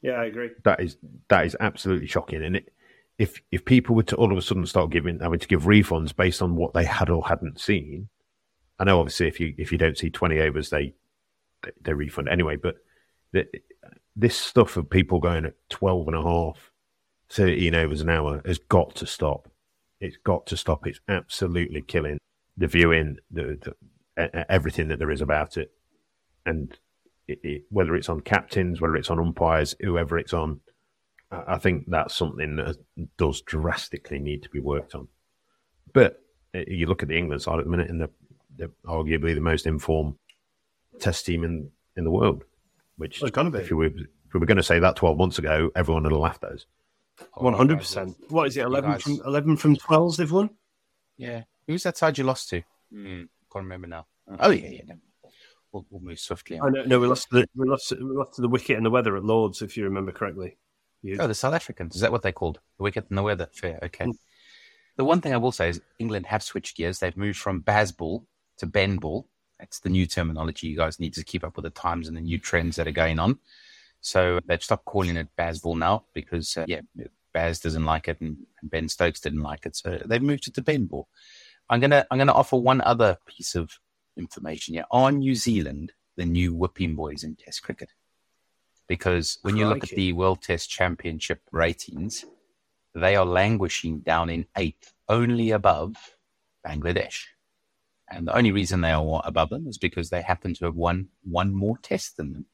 Yeah, 0.02 0.13
I 0.13 0.26
agree. 0.26 0.52
That 0.63 0.80
is 0.80 0.98
that 1.28 1.45
is 1.45 1.56
absolutely 1.60 2.08
shocking, 2.08 2.43
and 2.43 2.58
it, 2.58 2.74
if 3.17 3.41
if 3.52 3.65
people 3.65 3.95
were 3.95 4.04
to 4.04 4.15
all 4.15 4.32
of 4.32 4.38
a 4.38 4.41
sudden 4.41 4.65
start 4.65 4.91
giving 4.91 5.19
having 5.19 5.39
to 5.39 5.48
give 5.48 5.63
refunds 5.63 6.15
based 6.15 6.41
on 6.41 6.56
what 6.56 6.74
they 6.74 6.86
had 6.86 7.10
or 7.10 7.28
hadn't 7.28 7.60
seen, 7.60 8.10
I 8.80 8.86
know 8.86 9.00
obviously 9.00 9.28
if 9.28 9.39
you 9.39 9.54
if 9.58 9.72
you 9.72 9.78
don't 9.78 9.98
see 9.98 10.10
twenty 10.10 10.39
overs, 10.39 10.69
they 10.69 10.93
they, 11.63 11.72
they 11.82 11.93
refund 11.93 12.30
anyway. 12.30 12.56
But 12.56 12.78
the, 13.34 13.48
this 14.15 14.36
stuff 14.36 14.78
of 14.78 14.89
people 14.89 15.19
going 15.19 15.45
at 15.45 15.54
12 15.69 16.08
and 16.08 16.17
a 16.17 16.22
half, 16.22 16.69
13 17.32 17.76
overs 17.76 18.02
an 18.02 18.10
hour 18.10 18.42
has 18.46 18.58
got 18.58 18.96
to 18.96 19.06
stop. 19.06 19.52
It's 20.00 20.18
got 20.18 20.46
to 20.48 20.58
stop. 20.58 20.88
It's 20.88 21.00
absolutely 21.08 21.82
killing 21.82 22.20
the 22.58 22.68
viewing, 22.68 23.18
the, 23.32 23.58
the 23.62 24.52
everything 24.52 24.89
that 24.89 25.00
there 25.00 25.12
is 25.12 25.22
about 25.22 25.58
it, 25.58 25.72
and 26.46 26.78
it, 27.28 27.39
it, 27.44 27.63
whether 27.70 27.96
it's 27.96 28.10
on 28.10 28.22
captains, 28.22 28.82
whether 28.82 28.96
it's 28.96 29.10
on 29.10 29.20
umpires, 29.20 29.76
whoever 29.80 30.18
it's 30.18 30.34
on, 30.34 30.60
I 31.32 31.58
think 31.58 31.86
that's 31.88 32.15
something 32.15 32.56
that 32.58 32.78
does 33.18 33.42
drastically 33.42 34.20
need 34.20 34.44
to 34.44 34.50
be 34.50 34.60
worked 34.60 34.96
on. 34.96 35.08
But 35.94 36.22
uh, 36.56 36.63
you 36.68 36.88
look 36.88 37.04
at 37.04 37.10
the 37.10 37.18
England 37.18 37.42
side 37.42 37.60
at 37.60 37.65
the 37.65 37.72
minute, 37.72 37.89
and 37.89 38.02
they're, 38.02 38.10
they're 38.58 38.72
arguably 38.86 39.36
the 39.36 39.42
most 39.42 39.65
informed 39.65 40.15
test 41.00 41.26
team 41.26 41.44
in, 41.44 41.70
in 41.96 42.04
the 42.04 42.12
world. 42.12 42.44
Which, 42.98 43.22
well, 43.22 43.32
if, 43.56 43.70
we 43.70 43.76
were, 43.76 43.86
if 43.86 44.34
we 44.34 44.39
were 44.39 44.46
going 44.46 44.58
to 44.58 44.63
say 44.63 44.80
that 44.80 44.98
12 44.98 45.18
months 45.18 45.39
ago, 45.39 45.72
everyone 45.76 46.04
would 46.04 46.12
have 46.12 46.20
laughed 46.20 46.44
at 46.44 46.52
us. 46.52 46.65
One 47.36 47.54
hundred 47.54 47.80
percent. 47.80 48.16
What 48.30 48.48
is 48.48 48.58
it? 48.58 48.66
Eleven 48.66 49.00
from 49.00 49.22
eleven 49.26 49.58
from 49.58 49.76
twelve. 49.76 50.18
They've 50.18 50.32
won. 50.32 50.52
Yeah. 51.18 51.44
Who's 51.68 51.84
that 51.84 51.98
side 51.98 52.18
you 52.18 52.24
lost 52.24 52.50
to? 52.50 52.64
Mm, 52.94 53.28
can't 53.52 53.64
remember 53.64 53.88
now. 53.88 54.08
Oh 54.40 54.50
yeah, 54.50 54.70
yeah. 54.70 54.82
No. 54.88 54.96
We'll, 55.72 55.86
we'll, 55.90 56.02
move 56.02 56.20
swiftly. 56.20 56.58
On. 56.58 56.68
Oh, 56.68 56.70
no, 56.70 56.84
no, 56.84 57.00
we 57.00 57.08
lost 57.08 57.30
the 57.30 57.48
we 57.56 57.68
lost 57.68 57.92
we 57.92 58.02
lost 58.02 58.36
to 58.36 58.42
the 58.42 58.50
wicket 58.50 58.78
and 58.78 58.86
the 58.86 58.90
weather 58.90 59.16
at 59.16 59.24
Lords, 59.24 59.62
if 59.62 59.78
you 59.78 59.84
remember 59.84 60.12
correctly. 60.12 60.58
You... 61.04 61.18
Oh, 61.20 61.28
the 61.28 61.36
South 61.36 61.54
Africans. 61.54 61.96
Is 61.96 62.02
that 62.02 62.12
what 62.12 62.24
they 62.24 62.32
called 62.32 62.60
the 62.78 62.84
wicket 62.84 63.06
and 63.10 63.18
the 63.18 63.24
weather? 63.24 63.50
Fair. 63.54 63.80
Okay. 63.84 64.06
Mm. 64.06 64.14
The 64.98 65.06
one 65.06 65.22
thing 65.22 65.34
I 65.34 65.38
will 65.38 65.52
say 65.52 65.70
is 65.70 65.82
England 66.00 66.26
have 66.26 66.44
switched 66.44 66.76
gears. 66.76 67.00
They've 67.00 67.16
moved 67.16 67.40
from 67.40 67.62
Bazball 67.62 68.26
to 68.58 68.66
Ben 68.66 68.98
ball. 68.98 69.28
That's 69.60 69.80
the 69.80 69.90
new 69.90 70.06
terminology. 70.06 70.68
You 70.68 70.78
guys 70.78 71.00
need 71.00 71.14
to 71.14 71.24
keep 71.24 71.44
up 71.44 71.56
with 71.56 71.64
the 71.64 71.70
times 71.70 72.08
and 72.08 72.18
the 72.18 72.22
new 72.22 72.38
trends 72.38 72.76
that 72.76 72.88
are 72.88 72.92
going 72.92 73.20
on. 73.20 73.40
So 74.02 74.40
they've 74.46 74.64
stopped 74.64 74.86
calling 74.86 75.18
it 75.18 75.28
Bazball 75.38 75.78
now 75.78 76.06
because, 76.14 76.56
uh, 76.58 76.66
yeah, 76.68 76.82
Baz 77.34 77.60
doesn't 77.60 77.86
like 77.86 78.08
it 78.08 78.20
and, 78.22 78.38
Ben 78.64 78.90
Stokes 78.90 79.22
didn't 79.22 79.42
like 79.42 79.66
it. 79.66 79.76
So 79.76 80.02
they've 80.06 80.22
moved 80.22 80.48
it 80.48 80.54
to 80.56 80.62
Ben 80.62 80.86
ball. 80.86 81.08
I'm 81.70 81.80
gonna 81.80 82.06
I'm 82.12 82.18
gonna 82.18 82.34
offer 82.34 82.58
one 82.58 82.82
other 82.82 83.18
piece 83.26 83.56
of 83.56 83.72
information 84.18 84.74
here. 84.74 84.86
Are 84.92 85.12
New 85.12 85.36
Zealand 85.36 85.94
the 86.18 86.26
new 86.26 86.54
whipping 86.54 86.96
boys 86.96 87.24
in 87.24 87.36
Test 87.36 87.64
cricket? 87.64 87.90
Because 88.88 89.38
when 89.44 89.56
you 89.56 89.68
look 89.68 89.84
at 89.84 89.92
the 89.92 90.14
World 90.14 90.42
Test 90.42 90.70
Championship 90.70 91.42
ratings, 91.52 92.26
they 92.96 93.16
are 93.16 93.26
languishing 93.26 94.00
down 94.00 94.30
in 94.30 94.46
eighth, 94.58 94.94
only 95.08 95.52
above 95.52 95.96
Bangladesh. 96.68 97.26
And 98.10 98.28
the 98.28 98.36
only 98.36 98.52
reason 98.52 98.82
they 98.82 98.92
are 98.92 99.22
above 99.24 99.50
them 99.50 99.68
is 99.68 99.78
because 99.78 100.10
they 100.10 100.22
happen 100.22 100.56
to 100.56 100.66
have 100.66 100.76
won 100.76 101.10
one 101.24 101.54
more 101.54 101.78
test 101.78 102.18
than 102.18 102.34
them. 102.34 102.46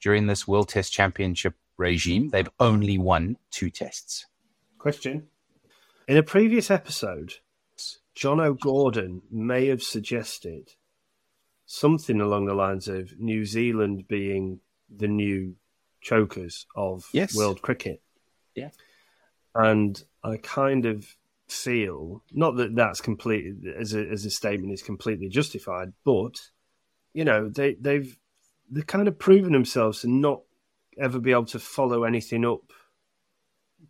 During 0.00 0.26
this 0.26 0.46
World 0.46 0.68
Test 0.68 0.92
Championship 0.92 1.54
regime, 1.76 2.28
they've 2.30 2.48
only 2.60 2.98
won 2.98 3.36
two 3.50 3.70
tests. 3.70 4.26
Question. 4.78 5.28
In 6.06 6.16
a 6.16 6.22
previous 6.22 6.70
episode, 6.70 7.34
John 8.14 8.40
O'Gordon 8.40 9.22
may 9.30 9.66
have 9.66 9.82
suggested 9.82 10.70
something 11.66 12.20
along 12.20 12.46
the 12.46 12.54
lines 12.54 12.88
of 12.88 13.18
New 13.18 13.44
Zealand 13.44 14.06
being 14.08 14.60
the 14.94 15.08
new 15.08 15.56
chokers 16.00 16.66
of 16.76 17.08
yes. 17.12 17.36
world 17.36 17.60
cricket. 17.60 18.00
Yeah. 18.54 18.70
And 19.54 20.02
I 20.22 20.36
kind 20.36 20.86
of 20.86 21.16
feel 21.48 22.22
not 22.32 22.56
that 22.56 22.74
that's 22.74 23.00
completely 23.00 23.72
as 23.78 23.94
a 23.94 24.00
as 24.08 24.24
a 24.24 24.30
statement 24.30 24.72
is 24.72 24.82
completely 24.82 25.28
justified, 25.28 25.92
but 26.04 26.40
you 27.12 27.24
know 27.24 27.48
they 27.48 27.74
they've 27.74 28.16
they've 28.70 28.86
kind 28.86 29.08
of 29.08 29.18
proven 29.18 29.52
themselves 29.52 30.00
to 30.00 30.08
not 30.08 30.42
ever 30.98 31.18
be 31.18 31.32
able 31.32 31.44
to 31.46 31.58
follow 31.58 32.04
anything 32.04 32.44
up 32.44 32.72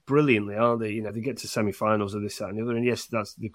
brilliantly, 0.06 0.56
aren't 0.56 0.80
they? 0.80 0.90
You 0.90 1.02
know, 1.02 1.12
they 1.12 1.20
get 1.20 1.38
to 1.38 1.48
semi-finals 1.48 2.14
of 2.14 2.22
this, 2.22 2.38
that, 2.38 2.48
and 2.48 2.58
the 2.58 2.62
other, 2.62 2.76
and 2.76 2.84
yes, 2.84 3.06
that's 3.06 3.34
the 3.34 3.50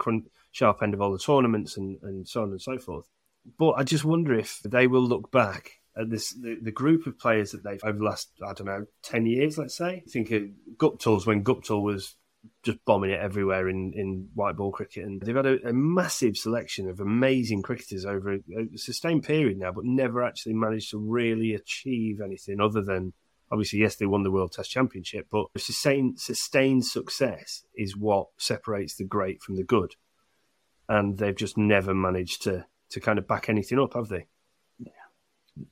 sharp 0.52 0.84
end 0.84 0.94
of 0.94 1.02
all 1.02 1.12
the 1.12 1.20
tournaments 1.20 1.78
and 1.78 1.98
and 2.04 2.28
so 2.28 2.44
on 2.44 2.52
and 2.52 2.62
so 2.62 2.78
forth. 2.78 3.10
But 3.58 3.72
I 3.72 3.84
just 3.84 4.06
wonder 4.06 4.38
if 4.38 4.60
they 4.64 4.88
will 4.88 5.02
look 5.02 5.32
back 5.32 5.72
at 5.98 6.10
this 6.10 6.32
the, 6.32 6.58
the, 6.62 6.72
group 6.72 7.06
of 7.06 7.20
players 7.20 7.52
that 7.52 7.64
they've 7.64 7.84
over 7.84 7.98
the 7.98 8.04
last 8.04 8.32
I 8.46 8.54
don't 8.54 8.68
know 8.68 8.86
ten 9.02 9.26
years, 9.26 9.58
let's 9.58 9.76
say. 9.76 10.04
Think 10.08 10.32
of 10.32 10.44
Guptill's 10.78 11.26
when 11.26 11.44
Guptill 11.44 11.82
was 11.82 12.16
just 12.64 12.84
bombing 12.86 13.12
it 13.12 13.20
everywhere 13.20 13.68
in, 13.70 13.94
in 13.96 14.30
white 14.34 14.56
ball 14.56 14.72
cricket. 14.72 15.04
And 15.04 15.22
they've 15.22 15.36
had 15.36 15.46
a, 15.46 15.70
a 15.70 15.74
massive 15.74 16.38
selection 16.38 16.90
of 16.90 17.00
amazing 17.00 17.62
cricketers 17.64 18.06
over 18.06 18.34
a, 18.34 18.38
a, 18.58 18.78
sustained 18.78 19.24
period 19.24 19.58
now, 19.58 19.72
but 19.72 19.84
never 19.84 20.24
actually 20.24 20.54
managed 20.54 20.92
to 20.92 20.98
really 20.98 21.54
achieve 21.54 22.22
anything 22.22 22.60
other 22.62 22.82
than 22.82 23.14
obviously, 23.52 23.80
yes, 23.80 23.96
they 23.96 24.06
won 24.06 24.24
the 24.24 24.32
World 24.32 24.54
Test 24.54 24.72
Championship, 24.72 25.28
but 25.32 25.48
sustained, 25.58 26.20
sustained 26.20 26.86
success 26.86 27.64
is 27.76 27.98
what 27.98 28.28
separates 28.38 28.96
the 28.96 29.04
great 29.04 29.42
from 29.42 29.56
the 29.56 29.64
good. 29.64 29.96
And 30.88 31.18
they've 31.18 31.36
just 31.36 31.58
never 31.58 31.94
managed 31.94 32.44
to, 32.44 32.66
to 32.92 33.00
kind 33.00 33.20
of 33.20 33.28
back 33.28 33.50
anything 33.50 33.80
up, 33.80 33.94
have 33.94 34.08
they? 34.08 34.28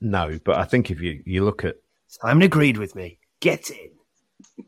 No, 0.00 0.38
but 0.44 0.58
I 0.58 0.64
think 0.64 0.90
if 0.90 1.00
you, 1.00 1.22
you 1.24 1.44
look 1.44 1.64
at. 1.64 1.76
Simon 2.06 2.42
agreed 2.42 2.76
with 2.76 2.94
me. 2.94 3.18
Get 3.40 3.70
in. 3.70 3.99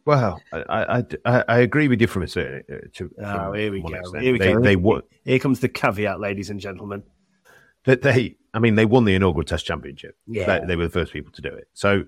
Well, 0.04 0.40
I, 0.52 1.04
I, 1.24 1.44
I, 1.48 1.58
agree 1.60 1.88
with 1.88 2.00
you 2.00 2.06
from 2.06 2.22
a 2.22 2.28
certain. 2.28 2.62
Uh, 2.70 2.86
to, 2.94 3.10
oh, 3.24 3.52
here 3.52 3.70
we 3.70 3.82
go. 3.82 4.12
Here 4.18 4.32
we 4.32 4.38
they, 4.38 4.52
go. 4.52 4.60
They, 4.60 4.74
they, 4.74 5.00
here 5.24 5.38
comes 5.38 5.60
the 5.60 5.68
caveat, 5.68 6.20
ladies 6.20 6.50
and 6.50 6.58
gentlemen. 6.58 7.02
That 7.84 8.02
they, 8.02 8.36
I 8.54 8.58
mean, 8.58 8.74
they 8.74 8.84
won 8.84 9.04
the 9.04 9.14
inaugural 9.14 9.44
Test 9.44 9.66
Championship. 9.66 10.16
Yeah, 10.26 10.60
they, 10.60 10.66
they, 10.66 10.76
were 10.76 10.84
the 10.84 10.90
first 10.90 11.12
people 11.12 11.32
to 11.32 11.42
do 11.42 11.48
it. 11.48 11.68
So 11.72 12.04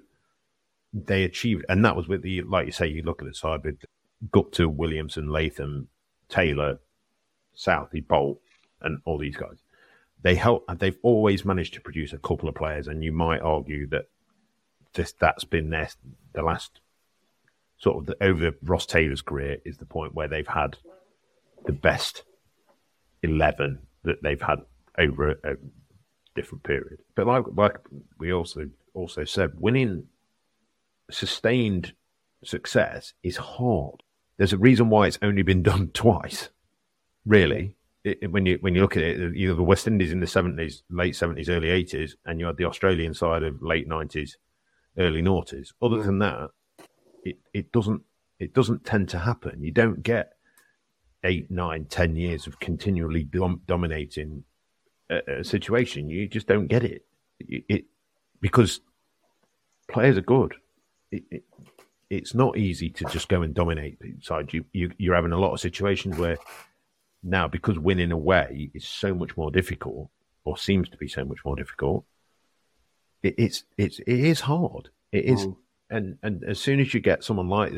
they 0.92 1.24
achieved, 1.24 1.64
and 1.68 1.84
that 1.84 1.96
was 1.96 2.08
with 2.08 2.22
the, 2.22 2.42
like 2.42 2.66
you 2.66 2.72
say, 2.72 2.86
you 2.86 3.02
look 3.02 3.22
at 3.22 3.28
the 3.28 3.34
side 3.34 3.64
with 3.64 3.78
Guptill, 4.30 4.74
Williamson, 4.74 5.28
Latham, 5.28 5.88
Taylor, 6.28 6.78
Southey, 7.54 8.00
Boult, 8.00 8.38
and 8.82 9.00
all 9.04 9.18
these 9.18 9.36
guys. 9.36 9.58
They 10.22 10.34
help. 10.34 10.64
They've 10.78 10.98
always 11.02 11.44
managed 11.44 11.74
to 11.74 11.80
produce 11.80 12.12
a 12.12 12.18
couple 12.18 12.48
of 12.48 12.54
players, 12.54 12.88
and 12.88 13.04
you 13.04 13.12
might 13.12 13.40
argue 13.40 13.86
that 13.88 14.06
this 14.94 15.12
that's 15.12 15.44
been 15.44 15.70
their 15.70 15.88
the 16.32 16.42
last 16.42 16.80
sort 17.84 17.98
of 17.98 18.06
the, 18.06 18.24
over 18.24 18.52
Ross 18.62 18.86
Taylor's 18.86 19.20
career 19.20 19.58
is 19.66 19.76
the 19.76 19.84
point 19.84 20.14
where 20.14 20.26
they've 20.26 20.48
had 20.48 20.78
the 21.66 21.72
best 21.72 22.22
11 23.22 23.78
that 24.04 24.22
they've 24.22 24.40
had 24.40 24.60
over 24.98 25.32
a, 25.32 25.52
a 25.52 25.56
different 26.34 26.64
period. 26.64 27.00
But 27.14 27.26
like, 27.26 27.44
like 27.54 27.76
we 28.18 28.32
also 28.32 28.70
also 28.94 29.24
said, 29.24 29.50
winning 29.58 30.06
sustained 31.10 31.92
success 32.42 33.12
is 33.22 33.36
hard. 33.36 34.02
There's 34.38 34.54
a 34.54 34.58
reason 34.58 34.88
why 34.88 35.06
it's 35.06 35.18
only 35.20 35.42
been 35.42 35.62
done 35.72 35.88
twice, 35.88 36.48
really. 37.26 37.76
It, 38.02 38.30
when 38.30 38.46
you 38.46 38.56
when 38.62 38.74
you 38.74 38.80
look 38.80 38.96
at 38.96 39.02
it, 39.02 39.36
you 39.36 39.48
have 39.48 39.58
the 39.58 39.62
West 39.62 39.86
Indies 39.86 40.12
in 40.12 40.20
the 40.20 40.26
seventies, 40.26 40.84
late 40.88 41.16
seventies, 41.16 41.50
early 41.50 41.68
eighties, 41.68 42.16
and 42.24 42.40
you 42.40 42.46
had 42.46 42.56
the 42.56 42.64
Australian 42.64 43.12
side 43.12 43.42
of 43.42 43.62
late 43.62 43.88
nineties, 43.88 44.38
early 44.98 45.22
noughties. 45.22 45.72
Other 45.82 46.02
than 46.02 46.18
that, 46.20 46.50
it, 47.24 47.38
it 47.52 47.72
doesn't 47.72 48.02
it 48.38 48.52
doesn't 48.52 48.84
tend 48.84 49.08
to 49.10 49.18
happen. 49.18 49.62
You 49.62 49.70
don't 49.70 50.02
get 50.02 50.34
eight, 51.22 51.50
nine, 51.50 51.86
ten 51.86 52.16
years 52.16 52.46
of 52.46 52.60
continually 52.60 53.24
dom- 53.24 53.62
dominating 53.66 54.44
a, 55.08 55.38
a, 55.38 55.44
situation. 55.44 56.10
You 56.10 56.28
just 56.28 56.46
don't 56.46 56.66
get 56.66 56.84
it. 56.84 57.04
it. 57.40 57.64
it. 57.68 57.84
because 58.40 58.80
players 59.88 60.18
are 60.18 60.22
good. 60.22 60.54
It, 61.10 61.24
it, 61.30 61.44
it's 62.10 62.34
not 62.34 62.58
easy 62.58 62.90
to 62.90 63.04
just 63.06 63.28
go 63.28 63.42
and 63.42 63.54
dominate 63.54 63.98
side. 64.20 64.52
You, 64.52 64.64
you 64.72 64.92
you're 64.98 65.14
having 65.14 65.32
a 65.32 65.38
lot 65.38 65.52
of 65.52 65.60
situations 65.60 66.18
where 66.18 66.36
now 67.22 67.48
because 67.48 67.78
winning 67.78 68.12
away 68.12 68.70
is 68.74 68.86
so 68.86 69.14
much 69.14 69.36
more 69.36 69.50
difficult, 69.50 70.10
or 70.44 70.58
seems 70.58 70.88
to 70.90 70.96
be 70.96 71.08
so 71.08 71.24
much 71.24 71.38
more 71.44 71.56
difficult. 71.56 72.04
It, 73.22 73.34
it's 73.38 73.64
it's 73.78 74.00
it 74.00 74.20
is 74.20 74.40
hard. 74.40 74.90
It 75.12 75.24
is. 75.24 75.46
Mm 75.46 75.56
and 75.90 76.18
and 76.22 76.44
as 76.44 76.58
soon 76.58 76.80
as 76.80 76.94
you 76.94 77.00
get 77.00 77.24
someone 77.24 77.48
like 77.48 77.72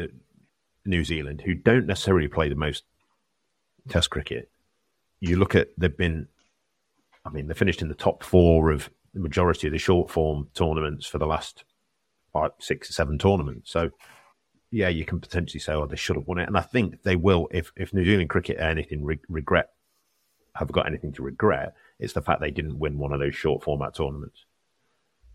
New 0.84 1.04
Zealand 1.04 1.42
who 1.44 1.54
don't 1.54 1.86
necessarily 1.86 2.28
play 2.28 2.48
the 2.48 2.54
most 2.54 2.84
Test 3.88 4.10
cricket, 4.10 4.50
you 5.20 5.36
look 5.36 5.54
at 5.54 5.68
they've 5.78 5.96
been. 5.96 6.26
I 7.24 7.30
mean, 7.30 7.46
they 7.46 7.54
finished 7.54 7.82
in 7.82 7.88
the 7.88 7.94
top 7.94 8.22
four 8.22 8.70
of 8.70 8.90
the 9.14 9.20
majority 9.20 9.68
of 9.68 9.72
the 9.72 9.78
short 9.78 10.10
form 10.10 10.48
tournaments 10.54 11.06
for 11.06 11.18
the 11.18 11.26
last 11.26 11.64
five, 12.32 12.50
six, 12.58 12.94
seven 12.94 13.18
tournaments. 13.18 13.70
So 13.70 13.90
yeah, 14.70 14.88
you 14.88 15.04
can 15.04 15.20
potentially 15.20 15.60
say, 15.60 15.72
oh, 15.72 15.86
they 15.86 15.96
should 15.96 16.16
have 16.16 16.26
won 16.26 16.38
it. 16.38 16.48
And 16.48 16.58
I 16.58 16.60
think 16.60 17.02
they 17.02 17.16
will 17.16 17.48
if, 17.50 17.72
if 17.76 17.94
New 17.94 18.04
Zealand 18.04 18.28
cricket 18.28 18.58
anything 18.58 19.04
re- 19.04 19.20
regret, 19.28 19.70
have 20.56 20.72
got 20.72 20.86
anything 20.86 21.12
to 21.12 21.22
regret, 21.22 21.74
it's 21.98 22.12
the 22.12 22.22
fact 22.22 22.40
they 22.40 22.50
didn't 22.50 22.78
win 22.78 22.98
one 22.98 23.12
of 23.12 23.20
those 23.20 23.34
short 23.34 23.62
format 23.62 23.94
tournaments 23.94 24.44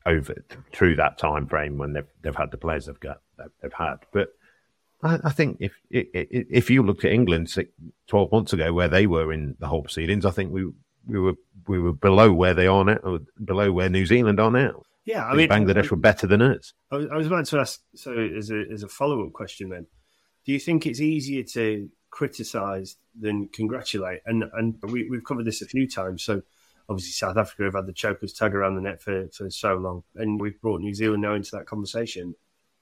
over 0.06 0.36
through 0.74 0.96
that 0.96 1.18
time 1.18 1.48
frame 1.48 1.78
when 1.78 1.94
they've, 1.94 2.08
they've 2.22 2.36
had 2.36 2.52
the 2.52 2.58
players 2.58 2.86
they've 2.86 3.00
got, 3.00 3.22
they've 3.62 3.74
had. 3.74 3.98
But 4.12 4.30
I, 5.04 5.20
I 5.24 5.30
think 5.32 5.58
if 5.60 5.74
if 5.90 6.70
you 6.70 6.84
looked 6.84 7.06
at 7.06 7.12
England 7.12 7.50
six, 7.50 7.72
12 8.08 8.32
months 8.32 8.54
ago, 8.54 8.74
where 8.74 8.88
they 8.88 9.08
were 9.08 9.32
in 9.32 9.56
the 9.60 9.68
whole 9.68 9.82
proceedings, 9.82 10.26
I 10.26 10.32
think 10.32 10.52
we 10.52 10.70
we 11.06 11.20
were 11.20 11.36
we 11.68 11.80
were 11.80 11.94
below 11.94 12.32
where 12.32 12.54
they 12.54 12.68
are 12.68 12.84
now, 12.84 13.20
below 13.44 13.72
where 13.72 13.90
New 13.90 14.06
Zealand 14.06 14.40
are 14.40 14.52
now. 14.52 14.84
Yeah, 15.06 15.26
I 15.26 15.34
mean, 15.34 15.50
Bangladesh 15.50 15.90
were 15.90 15.98
better 15.98 16.28
than 16.28 16.42
us. 16.42 16.74
I 16.92 16.98
was, 16.98 17.08
I 17.12 17.18
was 17.18 17.28
about 17.28 17.46
to 17.48 17.60
ask. 17.60 17.82
So, 17.96 18.14
as 18.14 18.52
a 18.52 18.64
as 18.72 18.84
a 18.84 18.88
follow 18.88 19.26
up 19.26 19.34
question, 19.34 19.70
then, 19.70 19.88
do 20.46 20.52
you 20.52 20.60
think 20.60 20.86
it's 20.86 21.02
easier 21.02 21.44
to 21.54 21.90
criticise 22.12 22.98
than 23.20 23.50
congratulate? 23.50 24.20
And 24.26 24.44
and 24.54 24.76
we, 24.84 25.10
we've 25.10 25.24
covered 25.24 25.46
this 25.46 25.62
a 25.62 25.66
few 25.66 25.88
times. 25.88 26.24
So, 26.24 26.44
obviously, 26.90 27.12
South 27.12 27.38
Africa 27.38 27.64
have 27.64 27.76
had 27.76 27.86
the 27.86 27.94
chokers 27.94 28.34
tug 28.34 28.56
around 28.56 28.76
the 28.76 28.82
net 28.82 29.02
for, 29.02 29.28
for 29.30 29.50
so 29.50 29.76
long, 29.76 30.04
and 30.16 30.40
we've 30.40 30.60
brought 30.62 30.82
New 30.82 30.94
Zealand 30.94 31.22
now 31.22 31.34
into 31.34 31.52
that 31.54 31.66
conversation. 31.66 32.36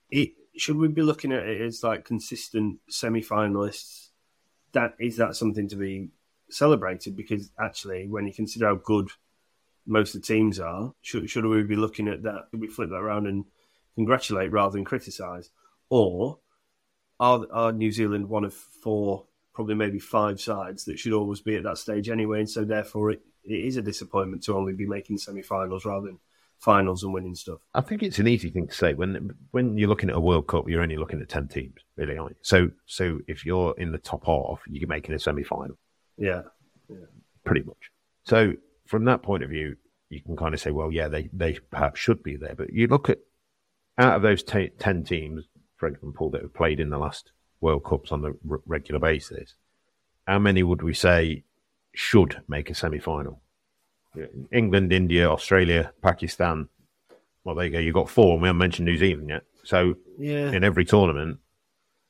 It, 0.10 0.32
should 0.58 0.78
we 0.78 0.88
be 0.88 1.02
looking 1.02 1.32
at 1.32 1.48
it 1.48 1.62
as 1.62 1.84
like 1.84 2.06
consistent 2.06 2.80
semi 2.90 3.22
finalists? 3.22 4.10
That 4.74 4.94
is 5.00 5.18
that 5.18 5.36
something 5.36 5.68
to 5.70 5.76
be 5.76 6.10
celebrated 6.50 7.16
because 7.16 7.52
actually, 7.60 8.08
when 8.08 8.28
you 8.28 8.34
consider 8.34 8.68
how 8.68 8.76
good 8.76 9.10
most 9.90 10.16
of 10.16 10.22
the 10.22 10.28
teams 10.28 10.60
are. 10.60 10.94
Should, 11.02 11.30
should 11.30 11.46
we 11.46 11.64
be 11.64 11.76
looking 11.76 12.08
at 12.08 12.24
that? 12.24 12.48
Should 12.52 12.62
we 12.62 12.68
flip 12.68 12.90
that 12.90 12.96
around 12.96 13.28
and 13.28 13.46
congratulate 13.96 14.52
rather 14.52 14.74
than 14.74 14.86
criticise? 14.86 15.50
Or 15.90 16.40
are, 17.20 17.46
are 17.52 17.72
New 17.72 17.92
Zealand 17.92 18.30
one 18.30 18.46
of 18.46 18.54
four, 18.54 19.26
probably 19.54 19.76
maybe 19.76 20.00
five 20.00 20.40
sides 20.40 20.86
that 20.86 21.00
should 21.00 21.14
always 21.14 21.42
be 21.42 21.56
at 21.56 21.64
that 21.64 21.80
stage 21.80 22.08
anyway? 22.08 22.40
And 22.40 22.50
so 22.50 22.64
therefore 22.64 23.12
it, 23.12 23.22
it 23.50 23.66
is 23.66 23.78
a 23.78 23.82
disappointment 23.82 24.44
to 24.44 24.56
only 24.56 24.74
be 24.74 24.86
making 24.86 25.18
semi 25.18 25.42
finals 25.42 25.86
rather 25.86 26.08
than 26.08 26.20
finals 26.60 27.04
and 27.04 27.14
winning 27.14 27.36
stuff. 27.36 27.60
I 27.74 27.82
think 27.82 28.04
it's 28.04 28.20
an 28.20 28.28
easy 28.28 28.50
thing 28.50 28.68
to 28.68 28.74
say 28.74 28.94
when 28.94 29.36
when 29.52 29.78
you're 29.78 29.90
looking 29.90 30.10
at 30.10 30.16
a 30.16 30.20
World 30.20 30.48
Cup, 30.48 30.70
you're 30.70 30.82
only 30.82 30.98
looking 30.98 31.22
at 31.22 31.30
ten 31.30 31.48
teams, 31.48 31.82
really, 31.96 32.18
aren't 32.18 32.32
you? 32.32 32.38
So 32.42 32.72
so 32.86 33.20
if 33.28 33.46
you're 33.46 33.76
in 33.78 33.92
the 33.92 33.98
top 33.98 34.26
half, 34.26 34.62
you're 34.68 34.88
making 34.88 35.16
a 35.16 35.20
semi 35.20 35.44
final. 35.44 35.78
Yeah. 36.18 36.42
yeah, 36.90 36.98
pretty 37.46 37.64
much. 37.64 37.92
So 38.24 38.54
from 38.86 39.06
that 39.06 39.24
point 39.24 39.44
of 39.44 39.50
view, 39.50 39.78
you 40.10 40.22
can 40.22 40.36
kind 40.36 40.54
of 40.54 40.60
say, 40.60 40.72
well, 40.72 40.92
yeah, 40.92 41.08
they, 41.08 41.30
they 41.32 41.54
perhaps 41.72 42.00
should 42.00 42.24
be 42.24 42.36
there. 42.36 42.56
But 42.56 42.74
you 42.74 42.88
look 42.88 43.10
at 43.10 43.20
out 43.98 44.16
of 44.16 44.22
those 44.22 44.44
t- 44.44 44.72
10 44.80 45.04
teams, 45.04 45.46
for 45.78 45.88
example, 45.88 46.30
that 46.32 46.42
have 46.42 46.54
played 46.54 46.80
in 46.80 46.90
the 46.90 46.98
last 46.98 47.32
World 47.62 47.86
Cups 47.86 48.12
on 48.12 48.26
a 48.26 48.30
r- 48.52 48.62
regular 48.66 49.00
basis, 49.00 49.56
how 50.28 50.40
many 50.40 50.64
would 50.64 50.82
we 50.82 50.94
say 50.94 51.44
should 51.94 52.42
make 52.48 52.70
a 52.70 52.76
semi 52.76 53.00
final? 53.00 53.42
England, 54.52 54.92
India, 54.92 55.30
Australia, 55.30 55.94
Pakistan. 56.02 56.68
Well, 57.44 57.56
there 57.56 57.66
you 57.66 57.72
go. 57.72 57.80
You've 57.80 57.94
got 57.94 58.10
four. 58.10 58.34
and 58.34 58.42
We 58.42 58.48
haven't 58.48 58.60
mentioned 58.60 58.86
New 58.86 58.98
Zealand 58.98 59.30
yet. 59.30 59.44
So, 59.64 59.96
yeah. 60.18 60.52
in 60.52 60.64
every 60.64 60.86
tournament, 60.86 61.40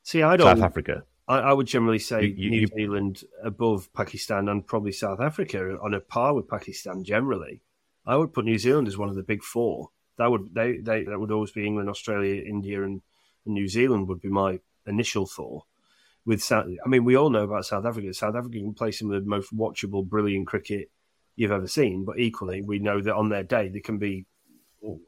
see, 0.04 0.24
I 0.24 0.38
don't. 0.38 0.48
South 0.48 0.64
Africa. 0.64 1.04
I, 1.28 1.40
I 1.40 1.54
would 1.54 1.68
generally 1.68 2.00
say 2.00 2.24
you, 2.24 2.34
you, 2.36 2.50
New 2.50 2.68
Zealand 2.68 3.24
above 3.44 3.92
Pakistan 3.94 4.50
and 4.50 4.66
probably 4.66 4.92
South 4.92 5.20
Africa 5.20 5.78
on 5.82 5.94
a 5.94 6.00
par 6.00 6.34
with 6.34 6.48
Pakistan 6.48 7.04
generally. 7.04 7.62
I 8.06 8.16
would 8.16 8.34
put 8.34 8.46
New 8.46 8.58
Zealand 8.58 8.88
as 8.88 8.98
one 8.98 9.10
of 9.10 9.16
the 9.16 9.24
big 9.24 9.44
four. 9.44 9.90
That 10.18 10.32
would 10.32 10.54
they, 10.54 10.78
they 10.78 11.04
that 11.04 11.20
would 11.20 11.32
always 11.32 11.52
be 11.52 11.66
England, 11.66 11.90
Australia, 11.90 12.42
India, 12.42 12.84
and, 12.84 13.02
and 13.46 13.54
New 13.54 13.68
Zealand 13.68 14.08
would 14.08 14.22
be 14.22 14.30
my 14.30 14.60
initial 14.88 15.26
thought. 15.26 15.66
With 16.30 16.44
South, 16.44 16.68
I 16.86 16.88
mean, 16.88 17.06
we 17.06 17.18
all 17.18 17.32
know 17.32 17.44
about 17.44 17.66
South 17.66 17.86
Africa. 17.88 18.14
South 18.14 18.36
Africa 18.36 18.60
can 18.60 18.76
play 18.76 18.92
some 18.92 19.10
of 19.12 19.20
the 19.20 19.28
most 19.28 19.52
watchable, 19.52 20.06
brilliant 20.06 20.46
cricket 20.46 20.92
you've 21.36 21.52
ever 21.52 21.68
seen. 21.68 22.06
But 22.06 22.20
equally, 22.20 22.62
we 22.62 22.78
know 22.78 23.02
that 23.02 23.16
on 23.16 23.30
their 23.30 23.42
day 23.42 23.68
they 23.68 23.80
can 23.80 23.98
be 23.98 24.28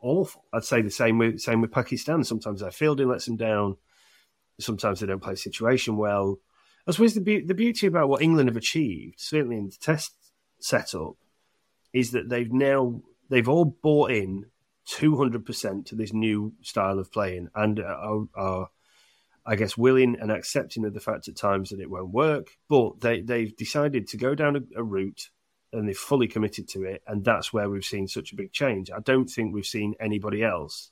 awful. 0.01 0.45
I'd 0.51 0.63
say 0.63 0.81
the 0.81 0.89
same 0.89 1.19
with 1.19 1.39
same 1.39 1.61
with 1.61 1.71
Pakistan. 1.71 2.23
Sometimes 2.23 2.61
their 2.61 2.71
fielding 2.71 3.07
lets 3.07 3.27
them 3.27 3.37
down. 3.37 3.77
Sometimes 4.59 4.99
they 4.99 5.05
don't 5.05 5.21
play 5.21 5.35
situation 5.35 5.95
well. 5.95 6.39
I 6.87 6.91
suppose 6.91 7.13
the, 7.13 7.21
be- 7.21 7.45
the 7.45 7.53
beauty 7.53 7.85
about 7.85 8.09
what 8.09 8.23
England 8.23 8.49
have 8.49 8.57
achieved, 8.57 9.19
certainly 9.19 9.57
in 9.57 9.67
the 9.69 9.77
test 9.79 10.15
setup, 10.59 11.17
is 11.93 12.13
that 12.13 12.29
they've 12.29 12.51
now 12.51 13.03
they've 13.29 13.47
all 13.47 13.65
bought 13.65 14.09
in 14.09 14.47
two 14.85 15.17
hundred 15.17 15.45
percent 15.45 15.85
to 15.85 15.95
this 15.95 16.13
new 16.13 16.53
style 16.63 16.97
of 16.97 17.11
playing 17.11 17.49
and 17.53 17.79
are, 17.79 18.25
are, 18.35 18.69
I 19.45 19.55
guess, 19.55 19.77
willing 19.77 20.17
and 20.19 20.31
accepting 20.31 20.85
of 20.85 20.93
the 20.93 20.99
fact 20.99 21.27
at 21.27 21.35
times 21.35 21.69
that 21.69 21.79
it 21.79 21.89
won't 21.89 22.13
work. 22.13 22.51
But 22.69 23.01
they 23.01 23.21
they've 23.21 23.55
decided 23.55 24.07
to 24.07 24.17
go 24.17 24.35
down 24.35 24.55
a, 24.55 24.79
a 24.79 24.83
route 24.83 25.29
and 25.73 25.87
they've 25.87 25.97
fully 25.97 26.27
committed 26.27 26.67
to 26.69 26.83
it, 26.83 27.01
and 27.07 27.23
that's 27.23 27.53
where 27.53 27.69
we've 27.69 27.85
seen 27.85 28.07
such 28.07 28.31
a 28.31 28.35
big 28.35 28.51
change. 28.51 28.91
I 28.91 28.99
don't 28.99 29.29
think 29.29 29.53
we've 29.53 29.65
seen 29.65 29.95
anybody 29.99 30.43
else 30.43 30.91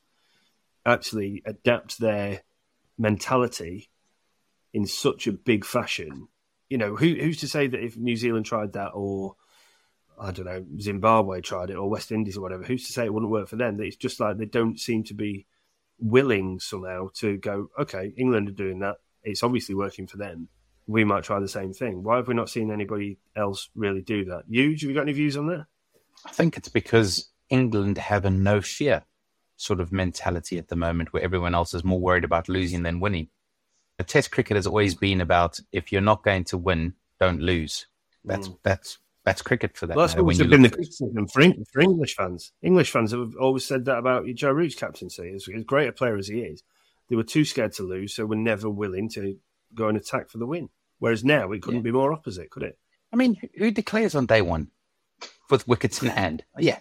actually 0.86 1.44
adapt 1.46 2.00
their 2.00 2.42
mentality 2.98 3.90
in 4.74 4.86
such 4.86 5.28
a 5.28 5.34
big 5.34 5.66
fashion. 5.66 6.28
You 6.70 6.78
know, 6.78 6.96
who, 6.96 7.16
who's 7.16 7.40
to 7.40 7.48
say 7.48 7.68
that 7.68 7.84
if 7.84 7.98
New 7.98 8.16
Zealand 8.16 8.46
tried 8.46 8.74
that 8.74 8.92
or 8.94 9.36
I 10.20 10.32
don't 10.32 10.46
know, 10.46 10.66
Zimbabwe 10.80 11.42
tried 11.42 11.70
it 11.70 11.76
or 11.76 11.90
West 11.90 12.12
Indies 12.12 12.38
or 12.38 12.42
whatever, 12.42 12.64
who's 12.64 12.86
to 12.88 12.94
say 12.94 13.06
it 13.06 13.14
wouldn't 13.14 13.32
work 13.32 13.48
for 13.48 13.56
them? 13.56 13.80
It's 13.80 13.96
just 13.96 14.20
like 14.20 14.38
they 14.38 14.46
don't 14.46 14.80
seem 14.80 15.04
to 15.06 15.14
be 15.14 15.48
willing 16.00 16.60
somehow 16.60 17.10
to 17.16 17.38
go, 17.38 17.70
okay, 17.80 18.14
England 18.18 18.50
are 18.50 18.54
doing 18.54 18.80
that. 18.80 18.98
It's 19.24 19.44
obviously 19.44 19.76
working 19.76 20.08
for 20.08 20.18
them. 20.18 20.48
We 20.88 21.04
might 21.04 21.24
try 21.24 21.40
the 21.40 21.48
same 21.48 21.74
thing. 21.74 22.04
Why 22.04 22.18
have 22.18 22.28
we 22.28 22.34
not 22.34 22.50
seen 22.50 22.72
anybody 22.72 23.20
else 23.36 23.70
really 23.76 24.02
do 24.02 24.26
that? 24.26 24.44
You, 24.48 24.72
have 24.72 24.82
you 24.82 24.94
got 24.94 25.02
any 25.02 25.14
views 25.14 25.38
on 25.38 25.48
that? 25.48 25.66
I 26.26 26.32
think 26.32 26.58
it's 26.58 26.70
because 26.70 27.30
England 27.50 27.98
have 27.98 28.26
a 28.26 28.30
no 28.30 28.62
fear 28.62 29.04
sort 29.58 29.80
of 29.80 29.92
mentality 29.92 30.58
at 30.58 30.70
the 30.70 30.76
moment 30.76 31.12
where 31.12 31.22
everyone 31.22 31.54
else 31.54 31.74
is 31.74 31.84
more 31.84 32.00
worried 32.00 32.24
about 32.24 32.50
losing 32.50 32.84
than 32.84 33.00
winning. 33.00 33.28
The 33.98 34.04
test 34.04 34.32
cricket 34.32 34.56
has 34.56 34.66
always 34.66 34.96
been 34.96 35.20
about 35.20 35.60
if 35.72 35.92
you're 35.92 36.02
not 36.02 36.24
going 36.24 36.46
to 36.46 36.58
win, 36.58 36.94
don't 37.20 37.42
lose. 37.42 37.88
That's 38.24 38.48
mm. 38.48 38.58
that's 38.64 38.98
that's 39.26 39.42
cricket 39.42 39.76
for 39.78 39.88
that. 39.88 39.96
Well, 39.96 40.08
that's 40.08 40.18
always 40.18 40.40
been 40.40 40.62
the 40.62 40.70
criticism 40.70 41.28
for, 41.28 41.42
for, 41.72 41.82
English 41.82 42.16
fans. 42.16 42.52
English 42.62 42.92
fans 42.92 43.12
have 43.12 43.36
always 43.40 43.66
said 43.66 43.86
that 43.86 43.98
about 43.98 44.26
Joe 44.34 44.52
Root's 44.52 44.76
captaincy. 44.76 45.34
As, 45.36 45.48
as 45.54 45.64
great 45.64 45.90
a 45.90 45.92
player 45.92 46.18
as 46.18 46.28
he 46.28 46.40
is, 46.42 46.64
they 47.10 47.16
were 47.16 47.24
too 47.24 47.46
scared 47.46 47.74
to 47.74 47.84
lose, 47.84 48.16
so 48.16 48.26
were 48.26 48.36
never 48.36 48.70
willing 48.70 49.10
to 49.10 49.38
go 49.76 49.88
and 49.88 49.98
attack 49.98 50.30
for 50.30 50.38
the 50.38 50.46
win. 50.46 50.70
Whereas 51.00 51.24
now 51.24 51.52
it 51.52 51.62
couldn't 51.62 51.80
yeah. 51.80 51.84
be 51.84 51.92
more 51.92 52.14
opposite, 52.14 52.50
could 52.50 52.64
it? 52.64 52.78
I 53.12 53.16
mean, 53.16 53.38
who 53.58 53.72
declares 53.72 54.16
on 54.16 54.26
day 54.26 54.42
one 54.42 54.70
with 55.50 55.68
wickets 55.68 56.02
in 56.02 56.10
hand? 56.10 56.44
Yeah, 56.60 56.80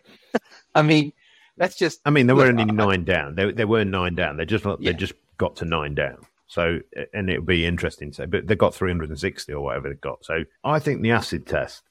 I 0.74 0.82
mean, 0.82 1.12
that's 1.56 1.76
just. 1.76 2.00
I 2.04 2.10
mean, 2.10 2.26
there 2.26 2.36
were 2.36 2.46
only 2.46 2.64
nine 2.64 3.04
down. 3.04 3.34
There, 3.34 3.52
there 3.52 3.66
were 3.66 3.84
nine 3.84 4.14
down. 4.14 4.36
They 4.36 4.44
just 4.44 4.64
yeah. 4.64 4.76
they 4.80 4.92
just 4.92 5.14
got 5.38 5.56
to 5.56 5.64
nine 5.64 5.94
down. 5.94 6.18
So, 6.48 6.80
and 7.12 7.28
it 7.28 7.40
would 7.40 7.46
be 7.46 7.66
interesting 7.66 8.10
to 8.10 8.14
say, 8.16 8.26
but 8.26 8.46
they 8.46 8.56
got 8.56 8.74
360 8.74 9.52
or 9.52 9.62
whatever 9.62 9.90
they 9.90 9.96
got. 9.96 10.24
So, 10.24 10.44
I 10.64 10.78
think 10.78 11.02
the 11.02 11.10
acid 11.10 11.46
test, 11.46 11.82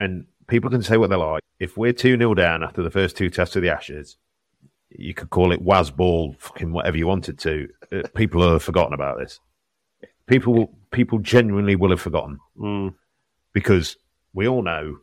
and 0.00 0.26
people 0.46 0.70
can 0.70 0.82
say 0.82 0.96
what 0.96 1.10
they 1.10 1.16
like. 1.16 1.42
If 1.58 1.76
we're 1.76 1.92
2 1.92 2.16
0 2.16 2.34
down 2.34 2.62
after 2.62 2.82
the 2.82 2.90
first 2.90 3.16
two 3.16 3.30
tests 3.30 3.56
of 3.56 3.62
the 3.62 3.70
Ashes, 3.70 4.16
you 4.90 5.14
could 5.14 5.30
call 5.30 5.52
it 5.52 5.64
Wazball, 5.64 6.38
fucking 6.40 6.72
whatever 6.72 6.96
you 6.96 7.06
wanted 7.06 7.38
to. 7.40 7.68
Uh, 7.92 8.02
people 8.14 8.42
have 8.50 8.62
forgotten 8.62 8.94
about 8.94 9.18
this. 9.18 9.38
People, 10.26 10.76
people 10.90 11.18
genuinely 11.18 11.76
will 11.76 11.90
have 11.90 12.00
forgotten 12.00 12.38
mm. 12.58 12.94
because 13.52 13.96
we 14.32 14.48
all 14.48 14.62
know 14.62 14.98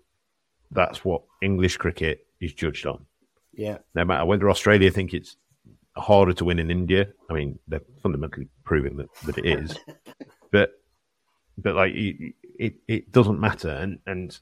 that's 0.72 1.06
what 1.06 1.22
English 1.42 1.78
cricket 1.78 2.26
is 2.42 2.54
judged 2.54 2.86
on. 2.86 3.06
Yeah. 3.54 3.78
No 3.96 4.06
matter 4.06 4.26
whether 4.26 4.50
Australia 4.50 4.92
think 4.92 5.14
it's 5.14 5.38
harder 5.96 6.34
to 6.34 6.46
win 6.46 6.60
in 6.60 6.72
India, 6.72 7.08
I 7.30 7.34
mean, 7.34 7.60
they're 7.68 7.82
fundamentally 8.02 8.48
proving 8.64 8.98
that, 8.98 9.14
that 9.26 9.38
it 9.38 9.46
is. 9.46 9.78
but 10.52 10.72
but 11.58 11.76
like 11.76 11.94
it, 11.96 12.36
it, 12.60 12.76
it 12.88 13.12
doesn't 13.12 13.40
matter. 13.40 13.70
And 13.70 14.00
and 14.06 14.38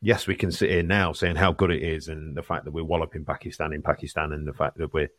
yes, 0.00 0.26
we 0.26 0.34
can 0.34 0.52
sit 0.52 0.70
here 0.70 0.82
now 0.82 1.12
saying 1.12 1.36
how 1.36 1.52
good 1.52 1.70
it 1.70 1.82
is, 1.82 2.08
and 2.08 2.36
the 2.36 2.42
fact 2.42 2.64
that 2.64 2.72
we're 2.72 2.84
walloping 2.84 3.24
Pakistan 3.24 3.72
in 3.72 3.82
Pakistan, 3.82 4.32
and 4.32 4.46
the 4.46 4.52
fact 4.52 4.78
that 4.78 4.92
we're 4.92 5.10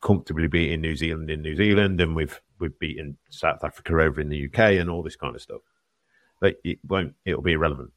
comfortably 0.00 0.48
beating 0.48 0.80
New 0.80 0.96
Zealand 0.96 1.30
in 1.30 1.42
New 1.42 1.56
Zealand, 1.56 2.00
and 2.00 2.14
we've 2.14 2.40
we've 2.58 2.78
beaten 2.78 3.16
South 3.30 3.64
Africa 3.64 4.00
over 4.00 4.20
in 4.20 4.28
the 4.28 4.46
UK, 4.46 4.58
and 4.80 4.90
all 4.90 5.02
this 5.02 5.16
kind 5.16 5.34
of 5.34 5.42
stuff. 5.42 5.60
But 6.40 6.56
it 6.64 6.78
won't. 6.86 7.14
It'll 7.24 7.42
be 7.42 7.52
irrelevant. 7.52 7.92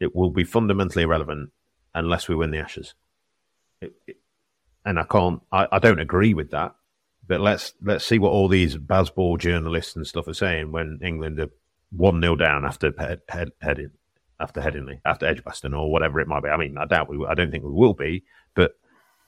It 0.00 0.14
will 0.14 0.30
be 0.30 0.44
fundamentally 0.44 1.04
irrelevant 1.04 1.50
unless 1.94 2.28
we 2.28 2.34
win 2.34 2.50
the 2.50 2.58
Ashes 2.58 2.94
and 4.84 4.98
I 4.98 5.04
can't, 5.04 5.42
I, 5.50 5.68
I, 5.72 5.78
don't 5.78 6.00
agree 6.00 6.34
with 6.34 6.50
that. 6.50 6.74
But 7.26 7.40
let's 7.40 7.72
let's 7.80 8.04
see 8.04 8.18
what 8.18 8.30
all 8.30 8.48
these 8.48 8.76
Bazball 8.76 9.38
journalists 9.38 9.94
and 9.94 10.06
stuff 10.06 10.26
are 10.26 10.34
saying 10.34 10.72
when 10.72 10.98
England 11.02 11.38
are 11.38 11.50
one 11.90 12.20
0 12.20 12.36
down 12.36 12.64
after 12.64 12.92
head, 12.98 13.20
head, 13.28 13.52
heading 13.60 13.92
after 14.40 14.60
Headingley 14.60 15.00
after 15.04 15.26
Edgbaston 15.26 15.74
or 15.74 15.90
whatever 15.90 16.20
it 16.20 16.28
might 16.28 16.42
be. 16.42 16.48
I 16.48 16.56
mean, 16.56 16.76
I 16.78 16.84
doubt 16.86 17.08
we, 17.08 17.24
I 17.26 17.34
don't 17.34 17.50
think 17.50 17.64
we 17.64 17.70
will 17.70 17.94
be. 17.94 18.24
But 18.54 18.72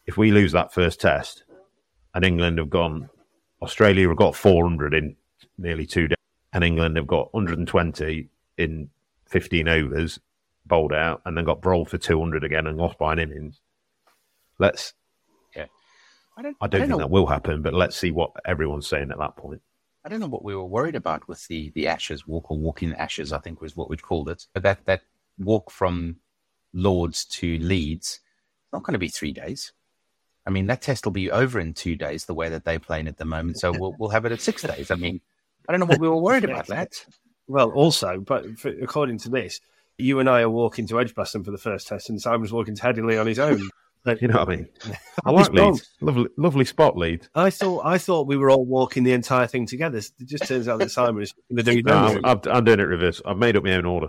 if 0.07 0.17
we 0.17 0.33
lose 0.33 0.53
that 0.53 0.73
first 0.73 1.01
test, 1.01 1.45
and 2.15 2.25
England 2.25 2.59
have 2.59 2.71
gone 2.71 3.11
Australia 3.65 4.09
have 4.09 4.17
got 4.17 4.37
400 4.37 4.95
in 4.95 5.17
nearly 5.59 5.87
two 5.87 6.09
days, 6.09 6.17
and 6.53 6.63
England 6.63 6.97
have 6.97 7.07
got 7.07 7.33
120 7.35 8.29
in 8.59 8.91
15 9.27 9.69
overs, 9.69 10.21
bowled 10.67 10.93
out, 10.93 11.23
and 11.25 11.37
then 11.37 11.45
got 11.45 11.63
bowled 11.63 11.89
for 11.89 11.99
200 11.99 12.45
again 12.45 12.67
and 12.67 12.77
lost 12.77 12.99
by 12.99 13.13
an 13.13 13.19
innings. 13.19 13.61
Let's. 14.59 14.93
Yeah. 15.57 15.67
I 16.37 16.43
don't. 16.43 16.57
I 16.61 16.67
don't, 16.67 16.83
think 16.83 16.91
know. 16.91 16.99
that 16.99 17.11
will 17.11 17.27
happen, 17.27 17.63
but 17.63 17.75
let's 17.75 17.97
see 17.97 18.11
what 18.11 18.33
everyone's 18.45 18.87
saying 18.87 19.11
at 19.11 19.19
that 19.19 19.37
point. 19.37 19.63
I 20.05 20.11
don't 20.11 20.21
know 20.21 20.29
what 20.29 20.45
we 20.45 20.55
were 20.55 20.65
worried 20.65 20.97
about 20.97 21.27
with 21.29 21.47
the 21.49 21.71
the 21.71 21.87
Ashes 21.87 22.27
walk 22.27 22.51
or 22.51 22.59
walk 22.59 22.83
in 22.83 22.95
Ashes. 22.95 23.33
I 23.33 23.39
think 23.39 23.61
was 23.61 23.77
what 23.77 23.89
we'd 23.89 24.03
called 24.03 24.29
it. 24.29 24.47
But 24.53 24.63
that 24.63 24.85
that 24.85 25.03
walk 25.39 25.71
from 25.71 26.17
Lords 26.75 27.25
to 27.27 27.59
Leeds, 27.59 28.21
it's 28.63 28.73
not 28.73 28.83
going 28.83 28.93
to 28.93 28.99
be 28.99 29.09
three 29.09 29.33
days. 29.33 29.73
I 30.47 30.51
mean, 30.51 30.67
that 30.67 30.83
test 30.83 31.07
will 31.07 31.13
be 31.13 31.31
over 31.31 31.59
in 31.59 31.73
two 31.73 31.97
days, 31.97 32.27
the 32.27 32.35
way 32.35 32.51
that 32.51 32.65
they're 32.65 32.79
playing 32.79 33.09
at 33.09 33.17
the 33.17 33.25
moment. 33.25 33.61
So 33.61 33.73
we'll 33.73 33.97
we'll 33.99 34.11
have 34.11 34.27
it 34.27 34.33
at 34.33 34.43
six 34.43 34.63
days. 34.75 34.91
I 34.91 34.97
mean, 34.97 35.21
I 35.69 35.73
don't 35.73 35.81
know 35.81 35.87
what 35.87 36.01
we 36.01 36.09
were 36.09 36.17
worried 36.17 36.45
about 36.45 36.67
that. 36.67 37.07
Well, 37.47 37.71
also, 37.71 38.21
but 38.21 38.59
for, 38.59 38.69
according 38.69 39.19
to 39.19 39.31
this, 39.31 39.61
you 39.97 40.19
and 40.19 40.29
I 40.29 40.43
are 40.43 40.51
walking 40.51 40.87
to 40.89 41.01
Edgbaston 41.01 41.45
for 41.45 41.51
the 41.51 41.59
first 41.59 41.89
test, 41.89 42.11
and 42.11 42.21
Simon's 42.21 42.53
walking 42.53 42.75
to 42.75 42.83
Headingley 42.83 43.19
on 43.19 43.27
his 43.27 43.39
own. 43.39 43.71
You 44.07 44.29
know 44.29 44.39
what 44.41 44.49
I 44.49 44.57
mean? 44.57 44.69
I 45.25 45.31
like. 45.31 45.53
Leeds. 45.53 45.89
Lovely, 46.01 46.29
lovely 46.37 46.65
spot, 46.65 46.97
Leeds. 46.97 47.29
I 47.35 47.51
thought 47.51 47.87
I 47.87 47.97
thought 47.99 48.27
we 48.27 48.37
were 48.37 48.51
all 48.51 48.65
walking 48.65 49.03
the 49.03 49.13
entire 49.13 49.47
thing 49.47 49.67
together. 49.67 49.99
It 49.99 50.27
just 50.27 50.47
turns 50.47 50.69
out 50.69 50.79
that 50.81 50.91
Simon 50.91 51.23
is 51.23 51.33
going 51.33 51.57
to 51.57 51.63
do 51.63 51.77
his 51.77 51.85
No. 51.87 52.21
I'm, 52.23 52.41
I'm, 52.51 52.65
doing 52.65 52.81
it 52.81 52.85
reverse. 52.85 53.23
I've 53.25 53.39
made 53.39 53.57
up 53.57 53.65
my 53.65 53.75
own 53.75 53.87
order. 53.87 54.09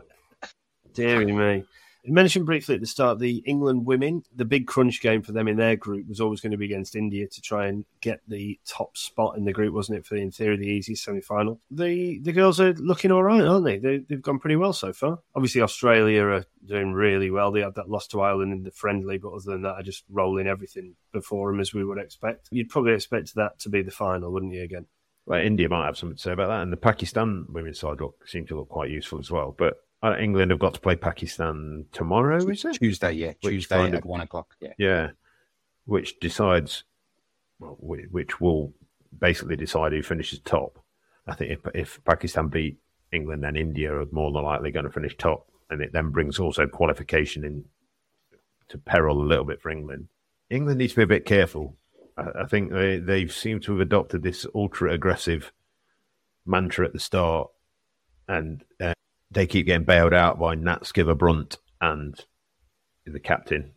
Deary 0.93 1.25
me. 1.25 1.63
You 2.05 2.13
mentioned 2.13 2.45
briefly 2.45 2.75
at 2.75 2.81
the 2.81 2.87
start 2.87 3.17
the 3.17 3.37
England 3.47 3.85
women. 3.85 4.23
The 4.35 4.45
big 4.45 4.67
crunch 4.67 5.01
game 5.01 5.23
for 5.23 5.31
them 5.31 5.47
in 5.47 5.57
their 5.57 5.75
group 5.75 6.07
was 6.07 6.21
always 6.21 6.39
going 6.39 6.51
to 6.51 6.57
be 6.57 6.65
against 6.65 6.95
India 6.95 7.27
to 7.27 7.41
try 7.41 7.65
and 7.65 7.83
get 7.99 8.21
the 8.27 8.59
top 8.65 8.95
spot 8.95 9.37
in 9.37 9.45
the 9.45 9.53
group, 9.53 9.73
wasn't 9.73 9.97
it? 9.97 10.05
For 10.05 10.15
in 10.15 10.31
theory 10.31 10.57
the 10.57 10.67
easiest 10.67 11.03
semi 11.03 11.21
final. 11.21 11.59
The 11.71 12.19
the 12.19 12.31
girls 12.31 12.59
are 12.59 12.73
looking 12.73 13.11
all 13.11 13.23
right, 13.23 13.41
aren't 13.41 13.65
they? 13.65 13.79
they? 13.79 13.97
They've 13.97 14.21
gone 14.21 14.39
pretty 14.39 14.55
well 14.55 14.73
so 14.73 14.93
far. 14.93 15.19
Obviously 15.35 15.61
Australia 15.61 16.23
are 16.25 16.45
doing 16.63 16.93
really 16.93 17.31
well. 17.31 17.51
They 17.51 17.61
had 17.61 17.75
that 17.75 17.89
loss 17.89 18.07
to 18.07 18.21
Ireland 18.21 18.53
in 18.53 18.63
the 18.63 18.71
friendly, 18.71 19.17
but 19.17 19.33
other 19.33 19.51
than 19.51 19.63
that, 19.63 19.75
are 19.75 19.83
just 19.83 20.03
rolling 20.09 20.47
everything 20.47 20.95
before 21.11 21.51
them 21.51 21.59
as 21.59 21.73
we 21.73 21.83
would 21.83 21.97
expect. 21.97 22.49
You'd 22.51 22.69
probably 22.69 22.93
expect 22.93 23.33
that 23.35 23.57
to 23.59 23.69
be 23.69 23.81
the 23.81 23.91
final, 23.91 24.31
wouldn't 24.31 24.53
you? 24.53 24.61
Again. 24.61 24.85
Well, 25.25 25.41
India 25.41 25.67
might 25.67 25.85
have 25.85 25.97
something 25.97 26.17
to 26.17 26.21
say 26.21 26.33
about 26.33 26.49
that, 26.49 26.61
and 26.61 26.71
the 26.71 26.77
Pakistan 26.77 27.47
women's 27.49 27.79
side 27.79 27.99
look, 27.99 28.27
seem 28.27 28.45
to 28.47 28.57
look 28.57 28.69
quite 28.69 28.91
useful 28.91 29.17
as 29.17 29.31
well. 29.31 29.55
But 29.57 29.77
England 30.13 30.51
have 30.51 30.59
got 30.59 30.73
to 30.75 30.79
play 30.79 30.95
Pakistan 30.95 31.85
tomorrow, 31.91 32.37
is 32.37 32.65
it? 32.65 32.73
Tuesday, 32.73 33.13
yeah, 33.13 33.33
Which 33.41 33.53
Tuesday 33.53 33.77
kind 33.77 33.95
at 33.95 34.05
one 34.05 34.21
o'clock. 34.21 34.55
Yeah, 34.59 34.73
Yeah, 34.77 35.09
which 35.85 36.19
decides, 36.19 36.83
well, 37.59 37.77
which 37.79 38.39
will 38.39 38.73
basically 39.19 39.55
decide 39.55 39.91
who 39.91 40.03
finishes 40.03 40.39
top. 40.39 40.79
I 41.27 41.33
think 41.33 41.51
if, 41.51 41.59
if 41.73 42.03
Pakistan 42.03 42.49
beat 42.49 42.77
England, 43.11 43.43
then 43.43 43.55
India 43.55 43.93
are 43.93 44.05
more 44.11 44.31
than 44.31 44.43
likely 44.43 44.71
going 44.71 44.85
to 44.85 44.91
finish 44.91 45.15
top, 45.17 45.49
and 45.69 45.81
it 45.81 45.93
then 45.93 46.09
brings 46.11 46.39
also 46.39 46.67
qualification 46.67 47.43
in 47.43 47.65
to 48.67 48.77
peril 48.77 49.21
a 49.21 49.23
little 49.23 49.45
bit 49.45 49.61
for 49.61 49.69
England. 49.69 50.07
England 50.49 50.79
needs 50.79 50.93
to 50.93 50.97
be 50.97 51.03
a 51.03 51.07
bit 51.07 51.25
careful. 51.25 51.77
I, 52.17 52.41
I 52.41 52.45
think 52.45 52.71
they 52.71 52.97
they 52.97 53.27
seem 53.27 53.59
to 53.61 53.73
have 53.73 53.81
adopted 53.81 54.23
this 54.23 54.45
ultra 54.53 54.91
aggressive 54.91 55.51
mantra 56.45 56.85
at 56.85 56.93
the 56.93 56.99
start, 56.99 57.49
and 58.27 58.63
uh, 58.79 58.93
they 59.31 59.47
keep 59.47 59.65
getting 59.65 59.85
bailed 59.85 60.13
out 60.13 60.39
by 60.39 60.55
Nat 60.55 60.83
Sciver-Brunt 60.83 61.57
and 61.81 62.19
the 63.05 63.19
captain 63.19 63.71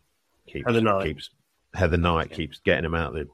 keeps 0.47 0.65
Heather 0.65 0.81
Knight. 0.81 1.05
keeps 1.05 1.29
Heather 1.73 1.97
Knight 1.97 2.31
keeps 2.31 2.59
getting 2.59 2.83
them 2.83 2.95
out 2.95 3.13
the 3.13 3.27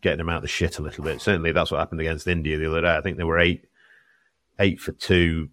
getting 0.00 0.18
them 0.18 0.28
out 0.28 0.42
the 0.42 0.48
shit 0.48 0.78
a 0.78 0.82
little 0.82 1.04
bit. 1.04 1.20
Certainly, 1.20 1.52
that's 1.52 1.70
what 1.70 1.78
happened 1.78 2.00
against 2.00 2.26
India 2.26 2.58
the 2.58 2.70
other 2.70 2.82
day. 2.82 2.96
I 2.96 3.00
think 3.00 3.16
they 3.16 3.24
were 3.24 3.38
eight 3.38 3.66
eight 4.58 4.80
for 4.80 4.92
two, 4.92 5.50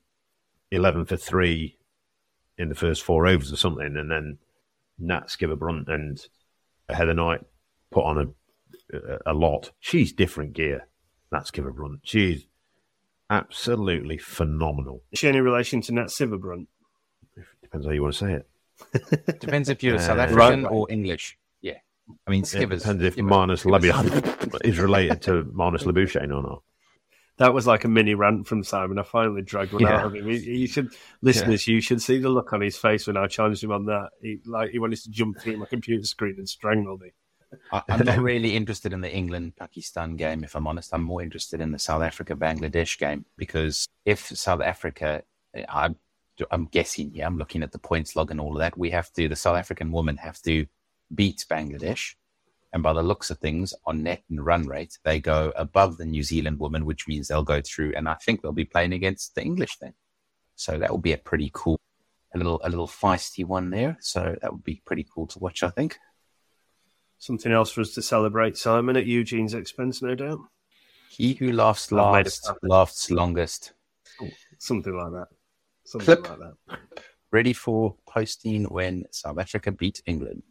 11 0.70 1.06
for 1.06 1.18
three 1.18 1.78
in 2.58 2.70
the 2.70 2.76
first 2.76 3.02
four 3.04 3.26
overs 3.26 3.52
or 3.52 3.58
something, 3.58 3.98
and 3.98 4.12
then 4.12 4.38
Nat 5.00 5.28
Sciver-Brunt 5.28 5.88
and 5.88 6.24
Heather 6.88 7.16
Knight 7.16 7.42
put 7.90 8.06
on 8.06 8.18
a, 8.18 8.98
a 8.98 9.18
a 9.28 9.34
lot. 9.34 9.72
She's 9.80 10.14
different 10.14 10.54
gear. 10.54 10.88
Nat 11.32 11.46
Skiver 11.46 11.74
Brunt. 11.74 12.02
She's 12.04 12.46
absolutely 13.32 14.18
phenomenal. 14.18 15.02
Is 15.12 15.20
she 15.20 15.28
any 15.30 15.40
relation 15.40 15.82
to 15.82 15.94
Nat 15.94 16.08
Silverbrunt? 16.08 16.68
Depends 17.64 17.86
how 17.86 17.92
you 17.94 18.02
want 18.04 18.14
to 18.14 18.20
say 18.20 18.34
it. 18.34 19.40
depends 19.40 19.70
if 19.70 19.82
you're 19.84 19.98
South 20.00 20.18
Uh, 20.18 20.22
African 20.24 20.64
right. 20.64 20.72
or 20.72 20.92
English. 20.92 21.38
Yeah, 21.62 21.78
I 22.28 22.32
mean, 22.32 22.42
It 22.44 22.48
Skivers. 22.48 22.80
depends 22.80 23.04
if 23.04 23.16
Skivers- 23.16 23.30
Marnus 23.30 23.64
Skivers- 23.64 24.66
is 24.66 24.80
related 24.80 25.22
to 25.24 25.44
Marnus 25.46 25.84
Labuschagne 25.86 26.36
or 26.36 26.42
not. 26.44 26.64
That 27.38 27.54
was 27.54 27.66
like 27.66 27.86
a 27.86 27.88
mini 27.88 28.14
rant 28.14 28.48
from 28.48 28.64
Simon. 28.64 29.00
I 29.00 29.04
finally 29.04 29.42
dragged 29.42 29.74
one 29.74 29.84
Yeah. 29.84 30.00
out 30.02 30.06
of 30.08 30.16
him. 30.16 30.28
He- 30.30 30.60
You 30.62 30.68
should, 30.68 30.90
listeners, 31.22 31.68
you 31.68 31.80
should 31.82 32.02
see 32.02 32.20
the 32.20 32.30
look 32.30 32.54
on 32.54 32.62
his 32.62 32.78
face 32.78 33.08
when 33.08 33.18
I 33.18 33.28
challenged 33.28 33.64
him 33.64 33.72
on 33.72 33.86
that. 33.86 34.10
He 34.22 34.40
like 34.46 34.72
he 34.72 34.80
wanted 34.80 35.00
to 35.04 35.10
jump 35.10 35.40
through 35.40 35.58
my 35.58 35.66
computer 35.66 36.04
screen 36.06 36.36
and 36.38 36.48
strangle 36.50 36.98
me. 36.98 37.12
I, 37.72 37.82
I'm 37.90 38.06
not 38.06 38.20
really 38.20 38.56
interested 38.56 38.94
in 38.94 39.02
the 39.02 39.14
England 39.14 39.56
Pakistan 39.58 40.16
game, 40.16 40.44
if 40.44 40.56
I'm 40.56 40.68
honest. 40.68 40.94
I'm 40.94 41.04
more 41.04 41.22
interested 41.22 41.62
in 41.62 41.72
the 41.72 41.80
South 41.80 42.02
Africa 42.02 42.36
Bangladesh 42.36 42.98
game 42.98 43.26
because 43.38 43.88
if 44.06 44.28
South 44.28 44.62
Africa, 44.62 45.24
eh, 45.54 45.66
I'm, 45.70 45.96
I'm 46.50 46.66
guessing 46.66 47.12
here, 47.12 47.26
I'm 47.26 47.38
looking 47.38 47.64
at 47.64 47.72
the 47.72 47.80
points 47.80 48.16
log 48.16 48.32
and 48.32 48.40
all 48.40 48.54
of 48.54 48.60
that. 48.60 48.78
We 48.78 48.90
have 48.92 49.12
to, 49.14 49.28
the 49.28 49.36
South 49.36 49.58
African 49.58 49.92
women 49.92 50.18
have 50.18 50.42
to 50.44 50.66
beat 51.14 51.46
Bangladesh. 51.50 52.16
And 52.74 52.82
by 52.82 52.94
the 52.94 53.04
looks 53.04 53.30
of 53.30 53.38
things, 53.40 53.74
on 53.86 54.04
net 54.04 54.24
and 54.30 54.44
run 54.46 54.66
rate, 54.66 54.98
they 55.04 55.20
go 55.20 55.52
above 55.58 55.98
the 55.98 56.06
New 56.06 56.24
Zealand 56.24 56.60
women, 56.60 56.86
which 56.86 57.08
means 57.08 57.28
they'll 57.28 57.44
go 57.44 57.62
through. 57.62 57.94
And 57.98 58.08
I 58.08 58.14
think 58.14 58.42
they'll 58.42 58.54
be 58.54 58.66
playing 58.66 58.94
against 58.94 59.36
the 59.36 59.44
English 59.44 59.78
then. 59.80 59.94
So 60.56 60.78
that 60.78 60.90
will 60.90 60.98
be 60.98 61.12
a 61.12 61.18
pretty 61.18 61.52
cool, 61.54 61.80
a 62.34 62.38
little, 62.38 62.62
a 62.64 62.70
little 62.70 62.88
feisty 62.88 63.46
one 63.46 63.72
there. 63.72 63.98
So 64.00 64.38
that 64.42 64.54
would 64.54 64.64
be 64.64 64.82
pretty 64.86 65.06
cool 65.14 65.28
to 65.28 65.40
watch, 65.40 65.64
I 65.64 65.70
think. 65.70 65.98
Something 67.22 67.52
else 67.52 67.70
for 67.72 67.82
us 67.82 67.94
to 67.94 68.02
celebrate, 68.02 68.58
Simon, 68.58 68.98
at 68.98 69.06
Eugene's 69.06 69.54
expense, 69.54 70.02
no 70.02 70.16
doubt. 70.16 70.40
He 71.08 71.34
who 71.36 71.52
laughs 71.52 71.94
I've 71.94 71.98
made 71.98 72.26
a 72.26 72.30
last 72.30 72.52
laughs 72.64 73.12
longest. 73.12 73.74
Something 74.58 74.98
like 74.98 75.12
that. 75.12 75.28
Something 75.84 76.16
Clip. 76.16 76.30
like 76.30 76.40
that. 76.68 76.80
Ready 77.32 77.54
for 77.54 77.96
posting 78.08 78.64
when 78.64 79.06
South 79.12 79.38
Africa 79.38 79.72
beat 79.72 80.02
England. 80.08 80.42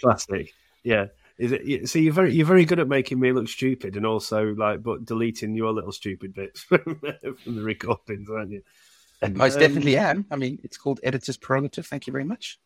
Classic. 0.00 0.50
Yeah. 0.82 1.08
Is 1.36 1.52
it, 1.52 1.66
yeah, 1.66 1.78
see, 1.84 2.00
you're 2.00 2.14
very 2.14 2.32
you're 2.32 2.46
very 2.46 2.64
good 2.64 2.78
at 2.80 2.88
making 2.88 3.20
me 3.20 3.32
look 3.32 3.48
stupid, 3.48 3.94
and 3.96 4.06
also 4.06 4.54
like, 4.54 4.82
but 4.82 5.04
deleting 5.04 5.54
your 5.54 5.72
little 5.72 5.92
stupid 5.92 6.32
bits 6.32 6.62
from, 6.62 6.78
from 7.44 7.54
the 7.56 7.62
recordings, 7.62 8.30
aren't 8.30 8.52
you? 8.52 8.62
And 9.20 9.36
most 9.36 9.56
Um, 9.56 9.60
definitely 9.60 9.98
am. 9.98 10.24
I 10.30 10.36
mean, 10.36 10.58
it's 10.64 10.78
called 10.78 11.00
editor's 11.02 11.36
prerogative. 11.36 11.86
Thank 11.86 12.06
you 12.06 12.12
very 12.12 12.24
much. 12.24 12.58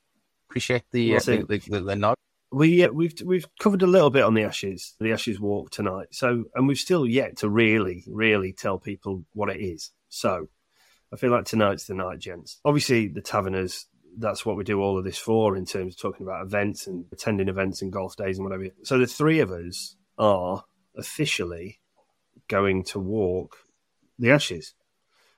Appreciate 0.48 0.84
the 0.92 1.10
uh, 1.10 1.12
Well, 1.14 1.20
see- 1.20 1.36
the, 1.38 1.58
the, 1.58 1.80
the 1.80 1.96
nod. 1.96 2.14
We 2.52 2.86
we've 2.88 3.14
we've 3.24 3.46
covered 3.58 3.82
a 3.82 3.86
little 3.86 4.10
bit 4.10 4.22
on 4.22 4.34
the 4.34 4.44
Ashes, 4.44 4.94
the 5.00 5.12
Ashes 5.12 5.40
walk 5.40 5.70
tonight. 5.70 6.08
So, 6.12 6.44
and 6.54 6.68
we've 6.68 6.78
still 6.78 7.06
yet 7.06 7.38
to 7.38 7.48
really, 7.48 8.04
really 8.06 8.52
tell 8.52 8.78
people 8.78 9.24
what 9.32 9.50
it 9.50 9.60
is. 9.60 9.90
So, 10.08 10.48
I 11.12 11.16
feel 11.16 11.30
like 11.30 11.44
tonight's 11.44 11.86
the 11.86 11.94
night, 11.94 12.20
gents. 12.20 12.60
Obviously, 12.64 13.08
the 13.08 13.22
Taverners. 13.22 13.86
That's 14.18 14.46
what 14.46 14.56
we 14.56 14.64
do 14.64 14.80
all 14.80 14.96
of 14.96 15.04
this 15.04 15.18
for 15.18 15.56
in 15.56 15.66
terms 15.66 15.94
of 15.94 16.00
talking 16.00 16.26
about 16.26 16.46
events 16.46 16.86
and 16.86 17.04
attending 17.12 17.48
events 17.48 17.82
and 17.82 17.92
golf 17.92 18.16
days 18.16 18.38
and 18.38 18.46
whatever. 18.46 18.68
So, 18.84 18.98
the 18.98 19.06
three 19.06 19.40
of 19.40 19.50
us 19.50 19.96
are 20.16 20.64
officially 20.96 21.80
going 22.48 22.84
to 22.84 22.98
walk 22.98 23.56
the 24.18 24.30
Ashes. 24.30 24.74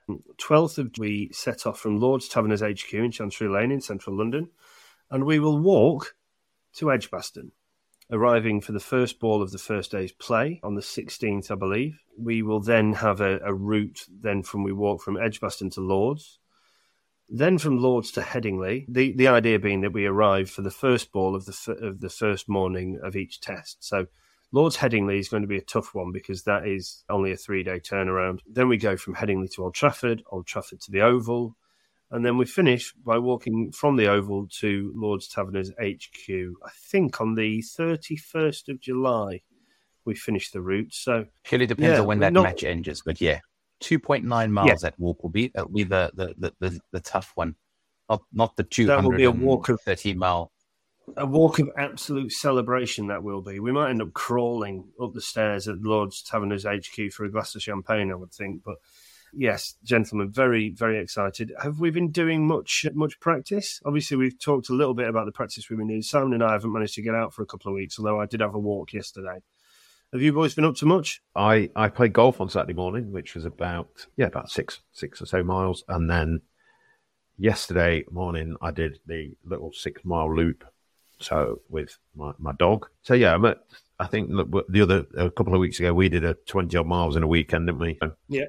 12th 0.09 0.79
of 0.79 0.91
we 0.99 1.31
set 1.33 1.67
off 1.67 1.79
from 1.79 2.01
Lord's 2.01 2.29
Taverners 2.29 2.63
HQ 2.63 2.93
in 2.95 3.11
Chancery 3.11 3.49
Lane 3.49 3.71
in 3.71 3.81
central 3.81 4.17
London, 4.17 4.51
and 5.11 5.25
we 5.25 5.39
will 5.39 5.59
walk 5.59 6.15
to 6.75 6.93
Edgbaston, 6.93 7.53
arriving 8.11 8.61
for 8.61 8.73
the 8.73 8.81
first 8.81 9.19
ball 9.21 9.43
of 9.43 9.51
the 9.51 9.59
first 9.59 9.93
day's 9.93 10.13
play 10.13 10.61
on 10.63 10.75
the 10.75 10.81
16th, 10.81 11.51
I 11.51 11.55
believe. 11.55 12.01
We 12.19 12.43
will 12.43 12.61
then 12.61 12.95
have 12.95 13.21
a, 13.21 13.39
a 13.45 13.53
route 13.53 14.05
then 14.09 14.43
from 14.43 14.63
we 14.63 14.73
walk 14.73 15.03
from 15.03 15.17
Edgbaston 15.17 15.71
to 15.71 15.81
Lords, 15.81 16.39
then 17.29 17.59
from 17.59 17.79
Lords 17.79 18.11
to 18.13 18.23
Headingley. 18.23 18.87
The 18.89 19.13
the 19.13 19.29
idea 19.29 19.59
being 19.59 19.83
that 19.83 19.93
we 19.93 20.07
arrive 20.07 20.51
for 20.51 20.63
the 20.63 20.71
first 20.71 21.13
ball 21.13 21.35
of 21.35 21.45
the 21.45 21.53
f- 21.53 21.83
of 21.83 22.01
the 22.01 22.09
first 22.09 22.49
morning 22.49 22.99
of 23.03 23.17
each 23.17 23.41
test. 23.41 23.85
So 23.85 24.07
Lords 24.51 24.79
Headingley 24.79 25.19
is 25.19 25.29
going 25.29 25.43
to 25.43 25.49
be 25.49 25.59
a 25.59 25.63
tough 25.63 25.95
one 25.95 26.11
because 26.11 26.45
that 26.45 26.67
is 26.67 27.05
only 27.11 27.33
a 27.33 27.37
three 27.37 27.63
day 27.63 27.81
turnaround. 27.81 28.41
Then 28.47 28.69
we 28.69 28.79
go 28.79 28.97
from 28.97 29.15
Headingley 29.15 29.53
to 29.55 29.65
Old 29.65 29.75
Trafford, 29.75 30.23
Old 30.31 30.47
Trafford 30.47 30.81
to 30.83 30.91
the 30.91 31.03
Oval, 31.03 31.55
and 32.11 32.25
then 32.25 32.39
we 32.39 32.45
finish 32.47 32.93
by 33.05 33.19
walking 33.19 33.73
from 33.73 33.97
the 33.97 34.09
Oval 34.09 34.49
to 34.61 34.93
Lord's 34.97 35.29
Taverners 35.29 35.71
HQ. 35.81 36.31
I 36.31 36.71
think 36.91 37.21
on 37.21 37.35
the 37.35 37.63
31st 37.79 38.69
of 38.69 38.81
July, 38.81 39.43
we 40.05 40.15
finish 40.15 40.51
the 40.51 40.61
route. 40.63 40.93
So, 40.95 41.27
Purely 41.45 41.67
depends 41.67 41.95
Yeah, 41.97 42.01
on 42.01 42.07
when 42.07 42.21
that 42.21 42.33
not- 42.33 42.45
match 42.45 42.65
ends. 42.65 43.03
But 43.05 43.21
yeah, 43.21 43.41
2.9 43.83 44.51
miles 44.51 44.81
that 44.81 44.99
walk 44.99 45.23
will 45.23 45.31
be. 45.31 45.47
Uh, 45.47 45.51
That'll 45.55 45.73
be 45.73 45.85
the, 45.85 46.11
the, 46.15 46.35
the, 46.39 46.53
the, 46.61 46.81
the 46.93 47.01
tough 47.01 47.33
one. 47.35 47.55
Not 48.09 48.23
not 48.33 48.57
the 48.57 48.67
That 48.87 49.05
will 49.05 49.13
be 49.17 49.25
a 49.25 49.31
walk 49.31 49.69
of- 49.69 49.81
30 49.83 50.15
mile 50.15 50.51
a 51.17 51.25
walk 51.25 51.59
of 51.59 51.71
absolute 51.79 52.31
celebration 52.33 53.07
that 53.07 53.23
will 53.23 53.41
be. 53.41 53.61
We 53.61 53.73
might 53.73 53.89
end 53.91 54.03
up 54.03 54.13
crawling 54.13 54.89
up 55.03 55.15
the 55.15 55.23
stairs 55.23 55.67
at 55.67 55.81
Lord's 55.81 56.23
Taverners 56.23 56.65
HQ 56.67 57.13
for 57.13 57.25
a 57.25 57.31
glass 57.31 57.55
of 57.55 57.63
champagne, 57.63 58.11
I 58.11 58.15
would 58.15 58.33
think. 58.33 58.63
But 58.63 58.77
yes, 59.33 59.75
gentlemen, 59.83 60.31
very, 60.31 60.71
very 60.71 60.99
excited. 60.99 61.53
Have 61.63 61.81
we 61.81 61.91
been 61.91 62.11
doing 62.11 62.47
much 62.47 62.87
much 62.95 63.19
practice? 63.21 63.81
Obviously, 63.85 64.17
we've 64.17 64.39
talked 64.39 64.69
a 64.69 64.75
little 64.75 64.95
bit 64.95 65.09
about 65.09 65.27
the 65.27 65.33
practice 65.33 65.69
we've 65.69 65.79
been 65.79 65.89
doing. 65.89 66.03
Simon 66.03 66.35
and 66.35 66.43
I 66.43 66.53
haven't 66.53 66.73
managed 66.73 66.95
to 66.95 67.03
get 67.03 67.15
out 67.15 67.35
for 67.35 67.43
a 67.43 67.47
couple 67.47 67.71
of 67.71 67.75
weeks, 67.75 67.99
although 67.99 68.21
I 68.21 68.27
did 68.27 68.41
have 68.41 68.55
a 68.55 68.59
walk 68.59 68.93
yesterday. 68.93 69.41
Have 70.13 70.23
you 70.23 70.33
boys 70.33 70.55
been 70.55 70.65
up 70.65 70.77
to 70.77 70.87
much? 70.87 71.21
I, 71.37 71.71
I 71.77 71.89
played 71.89 72.15
golf 72.15 72.41
on 72.41 72.49
Saturday 72.49 72.73
morning, 72.73 73.13
which 73.13 73.35
was 73.35 73.45
about 73.45 74.07
yeah 74.17 74.27
about 74.27 74.51
six 74.51 74.81
six 74.93 75.21
or 75.21 75.27
so 75.27 75.43
miles, 75.43 75.85
and 75.89 76.09
then 76.09 76.41
yesterday 77.37 78.05
morning 78.11 78.57
I 78.63 78.71
did 78.71 79.01
the 79.07 79.37
little 79.45 79.73
six 79.73 80.05
mile 80.05 80.35
loop. 80.35 80.65
So 81.21 81.61
with 81.69 81.99
my, 82.15 82.33
my 82.39 82.53
dog. 82.53 82.89
So 83.03 83.15
yeah, 83.15 83.35
I'm 83.35 83.45
at, 83.45 83.59
I 83.99 84.07
think 84.07 84.31
the 84.31 84.81
other 84.81 85.05
a 85.17 85.31
couple 85.31 85.53
of 85.53 85.61
weeks 85.61 85.81
ago 85.81 85.93
we 85.93 86.09
did 86.09 86.25
a 86.25 86.35
twenty 86.35 86.77
odd 86.77 86.87
miles 86.87 87.17
in 87.17 87.23
a 87.23 87.27
weekend, 87.27 87.67
didn't 87.67 87.81
we? 87.81 87.99
Yeah. 88.29 88.45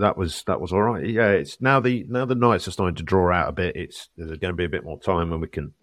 That 0.00 0.16
was 0.16 0.42
that 0.44 0.60
was 0.60 0.72
all 0.72 0.82
right. 0.82 1.06
Yeah, 1.06 1.28
it's 1.28 1.60
now 1.60 1.80
the 1.80 2.04
now 2.08 2.24
the 2.24 2.34
nights 2.34 2.66
are 2.66 2.72
starting 2.72 2.96
to 2.96 3.02
draw 3.02 3.32
out 3.32 3.48
a 3.48 3.52
bit. 3.52 3.76
It's 3.76 4.08
there's 4.16 4.30
going 4.38 4.52
to 4.52 4.56
be 4.56 4.64
a 4.64 4.68
bit 4.68 4.84
more 4.84 4.98
time 4.98 5.30
when 5.30 5.40
we 5.40 5.48
can 5.48 5.74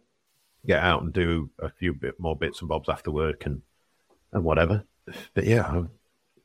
get 0.65 0.84
out 0.84 1.01
and 1.01 1.13
do 1.13 1.49
a 1.59 1.70
few 1.70 1.93
bit 1.93 2.20
more 2.20 2.36
bits 2.36 2.59
and 2.59 2.70
bobs 2.70 2.89
after 2.89 3.11
work 3.11 3.45
and 3.45 3.61
and 4.34 4.43
whatever. 4.43 4.84
But 5.34 5.45
yeah, 5.45 5.84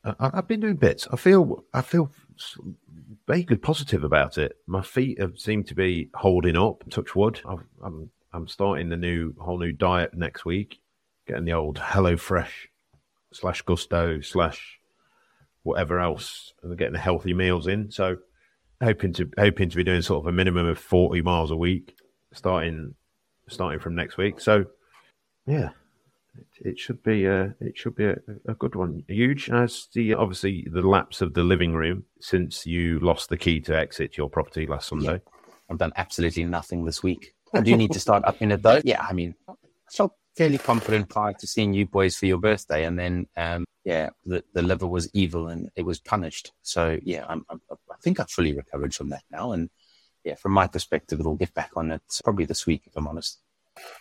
I, 0.03 0.09
I, 0.19 0.31
I've 0.35 0.47
been 0.47 0.61
doing 0.61 0.77
bits. 0.77 1.07
I 1.11 1.17
feel 1.17 1.65
I 1.73 1.81
feel 1.81 2.11
vaguely 3.27 3.57
positive 3.57 4.03
about 4.03 4.37
it. 4.37 4.57
My 4.67 4.81
feet 4.81 5.19
have 5.19 5.37
seemed 5.37 5.67
to 5.67 5.75
be 5.75 6.09
holding 6.13 6.55
up. 6.55 6.83
Touch 6.89 7.15
wood. 7.15 7.41
I've, 7.47 7.65
I'm 7.83 8.09
I'm 8.31 8.47
starting 8.47 8.89
the 8.89 8.97
new 8.97 9.33
whole 9.39 9.59
new 9.59 9.71
diet 9.71 10.13
next 10.13 10.45
week. 10.45 10.79
Getting 11.27 11.45
the 11.45 11.53
old 11.53 11.79
Hello 11.79 12.17
Fresh 12.17 12.69
slash 13.31 13.63
Gousto 13.63 14.23
slash 14.23 14.79
whatever 15.63 15.99
else, 15.99 16.53
and 16.61 16.77
getting 16.77 16.93
the 16.93 16.99
healthy 16.99 17.33
meals 17.33 17.67
in. 17.67 17.91
So 17.91 18.17
hoping 18.81 19.13
to 19.13 19.29
hoping 19.37 19.69
to 19.69 19.75
be 19.75 19.83
doing 19.83 20.01
sort 20.01 20.23
of 20.23 20.27
a 20.27 20.31
minimum 20.31 20.67
of 20.67 20.77
forty 20.77 21.21
miles 21.21 21.51
a 21.51 21.55
week, 21.55 21.95
starting 22.33 22.95
starting 23.49 23.79
from 23.79 23.95
next 23.95 24.17
week. 24.17 24.39
So 24.39 24.65
yeah, 25.45 25.69
it, 26.37 26.67
it 26.67 26.79
should 26.79 27.01
be 27.03 27.25
a 27.25 27.55
it 27.59 27.77
should 27.77 27.95
be 27.95 28.05
a, 28.05 28.17
a 28.47 28.53
good 28.53 28.75
one. 28.75 29.03
Huge 29.07 29.49
as 29.49 29.87
the 29.93 30.13
obviously 30.13 30.67
the 30.71 30.81
lapse 30.81 31.21
of 31.21 31.33
the 31.33 31.43
living 31.43 31.73
room 31.73 32.05
since 32.19 32.65
you 32.65 32.99
lost 32.99 33.29
the 33.29 33.37
key 33.37 33.59
to 33.61 33.77
exit 33.77 34.17
your 34.17 34.29
property 34.29 34.67
last 34.67 34.89
Sunday. 34.89 35.21
I've 35.69 35.77
done 35.77 35.93
absolutely 35.95 36.43
nothing 36.43 36.85
this 36.85 37.01
week. 37.01 37.33
I 37.53 37.61
do 37.61 37.77
need 37.77 37.91
to 37.91 37.99
start 37.99 38.23
upping 38.25 38.51
it 38.51 38.61
though. 38.61 38.81
Yeah, 38.83 39.05
I 39.07 39.13
mean, 39.13 39.35
I 39.47 39.53
felt 39.91 40.13
fairly 40.35 40.57
confident 40.57 41.09
prior 41.09 41.33
to 41.33 41.47
seeing 41.47 41.73
you 41.73 41.85
boys 41.85 42.17
for 42.17 42.25
your 42.25 42.39
birthday, 42.39 42.85
and 42.85 42.97
then 42.97 43.27
um, 43.37 43.65
yeah, 43.83 44.09
the, 44.25 44.43
the 44.53 44.61
liver 44.61 44.87
was 44.87 45.09
evil 45.13 45.47
and 45.47 45.69
it 45.75 45.83
was 45.83 45.99
punished. 45.99 46.51
So 46.61 46.99
yeah, 47.03 47.25
I'm, 47.27 47.45
I'm, 47.49 47.61
I 47.69 47.95
think 48.01 48.19
I've 48.19 48.29
fully 48.29 48.53
recovered 48.53 48.93
from 48.93 49.09
that 49.09 49.23
now, 49.31 49.51
and 49.51 49.69
yeah, 50.23 50.35
from 50.35 50.53
my 50.53 50.67
perspective, 50.67 51.19
it'll 51.19 51.35
get 51.35 51.53
back 51.53 51.71
on 51.75 51.91
it 51.91 52.01
probably 52.23 52.45
this 52.45 52.65
week 52.65 52.83
if 52.85 52.95
I'm 52.95 53.07
honest. 53.07 53.39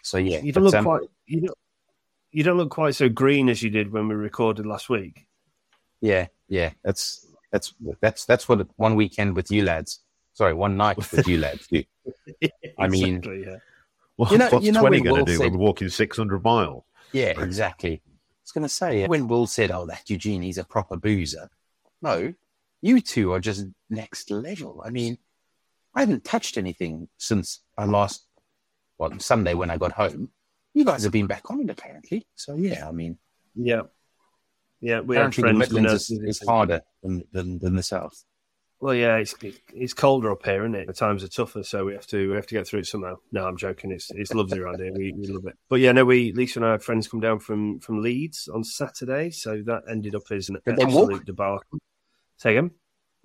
So 0.02 0.18
yeah, 0.18 0.40
You 0.40 0.52
don't 0.52 0.64
but, 0.64 0.70
look 0.70 0.74
um, 0.74 0.84
quite 0.84 1.02
you 1.26 1.40
don't, 1.42 1.58
you 2.30 2.42
don't 2.44 2.56
look 2.56 2.70
quite 2.70 2.94
so 2.94 3.08
green 3.08 3.48
as 3.48 3.62
you 3.62 3.70
did 3.70 3.92
when 3.92 4.08
we 4.08 4.14
recorded 4.14 4.66
last 4.66 4.88
week. 4.88 5.26
Yeah, 6.00 6.26
yeah, 6.48 6.70
that's 6.84 7.26
that's 7.50 7.74
that's 8.00 8.24
that's 8.24 8.48
what 8.48 8.66
one 8.76 8.94
weekend 8.96 9.36
with 9.36 9.50
you 9.50 9.64
lads. 9.64 10.00
Sorry, 10.34 10.54
one 10.54 10.76
night 10.76 10.96
with 10.96 11.28
you 11.28 11.38
lads. 11.38 11.66
do. 11.66 11.82
I 12.78 12.88
mean- 12.88 13.16
Exactly, 13.16 13.44
yeah. 13.46 13.56
What, 14.16 14.30
You 14.30 14.38
know- 14.38 14.48
what's 14.50 14.64
you 14.64 14.72
know 14.72 14.80
twenty 14.80 15.00
going 15.00 15.24
to 15.24 15.30
do? 15.32 15.36
said- 15.38 15.52
We're 15.52 15.58
walking 15.58 15.88
six 15.88 16.16
hundred 16.16 16.42
miles. 16.44 16.84
Yeah, 17.12 17.38
exactly. 17.40 18.00
Going 18.52 18.62
to 18.62 18.68
say 18.68 19.04
eh, 19.04 19.06
when 19.06 19.28
Will 19.28 19.46
said, 19.46 19.70
"Oh, 19.70 19.86
that 19.86 20.10
Eugene, 20.10 20.42
he's 20.42 20.58
a 20.58 20.64
proper 20.64 20.96
boozer." 20.96 21.48
No, 22.00 22.34
you 22.80 23.00
two 23.00 23.32
are 23.32 23.40
just 23.40 23.66
next 23.88 24.30
level. 24.30 24.82
I 24.84 24.90
mean, 24.90 25.18
I 25.94 26.00
haven't 26.00 26.24
touched 26.24 26.58
anything 26.58 27.08
since 27.16 27.60
I 27.78 27.84
last, 27.84 28.26
well, 28.98 29.18
Sunday 29.18 29.54
when 29.54 29.70
I 29.70 29.78
got 29.78 29.92
home. 29.92 30.30
You 30.74 30.84
guys 30.84 31.02
have 31.02 31.12
been 31.12 31.26
back 31.26 31.50
on 31.50 31.60
it 31.60 31.70
apparently. 31.70 32.26
So 32.34 32.56
yeah, 32.56 32.88
I 32.88 32.92
mean, 32.92 33.18
Yeah. 33.54 33.82
Yeah, 34.80 34.98
we 34.98 35.16
apparently 35.16 35.44
the 35.44 35.52
Midlands 35.52 36.10
is, 36.10 36.10
is 36.10 36.42
harder 36.44 36.80
than, 37.04 37.22
than 37.30 37.60
than 37.60 37.76
the 37.76 37.84
south. 37.84 38.24
Well, 38.82 38.96
yeah, 38.96 39.18
it's 39.18 39.36
it's 39.72 39.94
colder 39.94 40.32
up 40.32 40.44
here, 40.44 40.64
isn't 40.64 40.74
it? 40.74 40.88
The 40.88 40.92
times 40.92 41.22
are 41.22 41.28
tougher, 41.28 41.62
so 41.62 41.84
we 41.84 41.92
have 41.92 42.06
to 42.08 42.30
we 42.30 42.34
have 42.34 42.48
to 42.48 42.54
get 42.56 42.66
through 42.66 42.80
it 42.80 42.88
somehow. 42.88 43.14
No, 43.30 43.46
I'm 43.46 43.56
joking. 43.56 43.92
It's 43.92 44.10
it's 44.10 44.34
lovely 44.34 44.58
around 44.58 44.80
here. 44.80 44.92
We, 44.92 45.12
we 45.12 45.28
love 45.28 45.46
it. 45.46 45.56
But 45.68 45.78
yeah, 45.78 45.92
no, 45.92 46.04
we 46.04 46.32
Lisa 46.32 46.58
and 46.58 46.66
I 46.66 46.72
had 46.72 46.82
friends 46.82 47.06
come 47.06 47.20
down 47.20 47.38
from 47.38 47.78
from 47.78 48.02
Leeds 48.02 48.48
on 48.52 48.64
Saturday, 48.64 49.30
so 49.30 49.62
that 49.66 49.84
ended 49.88 50.16
up 50.16 50.24
as 50.32 50.48
an 50.48 50.58
Did 50.66 50.82
absolute 50.82 51.24
debacle. 51.24 51.78
Say 52.38 52.56
again? 52.56 52.72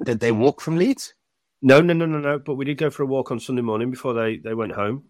Did 0.06 0.20
they 0.20 0.32
walk 0.32 0.62
from 0.62 0.78
Leeds? 0.78 1.16
No, 1.64 1.82
no, 1.82 1.94
no, 1.94 2.06
no, 2.06 2.20
no. 2.20 2.38
But 2.38 2.54
we 2.54 2.66
did 2.66 2.78
go 2.78 2.92
for 2.92 3.02
a 3.02 3.08
walk 3.08 3.32
on 3.32 3.40
Sunday 3.40 3.64
morning 3.64 3.90
before 3.90 4.14
they, 4.14 4.38
they 4.38 4.54
went 4.54 4.74
home. 4.74 5.06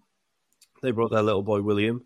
They 0.81 0.91
brought 0.91 1.11
their 1.11 1.23
little 1.23 1.43
boy 1.43 1.61
William, 1.61 2.05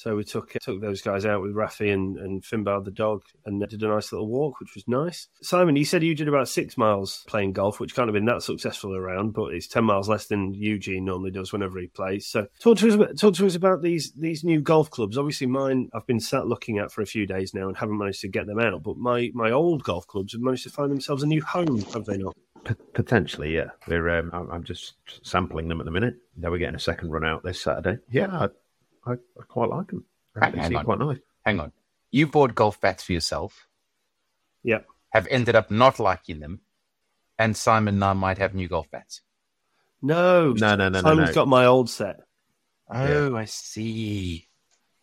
so 0.00 0.16
we 0.16 0.24
took 0.24 0.52
took 0.62 0.80
those 0.80 1.02
guys 1.02 1.26
out 1.26 1.42
with 1.42 1.54
Rafi 1.54 1.92
and 1.92 2.16
and 2.16 2.42
Finbar 2.42 2.82
the 2.82 2.90
dog, 2.90 3.22
and 3.44 3.60
did 3.68 3.82
a 3.82 3.88
nice 3.88 4.12
little 4.12 4.28
walk, 4.28 4.58
which 4.58 4.74
was 4.74 4.88
nice. 4.88 5.28
Simon, 5.42 5.76
you 5.76 5.84
said 5.84 6.02
you 6.02 6.14
did 6.14 6.26
about 6.26 6.48
six 6.48 6.78
miles 6.78 7.22
playing 7.28 7.52
golf, 7.52 7.80
which 7.80 7.94
can't 7.94 8.08
have 8.08 8.14
been 8.14 8.24
that 8.24 8.42
successful 8.42 8.96
around, 8.96 9.34
but 9.34 9.52
it's 9.52 9.66
ten 9.66 9.84
miles 9.84 10.08
less 10.08 10.26
than 10.26 10.54
Eugene 10.54 11.04
normally 11.04 11.30
does 11.30 11.52
whenever 11.52 11.78
he 11.78 11.86
plays. 11.86 12.26
So 12.26 12.46
talk 12.60 12.78
to 12.78 12.88
us 12.88 12.94
about, 12.94 13.18
talk 13.18 13.34
to 13.34 13.46
us 13.46 13.54
about 13.54 13.82
these 13.82 14.12
these 14.12 14.42
new 14.42 14.62
golf 14.62 14.88
clubs. 14.88 15.18
Obviously, 15.18 15.46
mine 15.46 15.90
I've 15.92 16.06
been 16.06 16.18
sat 16.18 16.46
looking 16.46 16.78
at 16.78 16.90
for 16.90 17.02
a 17.02 17.06
few 17.06 17.26
days 17.26 17.52
now 17.52 17.68
and 17.68 17.76
haven't 17.76 17.98
managed 17.98 18.22
to 18.22 18.28
get 18.28 18.46
them 18.46 18.58
out, 18.58 18.82
but 18.82 18.96
my 18.96 19.30
my 19.34 19.50
old 19.50 19.82
golf 19.82 20.06
clubs 20.06 20.32
have 20.32 20.40
managed 20.40 20.62
to 20.62 20.70
find 20.70 20.90
themselves 20.90 21.22
a 21.22 21.26
new 21.26 21.42
home, 21.42 21.82
have 21.92 22.06
they 22.06 22.16
not? 22.16 22.34
P- 22.64 22.74
potentially, 22.94 23.54
yeah. 23.54 23.68
We're 23.86 24.08
um, 24.18 24.30
I'm, 24.32 24.50
I'm 24.50 24.64
just 24.64 24.94
sampling 25.22 25.68
them 25.68 25.80
at 25.80 25.84
the 25.84 25.92
minute. 25.92 26.14
Now 26.38 26.50
we're 26.50 26.58
getting 26.58 26.74
a 26.74 26.80
second 26.80 27.10
run 27.10 27.24
out 27.24 27.42
this 27.42 27.60
Saturday. 27.60 27.98
Yeah, 28.10 28.48
I, 29.06 29.12
I, 29.12 29.14
I 29.14 29.42
quite 29.48 29.70
like 29.70 29.88
them. 29.88 30.04
I 30.40 30.46
Hang- 30.46 30.54
hang 30.56 30.76
on. 30.76 30.84
quite 30.84 30.98
nice. 30.98 31.18
Hang 31.44 31.60
on, 31.60 31.72
you 32.10 32.26
bought 32.26 32.54
golf 32.54 32.80
bats 32.80 33.02
for 33.02 33.12
yourself. 33.12 33.66
Yeah. 34.62 34.80
Have 35.10 35.26
ended 35.30 35.56
up 35.56 35.70
not 35.70 35.98
liking 35.98 36.40
them, 36.40 36.60
and 37.38 37.56
Simon 37.56 37.98
now 37.98 38.14
might 38.14 38.38
have 38.38 38.54
new 38.54 38.68
golf 38.68 38.90
bats. 38.90 39.22
No, 40.02 40.52
No, 40.52 40.76
no, 40.76 40.88
no, 40.88 40.88
no, 40.88 41.00
Simon's 41.00 41.28
no. 41.30 41.34
got 41.34 41.48
my 41.48 41.66
old 41.66 41.90
set. 41.90 42.20
Oh, 42.88 43.36
I 43.36 43.44
see. 43.44 44.46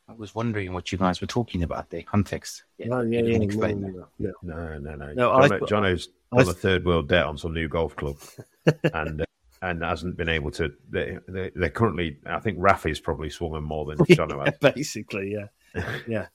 I 0.09 0.13
was 0.13 0.33
wondering 0.33 0.71
what 0.73 0.91
you 0.91 0.97
guys 0.97 1.19
were 1.19 1.27
talking 1.27 1.63
about 1.63 1.89
there. 1.89 2.01
Context. 2.03 2.63
Yeah, 2.77 2.87
Oh, 2.91 3.01
yeah, 3.01 3.19
you 3.19 3.25
yeah, 3.25 3.31
didn't 3.33 3.43
explain 3.43 3.81
no, 3.81 3.87
that. 3.87 4.07
no, 4.19 4.33
no. 4.41 4.77
No, 4.77 4.77
no, 4.79 4.95
no. 4.95 5.13
No, 5.13 5.31
I 5.33 5.47
Jono, 5.47 5.59
thought- 5.59 5.69
Jono's 5.69 6.09
I 6.31 6.37
done 6.37 6.49
a 6.49 6.53
third 6.53 6.85
world 6.85 7.07
debt 7.09 7.25
on 7.25 7.37
some 7.37 7.53
new 7.53 7.67
golf 7.67 7.95
club, 7.95 8.17
and 8.93 9.21
uh, 9.21 9.25
and 9.61 9.83
hasn't 9.83 10.17
been 10.17 10.29
able 10.29 10.51
to. 10.51 10.73
They, 10.89 11.17
they, 11.27 11.51
they're 11.55 11.69
currently. 11.69 12.17
I 12.25 12.39
think 12.39 12.57
Rafi's 12.59 12.99
probably 12.99 13.29
swung 13.29 13.53
them 13.53 13.63
more 13.63 13.85
than 13.85 13.97
Jono 14.05 14.45
has. 14.45 14.73
basically, 14.73 15.33
yeah, 15.33 15.83
yeah. 16.07 16.27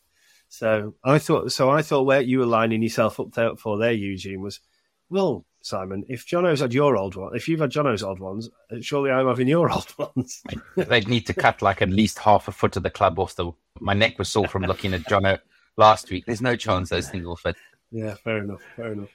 So 0.49 0.95
I 1.03 1.19
thought, 1.19 1.53
so 1.53 1.71
I 1.71 1.83
thought 1.83 2.05
where 2.05 2.21
you 2.21 2.41
were 2.41 2.47
lining 2.47 2.83
yourself 2.83 3.19
up 3.19 3.33
there 3.33 3.57
for 3.57 3.79
there, 3.79 3.93
Eugene, 3.93 4.43
was 4.43 4.61
well, 5.09 5.45
Simon. 5.63 6.05
If 6.09 6.27
Jono's 6.27 6.61
had 6.61 6.75
your 6.75 6.97
old 6.97 7.17
one, 7.17 7.35
if 7.35 7.49
you've 7.49 7.61
had 7.61 7.71
Jono's 7.71 8.03
old 8.03 8.19
ones, 8.19 8.51
uh, 8.71 8.77
surely 8.81 9.11
I'm 9.11 9.27
having 9.27 9.49
your 9.49 9.71
old 9.73 9.93
ones. 9.99 10.43
They'd 10.77 11.09
need 11.09 11.27
to 11.27 11.35
cut 11.35 11.63
like 11.63 11.81
at 11.83 11.91
least 11.91 12.19
half 12.19 12.49
a 12.49 12.53
foot 12.53 12.77
of 12.77 12.83
the 12.83 12.91
club 12.91 13.19
off 13.19 13.37
the. 13.37 13.53
My 13.81 13.95
neck 13.95 14.19
was 14.19 14.29
sore 14.29 14.49
from 14.49 14.63
looking 14.63 14.93
at 14.95 15.03
Jono 15.03 15.39
last 15.77 16.11
week. 16.11 16.27
There's 16.27 16.43
no 16.43 16.57
chance 16.57 16.91
those 16.91 17.09
things 17.09 17.25
will 17.25 17.37
fit. 17.37 17.57
yeah, 17.91 18.15
fair 18.15 18.39
enough, 18.39 18.61
fair 18.77 18.93
enough. 18.93 19.11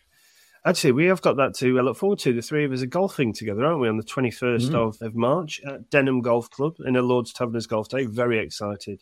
Actually, 0.68 0.91
we 0.91 1.05
have 1.05 1.22
got 1.22 1.38
that 1.38 1.53
to 1.53 1.82
look 1.82 1.95
forward 1.95 2.20
to. 2.20 2.34
The 2.34 2.41
three 2.41 2.65
of 2.65 2.74
us 2.74 2.82
are 2.82 2.88
golfing 2.88 3.32
together, 3.32 3.65
aren't 3.65 3.80
we, 3.80 3.88
on 3.88 3.95
the 3.95 4.03
21st 4.03 4.70
mm. 4.70 4.76
of, 4.76 5.01
of 5.01 5.15
March 5.15 5.61
at 5.65 5.89
Denham 5.89 6.22
Golf 6.22 6.49
Club 6.49 6.76
in 6.86 6.97
a 6.97 7.01
Lord's 7.01 7.32
Taverners 7.32 7.68
Golf 7.68 7.88
Day. 7.88 8.03
Very 8.03 8.39
excited 8.39 9.01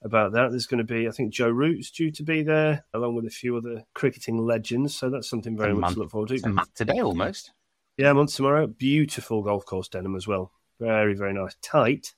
about 0.00 0.30
that. 0.34 0.50
There's 0.50 0.66
going 0.66 0.78
to 0.78 0.84
be, 0.84 1.08
I 1.08 1.10
think, 1.10 1.32
Joe 1.32 1.48
Root's 1.50 1.90
due 1.90 2.12
to 2.12 2.22
be 2.22 2.44
there, 2.44 2.84
along 2.94 3.16
with 3.16 3.26
a 3.26 3.30
few 3.30 3.56
other 3.56 3.82
cricketing 3.94 4.38
legends. 4.38 4.94
So 4.94 5.10
that's 5.10 5.28
something 5.28 5.56
very 5.56 5.72
A 5.72 5.74
much 5.74 5.94
to 5.94 5.98
look 5.98 6.10
forward 6.12 6.30
It's 6.30 6.44
a 6.44 6.46
to. 6.46 6.52
month 6.52 6.72
today 6.74 7.00
almost. 7.00 7.50
Yeah, 7.96 8.12
month 8.12 8.36
tomorrow. 8.36 8.68
Beautiful 8.68 9.42
golf 9.42 9.66
course, 9.66 9.88
Denham, 9.88 10.14
as 10.14 10.28
well. 10.28 10.52
Very, 10.78 11.14
very 11.14 11.32
nice. 11.32 11.56
Tight. 11.62 12.14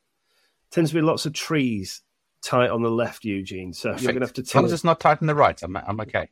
Tends 0.70 0.90
to 0.90 0.96
be 0.96 1.00
lots 1.00 1.24
of 1.24 1.32
trees 1.32 2.02
tight 2.42 2.68
on 2.68 2.82
the 2.82 2.90
left, 2.90 3.24
Eugene. 3.24 3.72
So 3.72 3.92
you're 3.92 4.12
going 4.12 4.16
to 4.16 4.26
have 4.26 4.34
to 4.34 4.42
As 4.42 4.50
tell 4.50 4.60
long 4.60 4.66
as 4.66 4.72
us. 4.72 4.80
it's 4.80 4.84
not 4.84 5.00
tight 5.00 5.22
on 5.22 5.26
the 5.26 5.34
right, 5.34 5.58
I'm, 5.62 5.74
I'm 5.74 6.00
okay. 6.00 6.28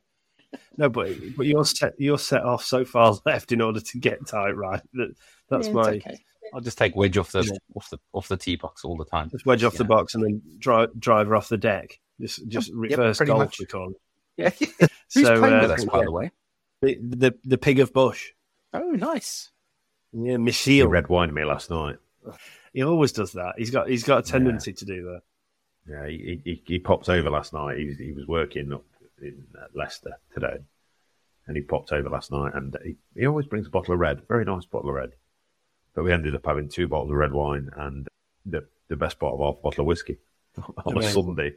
No, 0.77 0.89
but 0.89 1.09
but 1.37 1.45
you're 1.45 1.65
set 1.65 1.93
you're 1.99 2.17
set 2.17 2.43
off 2.43 2.63
so 2.63 2.83
far 2.85 3.15
left 3.25 3.51
in 3.51 3.61
order 3.61 3.79
to 3.79 3.97
get 3.99 4.25
tight 4.27 4.55
right. 4.55 4.81
That 4.93 5.13
that's 5.49 5.67
Yeah, 5.67 5.73
my 5.73 5.89
okay. 5.89 6.17
I'll 6.53 6.61
just 6.61 6.77
take 6.77 6.95
wedge 6.95 7.17
off 7.17 7.31
the 7.31 7.43
Yeah. 7.43 7.57
off 7.75 7.89
the 7.89 7.97
off 8.13 8.27
the 8.27 8.37
tee 8.37 8.55
box 8.55 8.83
all 8.83 8.97
the 8.97 9.05
time. 9.05 9.29
just 9.29 9.45
wedge 9.45 9.63
off 9.63 9.75
the 9.75 9.83
box 9.83 10.15
and 10.15 10.23
then 10.23 10.41
drive 10.59 10.89
driver 10.99 11.35
off 11.35 11.49
the 11.49 11.57
deck. 11.57 11.99
Just 12.21 12.47
just 12.47 12.71
reverse 12.73 13.17
pretty 13.17 13.31
golf 13.31 13.39
much. 13.41 13.59
we 13.59 13.65
call 13.65 13.91
it. 13.91 13.97
Yeah. 14.37 14.49
Who's 15.13 15.25
So, 15.27 15.39
playing 15.39 15.55
uh, 15.55 15.61
with 15.61 15.71
us, 15.71 15.85
by 15.85 15.99
yeah. 15.99 16.03
the 16.05 16.11
way? 16.11 16.31
The, 16.81 16.97
the 17.01 17.35
the 17.43 17.57
pig 17.57 17.79
of 17.79 17.93
bush. 17.93 18.31
Oh, 18.73 18.91
nice. 18.91 19.51
Yeah, 20.11 20.33
He 20.33 20.37
Michiel. 20.37 20.89
red 20.89 21.07
wined 21.07 21.33
me 21.33 21.43
last 21.45 21.69
night. 21.69 21.97
He 22.73 22.83
always 22.83 23.11
does 23.11 23.33
that. 23.33 23.53
He's 23.57 23.69
got 23.71 23.87
he's 23.89 24.03
got 24.03 24.27
a 24.27 24.31
tendency 24.31 24.73
to 24.73 24.85
do 24.85 25.03
that. 25.05 25.21
Yeah, 25.87 26.07
he, 26.07 26.41
he, 26.45 26.63
he 26.65 26.79
popped 26.79 27.09
over 27.09 27.29
last 27.29 27.51
night. 27.53 27.77
He 27.77 27.85
was, 27.87 27.97
he 27.97 28.11
was 28.13 28.25
working 28.27 28.71
up 28.73 28.83
in 29.23 29.45
uh, 29.59 29.65
Leicester 29.73 30.17
today, 30.33 30.57
and 31.47 31.55
he 31.57 31.63
popped 31.63 31.91
over 31.91 32.09
last 32.09 32.31
night. 32.31 32.53
And 32.55 32.75
he, 32.83 32.95
he 33.17 33.25
always 33.25 33.45
brings 33.47 33.67
a 33.67 33.69
bottle 33.69 33.93
of 33.93 33.99
red, 33.99 34.21
very 34.27 34.45
nice 34.45 34.65
bottle 34.65 34.89
of 34.89 34.95
red. 34.95 35.11
But 35.95 36.03
we 36.03 36.11
ended 36.13 36.35
up 36.35 36.45
having 36.45 36.69
two 36.69 36.87
bottles 36.87 37.11
of 37.11 37.17
red 37.17 37.33
wine 37.33 37.69
and 37.75 38.07
the 38.45 38.65
the 38.89 38.95
best 38.95 39.19
part 39.19 39.33
of 39.33 39.39
half 39.39 39.61
bottle 39.61 39.81
of 39.81 39.87
whiskey 39.87 40.17
on 40.85 40.97
a 40.97 41.03
Sunday. 41.03 41.53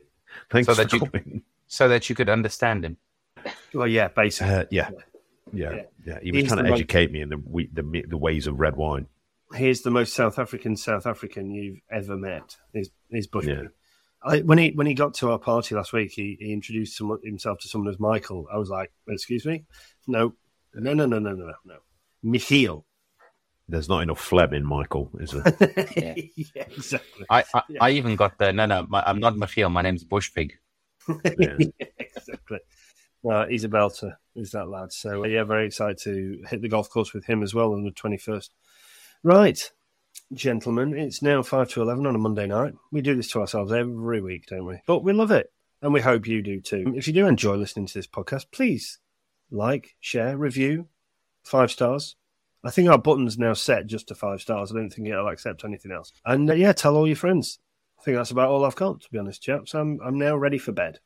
Thanks 0.51 0.67
So 0.67 0.75
for 0.75 0.83
that 0.85 0.93
you- 0.93 1.01
coming. 1.01 1.43
so 1.67 1.89
that 1.89 2.09
you 2.09 2.15
could 2.15 2.29
understand 2.29 2.85
him. 2.85 2.97
Well, 3.75 3.87
yeah, 3.89 4.09
basically. 4.09 4.55
Uh, 4.55 4.65
yeah. 4.71 4.91
Yeah, 5.53 5.73
Yeah. 5.73 5.83
yeah, 6.05 6.19
He 6.23 6.33
was 6.33 6.41
He's 6.43 6.49
trying 6.49 6.57
the 6.59 6.63
to 6.65 6.71
most- 6.71 6.79
educate 6.81 7.13
me 7.13 7.21
in 7.21 7.29
the 7.29 7.69
the 7.73 8.05
the 8.09 8.17
ways 8.17 8.47
of 8.47 8.59
red 8.59 8.77
wine. 8.77 9.07
He's 9.57 9.83
the 9.83 9.91
most 9.93 10.13
South 10.15 10.39
African 10.41 10.77
South 10.77 11.07
African 11.07 11.53
you've 11.53 11.79
ever 11.91 12.17
met. 12.17 12.57
Is 12.75 12.91
is 13.11 13.29
Bushby. 13.29 13.71
Yeah. 14.27 14.33
I, 14.33 14.41
when 14.41 14.59
he 14.59 14.71
when 14.71 14.87
he 14.87 14.95
got 14.95 15.15
to 15.15 15.31
our 15.31 15.39
party 15.39 15.75
last 15.75 15.93
week, 15.93 16.13
he, 16.13 16.37
he 16.41 16.53
introduced 16.53 16.97
someone, 16.97 17.19
himself 17.23 17.59
to 17.61 17.69
someone 17.69 17.93
as 17.93 18.01
Michael. 18.01 18.47
I 18.53 18.59
was 18.59 18.71
like, 18.71 18.93
"Excuse 19.09 19.45
me, 19.47 19.65
no, 20.07 20.35
no, 20.75 20.95
no, 20.95 21.07
no, 21.07 21.19
no, 21.19 21.33
no, 21.33 21.53
no, 21.65 21.77
Michiel." 22.25 22.85
There's 23.69 23.89
not 23.89 24.01
enough 24.01 24.21
phlegm 24.21 24.55
in 24.55 24.65
Michael, 24.65 25.11
is 25.19 25.33
there? 25.33 25.43
Yeah. 25.97 26.15
yeah, 26.37 26.63
exactly. 26.77 27.27
I, 27.29 27.43
I, 27.53 27.63
Yeah. 27.69 27.79
I 27.85 27.91
even 27.91 28.15
got 28.15 28.39
the 28.39 28.53
no, 28.53 28.67
no. 28.67 28.87
My, 28.89 29.03
I'm 29.05 29.19
not 29.19 29.35
Michiel. 29.35 29.73
My 29.73 29.83
name's 29.83 30.05
Bushpig. 30.05 30.53
Yeah. 31.39 31.57
exactly. 31.99 32.59
No, 33.25 33.45
he's 33.49 33.65
a 33.65 33.69
belter, 33.69 34.15
is 34.37 34.53
that 34.53 34.69
lad. 34.69 34.93
So, 34.93 35.25
uh, 35.25 35.27
yeah, 35.27 35.43
very 35.43 35.67
excited 35.67 35.99
to 36.05 36.45
hit 36.49 36.63
the 36.63 36.69
golf 36.69 36.89
course 36.91 37.13
with 37.13 37.25
him 37.25 37.43
as 37.43 37.55
well 37.55 37.73
on 37.73 37.83
the 37.85 37.91
21st. 37.91 38.51
Right, 39.25 39.73
gentlemen, 40.33 40.95
it's 40.97 41.23
now 41.23 41.43
5 41.43 41.69
to 41.71 41.83
11 41.83 42.07
on 42.07 42.15
a 42.15 42.19
Monday 42.19 42.47
night. 42.47 42.75
We 42.91 43.01
do 43.01 43.15
this 43.15 43.31
to 43.33 43.41
ourselves 43.41 43.73
every 43.73 44.21
week, 44.21 44.47
don't 44.47 44.67
we? 44.67 44.81
But 44.87 45.03
we 45.05 45.13
love 45.13 45.31
it, 45.31 45.53
and 45.83 45.93
we 45.93 46.01
hope 46.01 46.27
you 46.27 46.43
do 46.43 46.61
too. 46.61 46.93
If 46.97 47.07
you 47.07 47.13
do 47.15 47.27
enjoy 47.27 47.55
listening 47.57 47.87
to 47.87 47.95
this 47.95 48.07
podcast, 48.07 48.47
please 48.53 48.99
like, 49.51 49.95
share, 50.01 50.37
review, 50.37 50.89
five 51.45 51.71
stars. 51.71 52.17
I 52.65 52.71
think 52.71 52.89
our 52.89 52.99
button's 52.99 53.39
now 53.39 53.53
set 53.53 53.87
just 53.87 54.09
to 54.09 54.15
five 54.17 54.41
stars. 54.41 54.73
I 54.73 54.75
don't 54.75 54.91
think 54.91 55.07
it'll 55.09 55.29
accept 55.29 55.65
anything 55.65 55.93
else. 55.93 56.13
And 56.25 56.51
uh, 56.51 56.55
yeah, 56.55 56.73
tell 56.73 56.97
all 56.97 57.07
your 57.07 57.15
friends. 57.17 57.61
I 57.99 58.03
think 58.03 58.17
that's 58.17 58.33
about 58.33 58.51
all 58.51 58.65
I've 58.65 58.75
got, 58.75 59.01
to 59.03 59.11
be 59.11 59.19
honest, 59.19 59.43
chaps. 59.43 59.75
I'm, 59.75 60.01
I'm 60.05 60.19
now 60.19 60.37
ready 60.37 60.59
for 60.59 60.73
bed. 60.73 60.99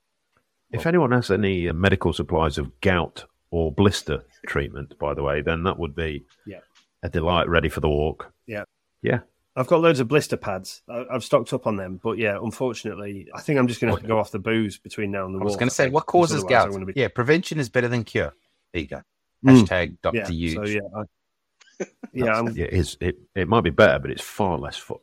If 0.71 0.87
anyone 0.87 1.11
has 1.13 1.31
any 1.31 1.69
uh, 1.69 1.73
medical 1.75 2.13
supplies 2.13 2.57
of 2.57 2.81
gout 2.81 3.27
or 3.51 3.73
blister 3.73 4.23
treatment, 4.47 4.99
by 4.99 5.13
the 5.15 5.23
way, 5.23 5.43
then 5.43 5.65
that 5.65 5.79
would 5.79 5.95
be 5.95 6.25
Yeah. 6.47 6.61
a 7.03 7.09
delight 7.11 7.49
ready 7.49 7.69
for 7.69 7.81
the 7.81 7.89
walk. 7.89 8.33
Yeah. 8.47 8.65
Yeah. 9.03 9.21
I've 9.57 9.67
got 9.67 9.81
loads 9.81 9.99
of 10.01 10.09
blister 10.09 10.37
pads. 10.37 10.83
I- 10.89 11.07
I've 11.11 11.25
stocked 11.25 11.53
up 11.53 11.67
on 11.67 11.77
them, 11.77 11.99
but 12.03 12.19
yeah, 12.19 12.39
unfortunately, 12.41 13.29
I 13.35 13.41
think 13.41 13.59
I'm 13.59 13.67
just 13.69 13.81
going 13.81 13.95
to 13.97 14.07
go 14.07 14.19
off 14.19 14.31
the 14.31 14.39
booze 14.39 14.79
between 14.79 15.11
now 15.11 15.27
and 15.27 15.35
the 15.35 15.41
I 15.41 15.45
was 15.45 15.57
going 15.57 15.69
to 15.69 15.75
say, 15.75 15.89
what 15.89 16.07
causes 16.07 16.43
because 16.45 16.55
otherwise 16.65 16.77
I'm 16.77 16.85
gout? 16.85 16.95
be- 16.95 17.01
Yeah, 17.01 17.09
prevention 17.09 17.59
is 17.59 17.69
better 17.69 17.89
than 17.89 18.05
cure. 18.05 18.33
There 18.73 18.83
you 18.83 18.89
go. 18.89 19.03
Mm. 19.45 19.63
Hashtag 19.67 19.97
Dr. 20.03 20.17
yeah, 20.19 20.29
Huge. 20.29 20.55
so 20.55 20.65
yeah, 20.65 20.81
I, 20.97 21.85
yeah, 22.13 22.33
I'm, 22.39 22.49
Yeah, 22.57 22.65
it, 22.67 22.73
is, 22.75 22.97
it, 23.01 23.17
it 23.35 23.49
might 23.49 23.63
be 23.63 23.71
better, 23.71 23.99
but 23.99 24.11
it's 24.11 24.23
far 24.23 24.57
less 24.59 24.77
fun. 24.77 24.99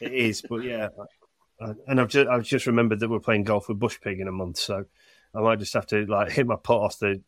it 0.00 0.12
is, 0.12 0.42
but 0.48 0.64
yeah, 0.64 0.88
I, 1.60 1.72
and 1.86 2.00
I've 2.00 2.08
just 2.08 2.28
I've 2.28 2.42
just 2.44 2.66
remembered 2.66 3.00
that 3.00 3.08
we're 3.10 3.20
playing 3.20 3.44
golf 3.44 3.68
with 3.68 3.78
Bush 3.78 3.98
Pig 4.00 4.18
in 4.18 4.26
a 4.28 4.32
month, 4.32 4.58
so 4.58 4.84
I 5.34 5.40
might 5.40 5.58
just 5.60 5.74
have 5.74 5.86
to 5.88 6.04
like 6.06 6.32
hit 6.32 6.46
my 6.46 6.56
putt 6.56 6.78
off 6.80 6.98
the 6.98 7.22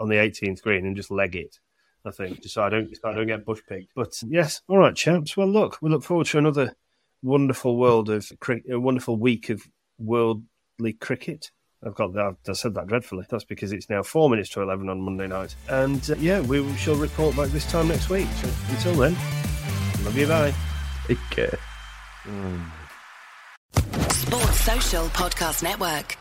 on 0.00 0.08
the 0.08 0.14
18th 0.16 0.62
green 0.62 0.86
and 0.86 0.96
just 0.96 1.10
leg 1.10 1.36
it. 1.36 1.58
I 2.04 2.10
think 2.10 2.42
just 2.42 2.54
so 2.54 2.62
I 2.62 2.68
don't 2.68 2.94
so 2.94 3.08
I 3.08 3.14
don't 3.14 3.26
get 3.26 3.44
Bush 3.44 3.60
Pig. 3.68 3.86
But 3.94 4.22
yes, 4.26 4.60
all 4.68 4.78
right, 4.78 4.94
chaps. 4.94 5.36
Well, 5.36 5.48
look, 5.48 5.78
we 5.80 5.90
look 5.90 6.02
forward 6.02 6.26
to 6.28 6.38
another 6.38 6.74
wonderful 7.22 7.76
world 7.76 8.10
of 8.10 8.30
cricket, 8.40 8.72
a 8.72 8.80
wonderful 8.80 9.16
week 9.16 9.48
of 9.48 9.62
worldly 9.98 10.92
cricket. 11.00 11.50
I've 11.82 11.94
got 11.94 12.14
that. 12.14 12.36
I 12.48 12.52
said 12.52 12.74
that 12.74 12.86
dreadfully. 12.86 13.26
That's 13.28 13.44
because 13.44 13.72
it's 13.72 13.90
now 13.90 14.02
four 14.02 14.30
minutes 14.30 14.50
to 14.50 14.62
eleven 14.62 14.88
on 14.88 15.00
Monday 15.00 15.26
night, 15.26 15.54
and 15.68 16.10
uh, 16.10 16.14
yeah, 16.18 16.40
we 16.40 16.74
shall 16.76 16.96
report 16.96 17.36
back 17.36 17.48
this 17.48 17.70
time 17.70 17.88
next 17.88 18.08
week. 18.10 18.28
So 18.40 18.48
until 18.70 18.94
then, 18.94 19.12
love 20.04 20.16
you. 20.16 20.26
Bye. 20.26 20.54
Take 21.06 21.18
care. 21.30 21.58
Sports 24.10 24.60
Social 24.60 25.04
Podcast 25.08 25.62
Network. 25.62 26.16